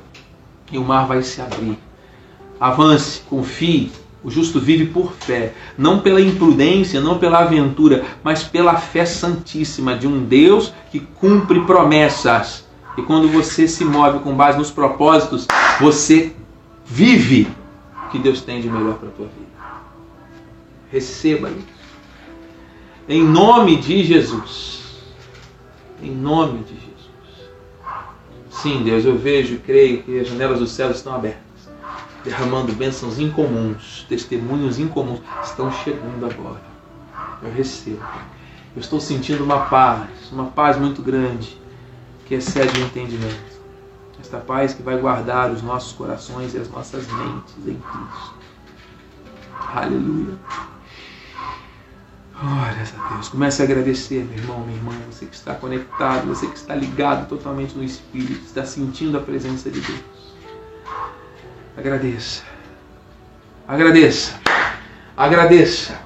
e 0.71 0.79
o 0.79 0.85
mar 0.85 1.07
vai 1.07 1.23
se 1.23 1.41
abrir. 1.41 1.79
Avance, 2.61 3.23
confie. 3.29 3.91
O 4.25 4.31
justo 4.31 4.61
vive 4.61 4.87
por 4.87 5.13
fé, 5.13 5.53
não 5.77 5.99
pela 5.99 6.21
imprudência, 6.21 7.01
não 7.01 7.19
pela 7.19 7.41
aventura, 7.41 8.05
mas 8.23 8.45
pela 8.45 8.77
fé 8.77 9.05
santíssima 9.05 9.97
de 9.97 10.07
um 10.07 10.25
Deus 10.25 10.73
que 10.93 11.01
cumpre 11.01 11.61
promessas. 11.63 12.65
E 12.97 13.03
quando 13.03 13.27
você 13.27 13.67
se 13.67 13.85
move 13.85 14.21
com 14.21 14.35
base 14.35 14.59
nos 14.59 14.71
propósitos, 14.71 15.49
você 15.81 16.33
vive 16.87 17.49
o 18.07 18.11
que 18.11 18.19
Deus 18.19 18.43
tem 18.43 18.61
de 18.61 18.69
melhor 18.69 18.95
para 18.95 19.09
a 19.09 19.13
tua 19.13 19.27
vida. 19.27 19.51
Receba 20.93 21.49
isso. 21.49 21.72
Em 23.09 23.25
nome 23.25 23.77
de 23.77 24.05
Jesus. 24.05 24.81
Em 26.01 26.15
nome 26.15 26.61
de 26.61 26.75
Jesus. 26.75 26.93
Sim, 28.51 28.85
Deus, 28.85 29.05
eu 29.05 29.19
vejo 29.19 29.55
e 29.55 29.59
creio 29.59 30.03
que 30.03 30.21
as 30.21 30.29
janelas 30.29 30.61
do 30.61 30.67
céu 30.69 30.91
estão 30.91 31.15
abertas, 31.15 31.69
derramando 32.25 32.73
bênçãos 32.73 33.19
incomuns, 33.19 34.07
testemunhos 34.09 34.79
incomuns 34.79 35.21
estão 35.43 35.73
chegando 35.73 36.27
agora. 36.27 36.63
Eu 37.43 37.53
recebo. 37.53 38.03
Eu 38.75 38.81
estou 38.81 39.01
sentindo 39.01 39.43
uma 39.43 39.67
paz, 39.67 40.09
uma 40.31 40.47
paz 40.47 40.79
muito 40.79 41.03
grande, 41.03 41.61
que 42.27 42.37
excede 42.37 42.81
o 42.81 42.85
entendimento. 42.85 43.53
Esta 44.21 44.39
paz 44.39 44.73
que 44.73 44.83
vai 44.83 44.97
guardar 44.97 45.51
os 45.51 45.61
nossos 45.61 45.93
corações 45.93 46.55
e 46.55 46.59
as 46.59 46.71
nossas 46.71 47.05
mentes 47.09 47.57
em 47.67 47.75
Cristo. 47.75 48.35
Aleluia. 49.75 50.39
Glórias 52.43 52.93
a 52.99 53.15
Deus. 53.15 53.29
Comece 53.29 53.63
a 53.63 53.65
agradecer, 53.65 54.25
meu 54.25 54.37
irmão, 54.37 54.67
minha 54.67 54.77
irmã, 54.77 54.93
você 55.09 55.27
que 55.27 55.35
está 55.37 55.55
conectado, 55.55 56.27
você 56.27 56.49
que 56.49 56.57
está 56.57 56.75
ligado 56.75 57.29
totalmente 57.29 57.77
no 57.77 57.85
Espírito, 57.85 58.45
está 58.45 58.65
sentindo 58.65 59.17
a 59.17 59.21
presença 59.21 59.71
de 59.71 59.81
Deus. 59.81 60.01
Agradeça. 61.77 62.43
Agradeça. 63.69 64.41
Agradeça. 65.17 66.01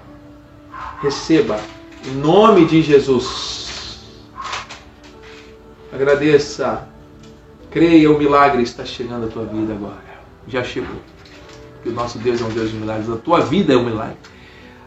Receba. 1.01 1.59
Em 2.05 2.17
nome 2.17 2.67
de 2.67 2.83
Jesus. 2.83 4.05
Agradeça. 5.91 6.87
Creia, 7.71 8.13
o 8.13 8.19
milagre 8.19 8.63
está 8.63 8.85
chegando 8.85 9.25
à 9.25 9.29
tua 9.31 9.47
vida 9.47 9.73
agora. 9.73 10.05
Já 10.47 10.63
chegou. 10.63 11.01
Que 11.83 11.89
o 11.89 11.93
nosso 11.93 12.19
Deus 12.19 12.43
é 12.43 12.45
um 12.45 12.51
Deus 12.51 12.71
de 12.71 12.77
milagres. 12.77 13.09
A 13.09 13.17
tua 13.17 13.41
vida 13.41 13.73
é 13.73 13.77
um 13.77 13.85
milagre. 13.85 14.19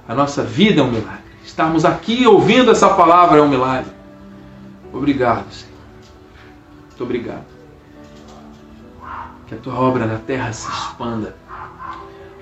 A 0.07 0.13
nossa 0.13 0.43
vida 0.43 0.81
é 0.81 0.83
um 0.83 0.91
milagre. 0.91 1.28
Estarmos 1.49 1.83
aqui 1.83 2.27
ouvindo 2.27 2.69
essa 2.69 2.87
palavra 2.89 3.39
é 3.39 3.41
um 3.41 3.47
milagre. 3.49 3.91
Obrigado, 4.93 5.51
Senhor. 5.51 5.73
Muito 6.87 7.03
obrigado. 7.03 7.45
Que 9.47 9.55
a 9.55 9.57
tua 9.57 9.73
obra 9.73 10.05
na 10.05 10.19
terra 10.19 10.53
se 10.53 10.69
expanda. 10.69 11.35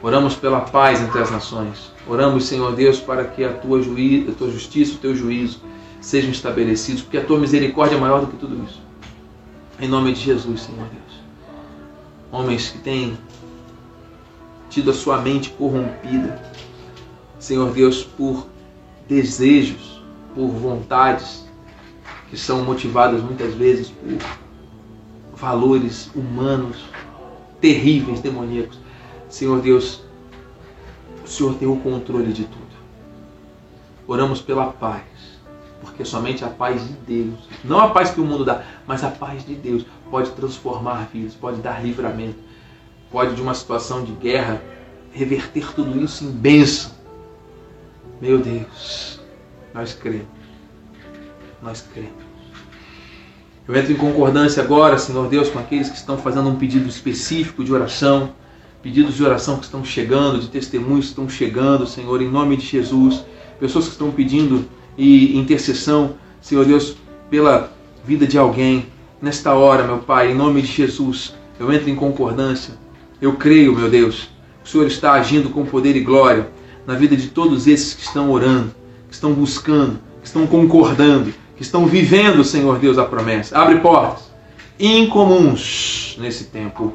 Oramos 0.04 0.36
pela 0.36 0.60
paz 0.60 1.02
entre 1.02 1.22
as 1.22 1.32
nações. 1.32 1.90
Oramos, 2.06 2.48
Senhor 2.48 2.76
Deus, 2.76 3.00
para 3.00 3.24
que 3.24 3.46
a 3.46 3.54
tua, 3.54 3.82
juí 3.82 4.28
a 4.30 4.38
tua 4.38 4.52
justiça, 4.52 4.96
o 4.96 4.98
teu 4.98 5.16
juízo 5.16 5.62
sejam 6.02 6.30
estabelecidos, 6.30 7.02
porque 7.02 7.18
a 7.18 7.24
tua 7.24 7.40
misericórdia 7.40 7.96
é 7.96 8.00
maior 8.00 8.20
do 8.20 8.28
que 8.28 8.36
tudo 8.36 8.62
isso. 8.66 8.82
Em 9.80 9.88
nome 9.88 10.12
de 10.12 10.20
Jesus, 10.20 10.64
Senhor 10.64 10.86
Deus. 10.86 11.22
Homens 12.30 12.72
que 12.72 12.80
têm 12.80 13.18
tido 14.70 14.92
a 14.92 14.94
sua 14.94 15.18
mente 15.20 15.50
corrompida, 15.52 16.42
Senhor 17.40 17.72
Deus, 17.72 18.04
por 18.04 18.46
desejos, 19.08 20.02
por 20.36 20.50
vontades 20.50 21.46
que 22.30 22.38
são 22.38 22.64
motivadas 22.64 23.22
muitas 23.22 23.54
vezes 23.54 23.90
por 23.90 25.38
valores 25.38 26.12
humanos 26.16 26.84
terríveis, 27.62 28.20
demoníacos. 28.20 28.78
Senhor 29.30 29.62
Deus, 29.62 30.02
o 31.24 31.28
Senhor 31.28 31.56
tem 31.56 31.68
o 31.68 31.78
controle 31.78 32.32
de 32.34 32.46
tudo. 32.46 32.68
Oramos 34.08 34.42
pela 34.42 34.68
paz, 34.68 35.04
porque 35.82 36.06
somente 36.06 36.44
a 36.44 36.50
paz 36.50 36.88
de 36.88 36.94
Deus, 36.94 37.40
não 37.64 37.80
a 37.80 37.90
paz 37.90 38.12
que 38.12 38.22
o 38.22 38.26
mundo 38.26 38.46
dá, 38.46 38.64
mas 38.86 39.04
a 39.04 39.10
paz 39.10 39.46
de 39.46 39.56
Deus 39.56 39.86
pode 40.10 40.32
transformar 40.32 41.10
vidas, 41.14 41.34
pode 41.34 41.62
dar 41.62 41.84
livramento, 41.84 42.40
pode 43.12 43.36
de 43.36 43.42
uma 43.42 43.54
situação 43.54 44.04
de 44.04 44.12
guerra 44.14 44.62
reverter 45.12 45.74
tudo 45.74 46.00
isso 46.02 46.24
em 46.24 46.32
bênção. 46.32 46.97
Meu 48.20 48.40
Deus, 48.40 49.20
nós 49.76 49.94
cremos. 49.94 50.26
Nós 51.62 51.86
cremos. 51.94 52.26
Eu 53.68 53.76
entro 53.76 53.92
em 53.92 53.96
concordância 53.96 54.64
agora, 54.64 54.98
Senhor 54.98 55.30
Deus, 55.30 55.50
com 55.50 55.60
aqueles 55.60 55.88
que 55.88 55.98
estão 55.98 56.18
fazendo 56.18 56.50
um 56.50 56.56
pedido 56.56 56.90
específico 56.90 57.64
de 57.64 57.72
oração, 57.72 58.32
pedidos 58.82 59.16
de 59.16 59.24
oração 59.24 59.58
que 59.58 59.66
estão 59.66 59.86
chegando, 59.86 60.40
de 60.40 60.48
testemunhos 60.48 61.06
que 61.06 61.12
estão 61.12 61.30
chegando, 61.30 61.86
Senhor, 61.86 62.20
em 62.20 62.28
nome 62.28 62.58
de 62.58 62.66
Jesus. 62.66 63.24
Pessoas 63.60 63.86
que 63.86 63.92
estão 63.92 64.10
pedindo 64.10 64.66
e 64.98 65.38
intercessão, 65.38 66.16
Senhor 66.42 66.66
Deus, 66.66 66.98
pela 67.30 67.72
vida 68.04 68.26
de 68.26 68.38
alguém. 68.38 68.88
Nesta 69.22 69.54
hora, 69.54 69.84
meu 69.84 70.00
Pai, 70.00 70.32
em 70.32 70.36
nome 70.36 70.64
de 70.64 70.72
Jesus, 70.72 71.36
eu 71.60 71.72
entro 71.72 71.88
em 71.88 71.96
concordância. 71.96 72.74
Eu 73.22 73.36
creio, 73.36 73.76
meu 73.76 73.92
Deus, 73.92 74.28
o 74.66 74.68
Senhor 74.68 74.88
está 74.88 75.12
agindo 75.12 75.50
com 75.52 75.66
poder 75.66 75.96
e 75.96 76.00
glória 76.00 76.57
na 76.88 76.96
vida 76.96 77.16
de 77.18 77.28
todos 77.28 77.68
esses 77.68 77.94
que 77.94 78.04
estão 78.04 78.32
orando, 78.32 78.74
que 79.10 79.14
estão 79.14 79.34
buscando, 79.34 80.00
que 80.22 80.28
estão 80.28 80.48
concordando, 80.48 81.34
que 81.58 81.62
estão 81.62 81.86
vivendo, 81.86 82.44
Senhor 82.44 82.80
Deus, 82.80 82.98
a 82.98 83.04
promessa. 83.04 83.60
Abre 83.60 83.80
portas 83.80 84.28
incomuns 84.80 86.16
nesse 86.20 86.46
tempo. 86.46 86.94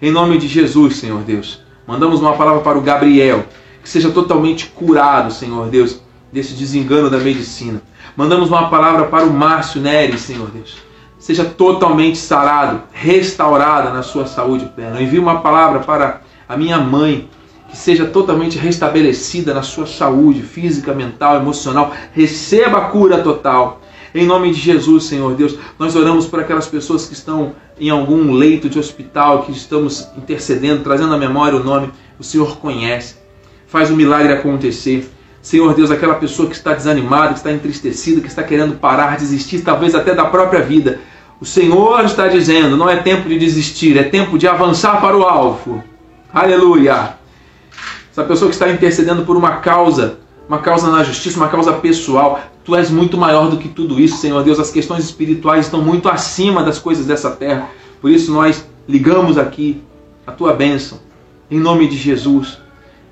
Em 0.00 0.10
nome 0.10 0.38
de 0.38 0.46
Jesus, 0.46 0.96
Senhor 0.96 1.20
Deus, 1.22 1.60
mandamos 1.86 2.20
uma 2.20 2.34
palavra 2.34 2.60
para 2.62 2.78
o 2.78 2.82
Gabriel, 2.82 3.44
que 3.82 3.88
seja 3.88 4.10
totalmente 4.10 4.66
curado, 4.68 5.32
Senhor 5.32 5.68
Deus, 5.68 6.00
desse 6.32 6.54
desengano 6.54 7.10
da 7.10 7.18
medicina. 7.18 7.82
Mandamos 8.16 8.48
uma 8.48 8.68
palavra 8.68 9.06
para 9.06 9.24
o 9.24 9.32
Márcio 9.32 9.80
Neres, 9.80 10.20
Senhor 10.20 10.50
Deus. 10.50 10.76
Seja 11.18 11.44
totalmente 11.44 12.18
sarado, 12.18 12.82
restaurada 12.92 13.90
na 13.90 14.02
sua 14.02 14.26
saúde 14.26 14.66
plena. 14.74 15.00
Envie 15.00 15.18
uma 15.18 15.40
palavra 15.40 15.80
para 15.80 16.20
a 16.48 16.56
minha 16.56 16.78
mãe, 16.78 17.28
que 17.74 17.80
seja 17.80 18.06
totalmente 18.06 18.56
restabelecida 18.56 19.52
na 19.52 19.62
sua 19.62 19.84
saúde 19.84 20.42
física, 20.42 20.94
mental, 20.94 21.38
emocional. 21.38 21.92
Receba 22.12 22.78
a 22.78 22.82
cura 22.82 23.18
total. 23.18 23.80
Em 24.14 24.24
nome 24.24 24.52
de 24.52 24.60
Jesus, 24.60 25.06
Senhor 25.06 25.34
Deus, 25.34 25.58
nós 25.76 25.96
oramos 25.96 26.26
por 26.26 26.38
aquelas 26.38 26.68
pessoas 26.68 27.04
que 27.08 27.14
estão 27.14 27.52
em 27.80 27.90
algum 27.90 28.30
leito 28.30 28.68
de 28.68 28.78
hospital, 28.78 29.42
que 29.42 29.50
estamos 29.50 30.06
intercedendo, 30.16 30.84
trazendo 30.84 31.12
à 31.14 31.18
memória 31.18 31.58
o 31.58 31.64
nome. 31.64 31.90
O 32.16 32.22
Senhor 32.22 32.58
conhece. 32.58 33.16
Faz 33.66 33.90
o 33.90 33.96
milagre 33.96 34.32
acontecer. 34.32 35.10
Senhor 35.42 35.74
Deus, 35.74 35.90
aquela 35.90 36.14
pessoa 36.14 36.48
que 36.48 36.54
está 36.54 36.74
desanimada, 36.74 37.32
que 37.32 37.38
está 37.40 37.50
entristecida, 37.50 38.20
que 38.20 38.28
está 38.28 38.44
querendo 38.44 38.78
parar, 38.78 39.16
desistir, 39.16 39.62
talvez 39.62 39.96
até 39.96 40.14
da 40.14 40.26
própria 40.26 40.60
vida. 40.60 41.00
O 41.40 41.44
Senhor 41.44 42.04
está 42.04 42.28
dizendo: 42.28 42.76
não 42.76 42.88
é 42.88 42.98
tempo 42.98 43.28
de 43.28 43.36
desistir, 43.36 43.98
é 43.98 44.04
tempo 44.04 44.38
de 44.38 44.46
avançar 44.46 45.00
para 45.00 45.16
o 45.16 45.24
alvo. 45.24 45.82
Aleluia! 46.32 47.23
Essa 48.14 48.22
pessoa 48.22 48.48
que 48.48 48.54
está 48.54 48.70
intercedendo 48.70 49.24
por 49.24 49.36
uma 49.36 49.56
causa, 49.56 50.18
uma 50.48 50.60
causa 50.60 50.88
na 50.88 51.02
justiça, 51.02 51.36
uma 51.36 51.48
causa 51.48 51.72
pessoal. 51.72 52.38
Tu 52.64 52.76
és 52.76 52.88
muito 52.88 53.18
maior 53.18 53.50
do 53.50 53.56
que 53.56 53.68
tudo 53.68 53.98
isso, 53.98 54.18
Senhor 54.18 54.40
Deus. 54.44 54.60
As 54.60 54.70
questões 54.70 55.02
espirituais 55.02 55.64
estão 55.64 55.82
muito 55.82 56.08
acima 56.08 56.62
das 56.62 56.78
coisas 56.78 57.06
dessa 57.06 57.32
terra. 57.32 57.68
Por 58.00 58.12
isso 58.12 58.32
nós 58.32 58.64
ligamos 58.88 59.36
aqui 59.36 59.82
a 60.24 60.30
tua 60.30 60.52
bênção, 60.52 61.00
em 61.50 61.58
nome 61.58 61.88
de 61.88 61.96
Jesus. 61.96 62.56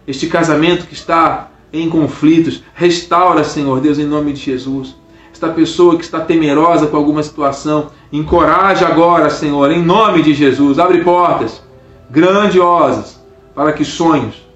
Este 0.07 0.29
casamento 0.29 0.87
que 0.87 0.95
está 0.95 1.49
em 1.73 1.89
conflitos, 1.89 2.63
restaura, 2.73 3.43
Senhor 3.43 3.81
Deus, 3.81 3.99
em 3.99 4.07
nome 4.07 4.33
de 4.33 4.41
Jesus. 4.41 4.95
Esta 5.33 5.49
pessoa 5.49 5.97
que 5.97 6.05
está 6.05 6.21
temerosa 6.21 6.87
com 6.87 6.97
alguma 6.97 7.25
situação, 7.25 7.91
encoraja 8.13 8.87
agora, 8.87 9.31
Senhor, 9.31 9.69
em 9.73 9.83
nome 9.83 10.23
de 10.23 10.33
Jesus. 10.33 10.79
Abre 10.79 11.03
portas 11.03 11.61
grandiosas 12.09 13.21
para 13.53 13.73
que 13.73 13.85
sonhos 13.85 14.52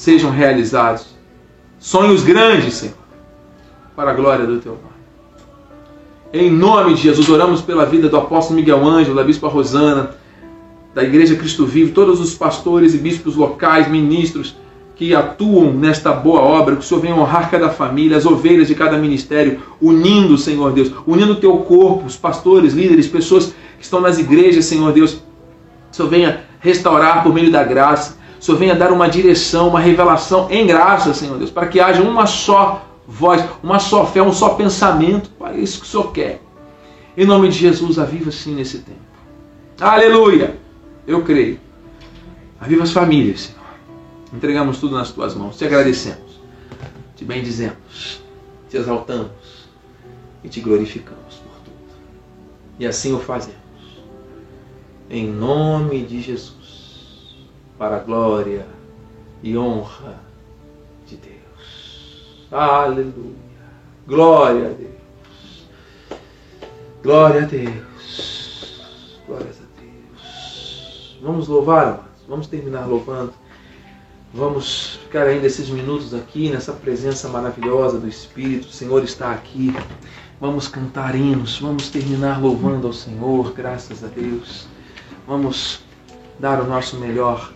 sejam 0.00 0.30
realizados. 0.30 1.08
Sonhos 1.78 2.22
grandes, 2.22 2.74
Senhor, 2.74 2.94
para 3.94 4.12
a 4.12 4.14
glória 4.14 4.46
do 4.46 4.58
teu 4.58 4.72
nome. 4.72 4.84
Em 6.32 6.50
nome 6.50 6.94
de 6.94 7.02
Jesus, 7.02 7.28
oramos 7.28 7.60
pela 7.60 7.84
vida 7.84 8.08
do 8.08 8.16
apóstolo 8.16 8.58
Miguel 8.58 8.82
Ângelo, 8.86 9.14
da 9.14 9.22
bispa 9.22 9.46
Rosana, 9.46 10.14
da 10.94 11.04
Igreja 11.04 11.36
Cristo 11.36 11.66
Vivo, 11.66 11.92
todos 11.92 12.18
os 12.18 12.34
pastores 12.34 12.94
e 12.94 12.98
bispos 12.98 13.36
locais, 13.36 13.90
ministros 13.90 14.56
que 14.96 15.14
atuam 15.14 15.72
nesta 15.74 16.12
boa 16.12 16.40
obra, 16.40 16.76
que 16.76 16.82
o 16.82 16.84
Senhor 16.84 17.00
venha 17.00 17.14
honrar 17.14 17.50
cada 17.50 17.68
família, 17.68 18.16
as 18.16 18.24
ovelhas 18.24 18.68
de 18.68 18.74
cada 18.74 18.96
ministério, 18.96 19.60
unindo, 19.82 20.38
Senhor 20.38 20.72
Deus, 20.72 20.90
unindo 21.06 21.32
o 21.32 21.36
teu 21.36 21.58
corpo, 21.58 22.06
os 22.06 22.16
pastores, 22.16 22.72
líderes, 22.72 23.06
pessoas 23.06 23.54
que 23.78 23.84
estão 23.84 24.00
nas 24.00 24.18
igrejas, 24.18 24.64
Senhor 24.64 24.92
Deus. 24.92 25.12
Que 25.12 25.20
o 25.92 25.96
Senhor 25.96 26.08
venha 26.08 26.44
restaurar 26.58 27.22
por 27.22 27.34
meio 27.34 27.50
da 27.50 27.64
graça, 27.64 28.19
Senhor 28.40 28.56
venha 28.56 28.74
dar 28.74 28.90
uma 28.90 29.08
direção, 29.08 29.68
uma 29.68 29.80
revelação 29.80 30.50
em 30.50 30.66
graça, 30.66 31.12
Senhor 31.12 31.36
Deus, 31.36 31.50
para 31.50 31.66
que 31.66 31.78
haja 31.78 32.02
uma 32.02 32.26
só 32.26 32.86
voz, 33.06 33.44
uma 33.62 33.78
só 33.78 34.06
fé, 34.06 34.22
um 34.22 34.32
só 34.32 34.50
pensamento. 34.50 35.28
Pai, 35.38 35.56
é 35.56 35.60
isso 35.60 35.80
que 35.80 35.86
o 35.86 35.88
Senhor 35.88 36.10
quer. 36.10 36.40
Em 37.16 37.26
nome 37.26 37.48
de 37.50 37.58
Jesus, 37.58 37.98
aviva 37.98 38.30
sim 38.30 38.54
nesse 38.54 38.78
tempo. 38.78 38.98
Aleluia! 39.78 40.58
Eu 41.06 41.22
creio. 41.22 41.60
Aviva 42.58 42.82
as 42.82 42.92
famílias, 42.92 43.40
Senhor. 43.42 43.60
Entregamos 44.32 44.78
tudo 44.78 44.96
nas 44.96 45.10
tuas 45.10 45.34
mãos. 45.34 45.58
Te 45.58 45.66
agradecemos. 45.66 46.40
Te 47.16 47.24
bendizemos. 47.24 48.22
Te 48.70 48.78
exaltamos. 48.78 49.68
E 50.42 50.48
te 50.48 50.60
glorificamos 50.60 51.34
por 51.36 51.52
tudo. 51.64 51.76
E 52.78 52.86
assim 52.86 53.12
o 53.12 53.18
fazemos. 53.18 53.58
Em 55.10 55.26
nome 55.26 56.02
de 56.04 56.22
Jesus 56.22 56.59
para 57.80 57.96
a 57.96 58.00
glória 58.00 58.66
e 59.42 59.56
honra 59.56 60.20
de 61.06 61.16
Deus. 61.16 62.46
Aleluia. 62.52 63.34
Glória 64.06 64.66
a 64.66 64.72
Deus. 64.74 65.66
Glória 67.02 67.42
a 67.42 67.46
Deus. 67.46 69.22
Glórias 69.26 69.56
a 69.56 69.80
Deus. 69.80 71.18
Vamos 71.22 71.48
louvar, 71.48 71.84
amados. 71.84 72.04
Vamos 72.28 72.46
terminar 72.48 72.86
louvando. 72.86 73.32
Vamos 74.34 75.00
ficar 75.04 75.26
ainda 75.26 75.46
esses 75.46 75.70
minutos 75.70 76.12
aqui 76.12 76.50
nessa 76.50 76.74
presença 76.74 77.30
maravilhosa 77.30 77.98
do 77.98 78.06
Espírito. 78.06 78.68
O 78.68 78.72
Senhor 78.72 79.02
está 79.02 79.32
aqui. 79.32 79.74
Vamos 80.38 80.68
cantar 80.68 81.14
hinos. 81.14 81.58
Vamos 81.58 81.88
terminar 81.88 82.42
louvando 82.42 82.88
ao 82.88 82.92
Senhor. 82.92 83.54
Graças 83.54 84.04
a 84.04 84.08
Deus. 84.08 84.68
Vamos 85.26 85.82
dar 86.38 86.60
o 86.60 86.66
nosso 86.66 86.98
melhor 86.98 87.50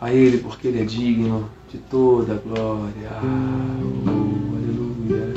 a 0.00 0.12
Ele, 0.12 0.38
porque 0.38 0.68
Ele 0.68 0.82
é 0.82 0.84
digno 0.84 1.48
de 1.70 1.78
toda 1.78 2.34
a 2.34 2.36
glória. 2.36 3.10
Oh, 3.22 4.56
aleluia. 4.56 5.34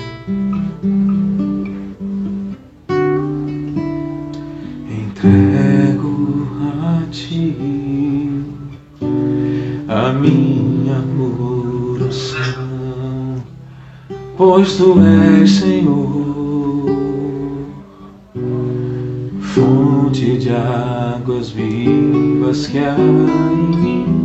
Entrego 4.90 6.48
a 6.62 7.06
Ti 7.12 8.46
a 9.88 10.14
minha 10.14 11.04
oração, 11.92 13.44
pois 14.38 14.78
Tu 14.78 15.00
és 15.00 15.52
Senhor, 15.52 16.86
fonte 19.42 20.38
de 20.38 20.52
águas 20.52 21.50
vivas 21.50 22.68
que 22.68 22.78
há 22.78 22.96
em 23.00 23.76
mim 23.78 24.19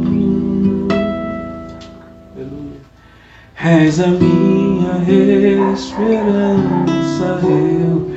És 3.80 3.98
a 3.98 4.06
minha 4.06 5.72
esperança, 5.72 7.40
eu 7.42 8.08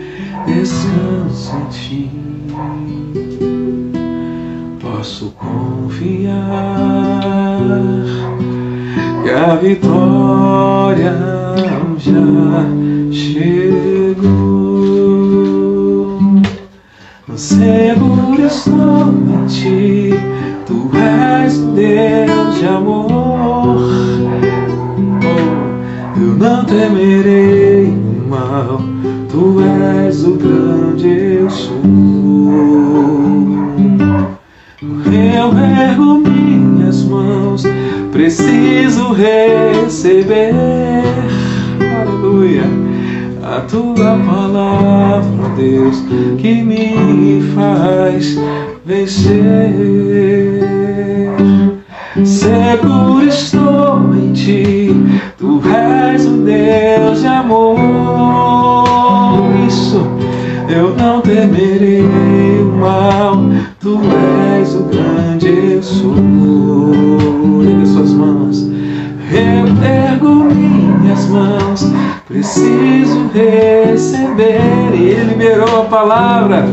descanso 0.45 1.55
em 1.57 1.65
ti. 1.69 2.11
Posso 4.79 5.31
confiar 5.31 6.35
que 9.23 9.29
a 9.31 9.55
vitória 9.55 11.15
já 11.97 12.65
chegou. 13.11 14.27
Seguro 17.35 18.45
estou 18.45 19.09
em 19.09 19.45
ti, 19.47 20.13
tu 20.67 20.91
és 20.95 21.57
Deus 21.57 22.59
de 22.59 22.67
amor 22.67 23.36
não 26.37 26.63
temerei 26.65 27.91
mal, 28.27 28.79
tu 29.29 29.57
és 30.05 30.23
o 30.23 30.33
grande 30.35 31.07
eu 31.39 31.49
sou. 31.49 31.81
eu 35.11 35.57
ergo 35.57 36.19
minhas 36.19 37.03
mãos, 37.03 37.63
preciso 38.11 39.13
receber, 39.13 40.53
aleluia, 42.01 42.63
a 43.43 43.61
tua 43.61 44.17
palavra, 44.25 45.49
Deus, 45.55 46.03
que 46.37 46.61
me 46.61 47.41
faz 47.55 48.37
vencer. 48.85 49.37
Seguro 52.23 53.27
estou 53.27 54.13
em 54.15 54.33
ti, 54.33 54.89
tu 55.37 55.61
és 55.69 56.25
um 56.25 56.43
Deus 56.43 57.21
de 57.21 57.27
amor. 57.27 57.77
Isso 59.67 60.05
eu 60.69 60.95
não 60.95 61.21
temerei 61.21 62.01
o 62.61 62.75
mal, 62.77 63.37
tu 63.79 63.99
és 64.59 64.75
o 64.75 64.83
grande 64.83 65.73
eu 65.73 65.83
sou. 65.83 66.15
Ergue 67.63 67.85
suas 67.85 68.13
mãos, 68.13 68.69
eu 69.31 69.67
ergo 69.85 70.53
minhas 70.53 71.25
mãos, 71.27 71.91
preciso 72.27 73.29
receber. 73.33 74.93
E 74.93 75.09
ele 75.09 75.33
liberou 75.33 75.81
a 75.81 75.85
palavra 75.85 76.65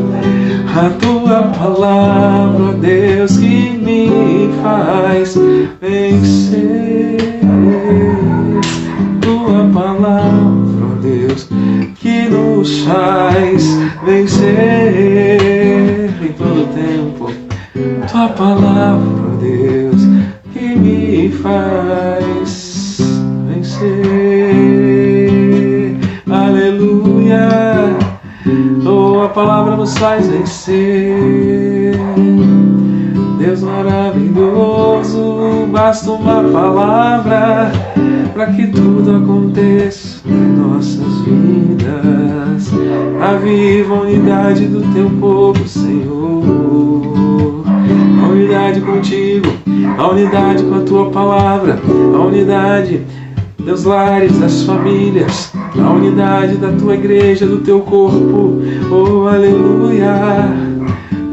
a 0.77 0.91
tua 0.99 1.43
palavra, 1.57 2.73
Deus, 2.73 3.37
que 3.37 3.79
me 3.79 4.51
faz 4.61 5.39
vencer. 5.81 6.64
Tua 9.45 9.69
palavra, 9.75 10.97
Deus, 11.03 11.51
que 11.97 12.31
nos 12.31 12.81
faz 12.81 13.79
vencer 14.07 16.11
em 16.23 16.33
todo 16.33 16.67
tempo. 16.73 17.31
Tua 18.11 18.29
palavra, 18.31 19.37
Deus, 19.43 20.01
que 20.51 20.75
me 20.75 21.29
faz 21.29 22.97
vencer. 23.47 23.91
Aleluia. 26.31 27.99
Tua 28.83 29.29
palavra 29.29 29.77
nos 29.77 29.95
faz 29.99 30.27
vencer. 30.27 31.99
Deus 33.39 33.61
maravilhoso, 33.61 35.67
basta 35.71 36.13
uma 36.13 36.43
palavra 36.45 37.94
para 38.35 38.49
que 38.49 38.67
tudo 38.67 39.15
aconteça 39.15 40.21
em 40.27 40.33
nossas 40.33 41.21
vidas. 41.25 42.69
Aviva 43.23 43.95
a 43.95 44.01
unidade 44.01 44.67
do 44.67 44.83
teu 44.93 45.09
povo, 45.21 45.67
Senhor. 45.69 47.65
A 48.23 48.27
unidade 48.27 48.81
contigo, 48.81 49.47
a 49.97 50.09
unidade 50.09 50.65
com 50.65 50.75
a 50.75 50.81
tua 50.81 51.11
palavra, 51.11 51.79
a 51.89 52.19
unidade 52.19 53.03
dos 53.59 53.85
lares, 53.85 54.37
das 54.41 54.65
famílias, 54.65 55.53
a 55.79 55.91
unidade 55.93 56.57
da 56.57 56.73
tua 56.73 56.95
igreja, 56.95 57.47
do 57.47 57.59
teu 57.59 57.81
corpo. 57.81 58.61
Oh, 58.91 59.29
aleluia. 59.29 60.53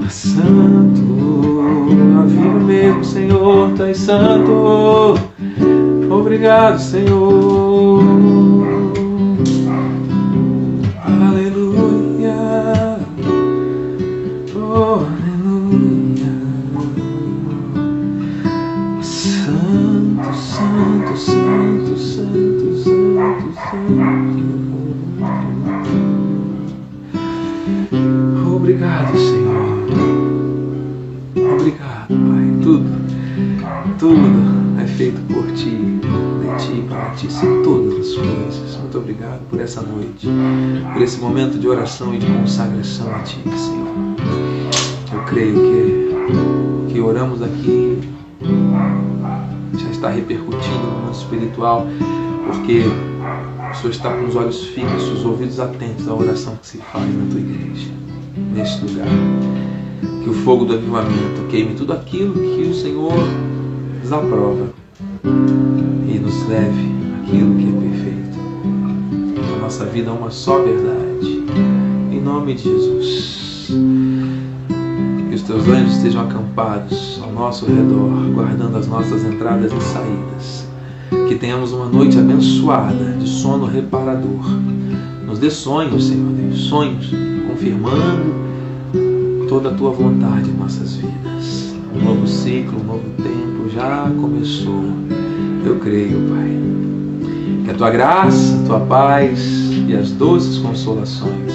Santo, 0.08 1.64
aviva 2.20 2.60
mesmo, 2.60 3.04
Senhor, 3.04 3.72
tu 3.76 3.84
és 3.84 3.98
santo. 3.98 5.31
Obrigado, 6.32 6.80
Senhor. 6.80 7.61
Obrigado 39.22 39.42
por 39.50 39.62
essa 39.62 39.82
noite, 39.82 40.28
por 40.94 41.02
esse 41.02 41.20
momento 41.20 41.60
de 41.60 41.68
oração 41.68 42.14
e 42.14 42.18
de 42.18 42.26
consagração 42.26 43.14
a 43.14 43.20
Ti, 43.20 43.40
Senhor. 43.44 43.88
Eu 45.14 45.24
creio 45.26 45.54
que, 45.54 46.94
que 46.94 47.00
oramos 47.00 47.42
aqui 47.42 48.00
já 49.78 49.90
está 49.90 50.10
repercutindo 50.10 50.80
no 50.80 51.00
mundo 51.02 51.14
espiritual, 51.14 51.88
porque 52.48 52.82
o 53.72 53.76
Senhor 53.76 53.92
está 53.92 54.12
com 54.12 54.26
os 54.26 54.36
olhos 54.36 54.64
fixos, 54.68 55.10
os 55.10 55.26
ouvidos 55.26 55.60
atentos 55.60 56.08
à 56.08 56.14
oração 56.14 56.56
que 56.56 56.68
se 56.68 56.78
faz 56.78 57.06
na 57.06 57.32
tua 57.32 57.40
igreja, 57.40 57.92
neste 58.54 58.84
lugar. 58.86 59.08
Que 60.24 60.30
o 60.30 60.34
fogo 60.34 60.66
do 60.66 60.74
avivamento 60.74 61.48
queime 61.50 61.76
tudo 61.76 61.94
aquilo 61.94 62.34
que 62.34 62.70
o 62.70 62.74
Senhor 62.74 63.14
desaprova 64.02 64.70
e 65.24 66.20
nos 66.20 66.48
leve 66.48 66.92
aquilo 67.24 67.56
que 67.56 67.68
é 67.68 67.90
perfeito. 67.90 68.31
A 69.72 69.74
nossa 69.74 69.86
vida 69.86 70.10
é 70.10 70.14
uma 70.14 70.30
só 70.30 70.62
verdade. 70.62 71.46
Em 72.12 72.20
nome 72.20 72.56
de 72.56 72.64
Jesus. 72.64 73.68
Que 73.70 75.34
os 75.34 75.42
teus 75.44 75.66
anjos 75.66 75.96
estejam 75.96 76.24
acampados 76.24 77.22
ao 77.24 77.32
nosso 77.32 77.66
redor, 77.68 78.10
guardando 78.34 78.76
as 78.76 78.86
nossas 78.86 79.24
entradas 79.24 79.72
e 79.72 79.82
saídas. 79.82 80.68
Que 81.30 81.36
tenhamos 81.36 81.72
uma 81.72 81.86
noite 81.86 82.20
abençoada 82.20 83.14
de 83.14 83.26
sono 83.26 83.66
reparador. 83.66 84.44
Nos 85.26 85.40
dê 85.40 85.50
sonhos, 85.50 86.08
Senhor 86.08 86.34
Deus, 86.34 86.64
sonhos, 86.64 87.10
confirmando 87.48 88.36
toda 89.48 89.70
a 89.70 89.74
tua 89.74 89.92
vontade 89.92 90.50
em 90.50 90.54
nossas 90.54 90.98
vidas. 90.98 91.74
Um 91.96 92.04
novo 92.04 92.28
ciclo, 92.28 92.78
um 92.78 92.84
novo 92.84 93.10
tempo 93.16 93.70
já 93.74 94.12
começou. 94.20 94.84
Eu 95.66 95.78
creio, 95.80 96.28
Pai. 96.28 96.60
Que 97.64 97.72
a 97.72 97.74
tua 97.74 97.90
graça, 97.90 98.60
a 98.60 98.68
tua 98.68 98.80
paz 98.82 99.61
e 99.88 99.96
as 99.96 100.12
doces 100.12 100.58
consolações 100.58 101.54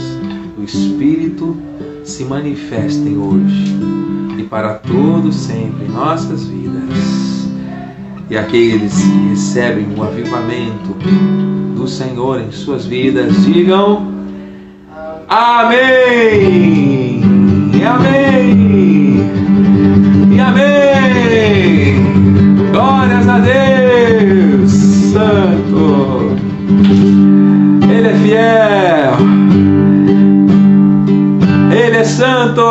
do 0.56 0.64
Espírito 0.64 1.56
se 2.04 2.24
manifestem 2.24 3.16
hoje 3.18 3.76
e 4.38 4.42
para 4.44 4.74
todo 4.74 5.32
sempre 5.32 5.86
em 5.86 5.88
nossas 5.88 6.46
vidas. 6.46 7.48
E 8.28 8.36
aqueles 8.36 8.92
que 8.94 9.28
recebem 9.28 9.86
o 9.96 10.02
avivamento 10.02 10.96
do 11.76 11.86
Senhor 11.86 12.40
em 12.40 12.50
suas 12.50 12.84
vidas, 12.84 13.44
digam 13.44 14.14
Amém! 15.28 17.20
E 17.74 17.84
amém! 17.84 19.30
E 20.32 20.40
amém! 20.40 21.96
Glórias 22.72 23.28
a 23.28 23.38
Deus! 23.38 23.75
Fiel! 28.46 29.16
Ele 31.70 31.96
é 31.96 32.04
santo! 32.04 32.62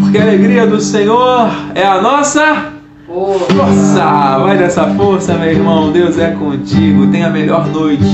Porque 0.00 0.18
a 0.18 0.22
alegria 0.22 0.66
do 0.66 0.80
Senhor 0.80 1.48
é 1.74 1.84
a 1.84 2.00
nossa 2.00 2.72
força! 3.06 4.38
Vai 4.38 4.58
dessa 4.58 4.86
força, 4.94 5.34
meu 5.34 5.50
irmão! 5.50 5.90
Deus 5.92 6.18
é 6.18 6.30
contigo! 6.32 7.06
Tenha 7.10 7.28
a 7.28 7.30
melhor 7.30 7.66
noite 7.68 8.04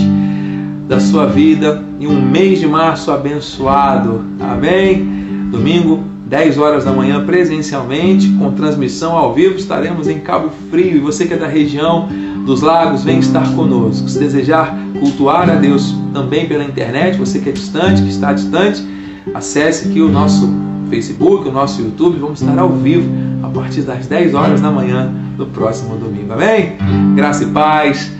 da 0.88 1.00
sua 1.00 1.26
vida 1.26 1.82
e 1.98 2.06
um 2.06 2.20
mês 2.20 2.60
de 2.60 2.66
março 2.66 3.10
abençoado. 3.10 4.24
Amém? 4.40 5.48
Domingo, 5.50 6.04
10 6.34 6.58
horas 6.58 6.84
da 6.84 6.90
manhã, 6.90 7.24
presencialmente, 7.24 8.28
com 8.30 8.50
transmissão 8.50 9.16
ao 9.16 9.32
vivo. 9.32 9.54
Estaremos 9.54 10.08
em 10.08 10.18
Cabo 10.18 10.50
Frio 10.68 10.96
e 10.96 10.98
você 10.98 11.26
que 11.26 11.34
é 11.34 11.36
da 11.36 11.46
região 11.46 12.08
dos 12.44 12.60
lagos, 12.60 13.04
vem 13.04 13.20
estar 13.20 13.54
conosco. 13.54 14.08
Se 14.08 14.18
desejar 14.18 14.76
cultuar 14.98 15.48
a 15.48 15.54
Deus 15.54 15.94
também 16.12 16.48
pela 16.48 16.64
internet, 16.64 17.16
você 17.16 17.38
que 17.38 17.50
é 17.50 17.52
distante, 17.52 18.02
que 18.02 18.08
está 18.08 18.32
distante, 18.32 18.84
acesse 19.32 19.88
aqui 19.88 20.00
o 20.00 20.08
nosso 20.08 20.52
Facebook, 20.90 21.48
o 21.48 21.52
nosso 21.52 21.80
YouTube. 21.80 22.18
Vamos 22.18 22.42
estar 22.42 22.58
ao 22.58 22.70
vivo 22.70 23.08
a 23.44 23.48
partir 23.48 23.82
das 23.82 24.08
10 24.08 24.34
horas 24.34 24.60
da 24.60 24.72
manhã 24.72 25.14
do 25.36 25.46
próximo 25.46 25.96
domingo. 25.96 26.32
Amém? 26.32 26.72
Graça 27.14 27.44
e 27.44 27.46
paz. 27.46 28.10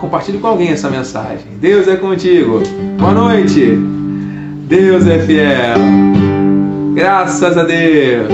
Compartilhe 0.00 0.38
com 0.38 0.46
alguém 0.46 0.68
essa 0.68 0.88
mensagem. 0.88 1.58
Deus 1.60 1.88
é 1.88 1.96
contigo. 1.96 2.62
Boa 2.96 3.12
noite. 3.12 3.76
Deus 4.68 5.08
é 5.08 5.18
fiel. 5.18 6.37
Graças 6.98 7.56
a 7.56 7.62
Deus. 7.62 8.28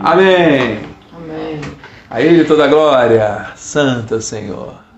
Amém. 0.00 0.78
Amém. 1.12 1.60
A 2.08 2.22
Ele 2.22 2.44
toda 2.44 2.66
a 2.66 2.68
glória. 2.68 3.48
Santo 3.56 4.22
Senhor. 4.22 4.89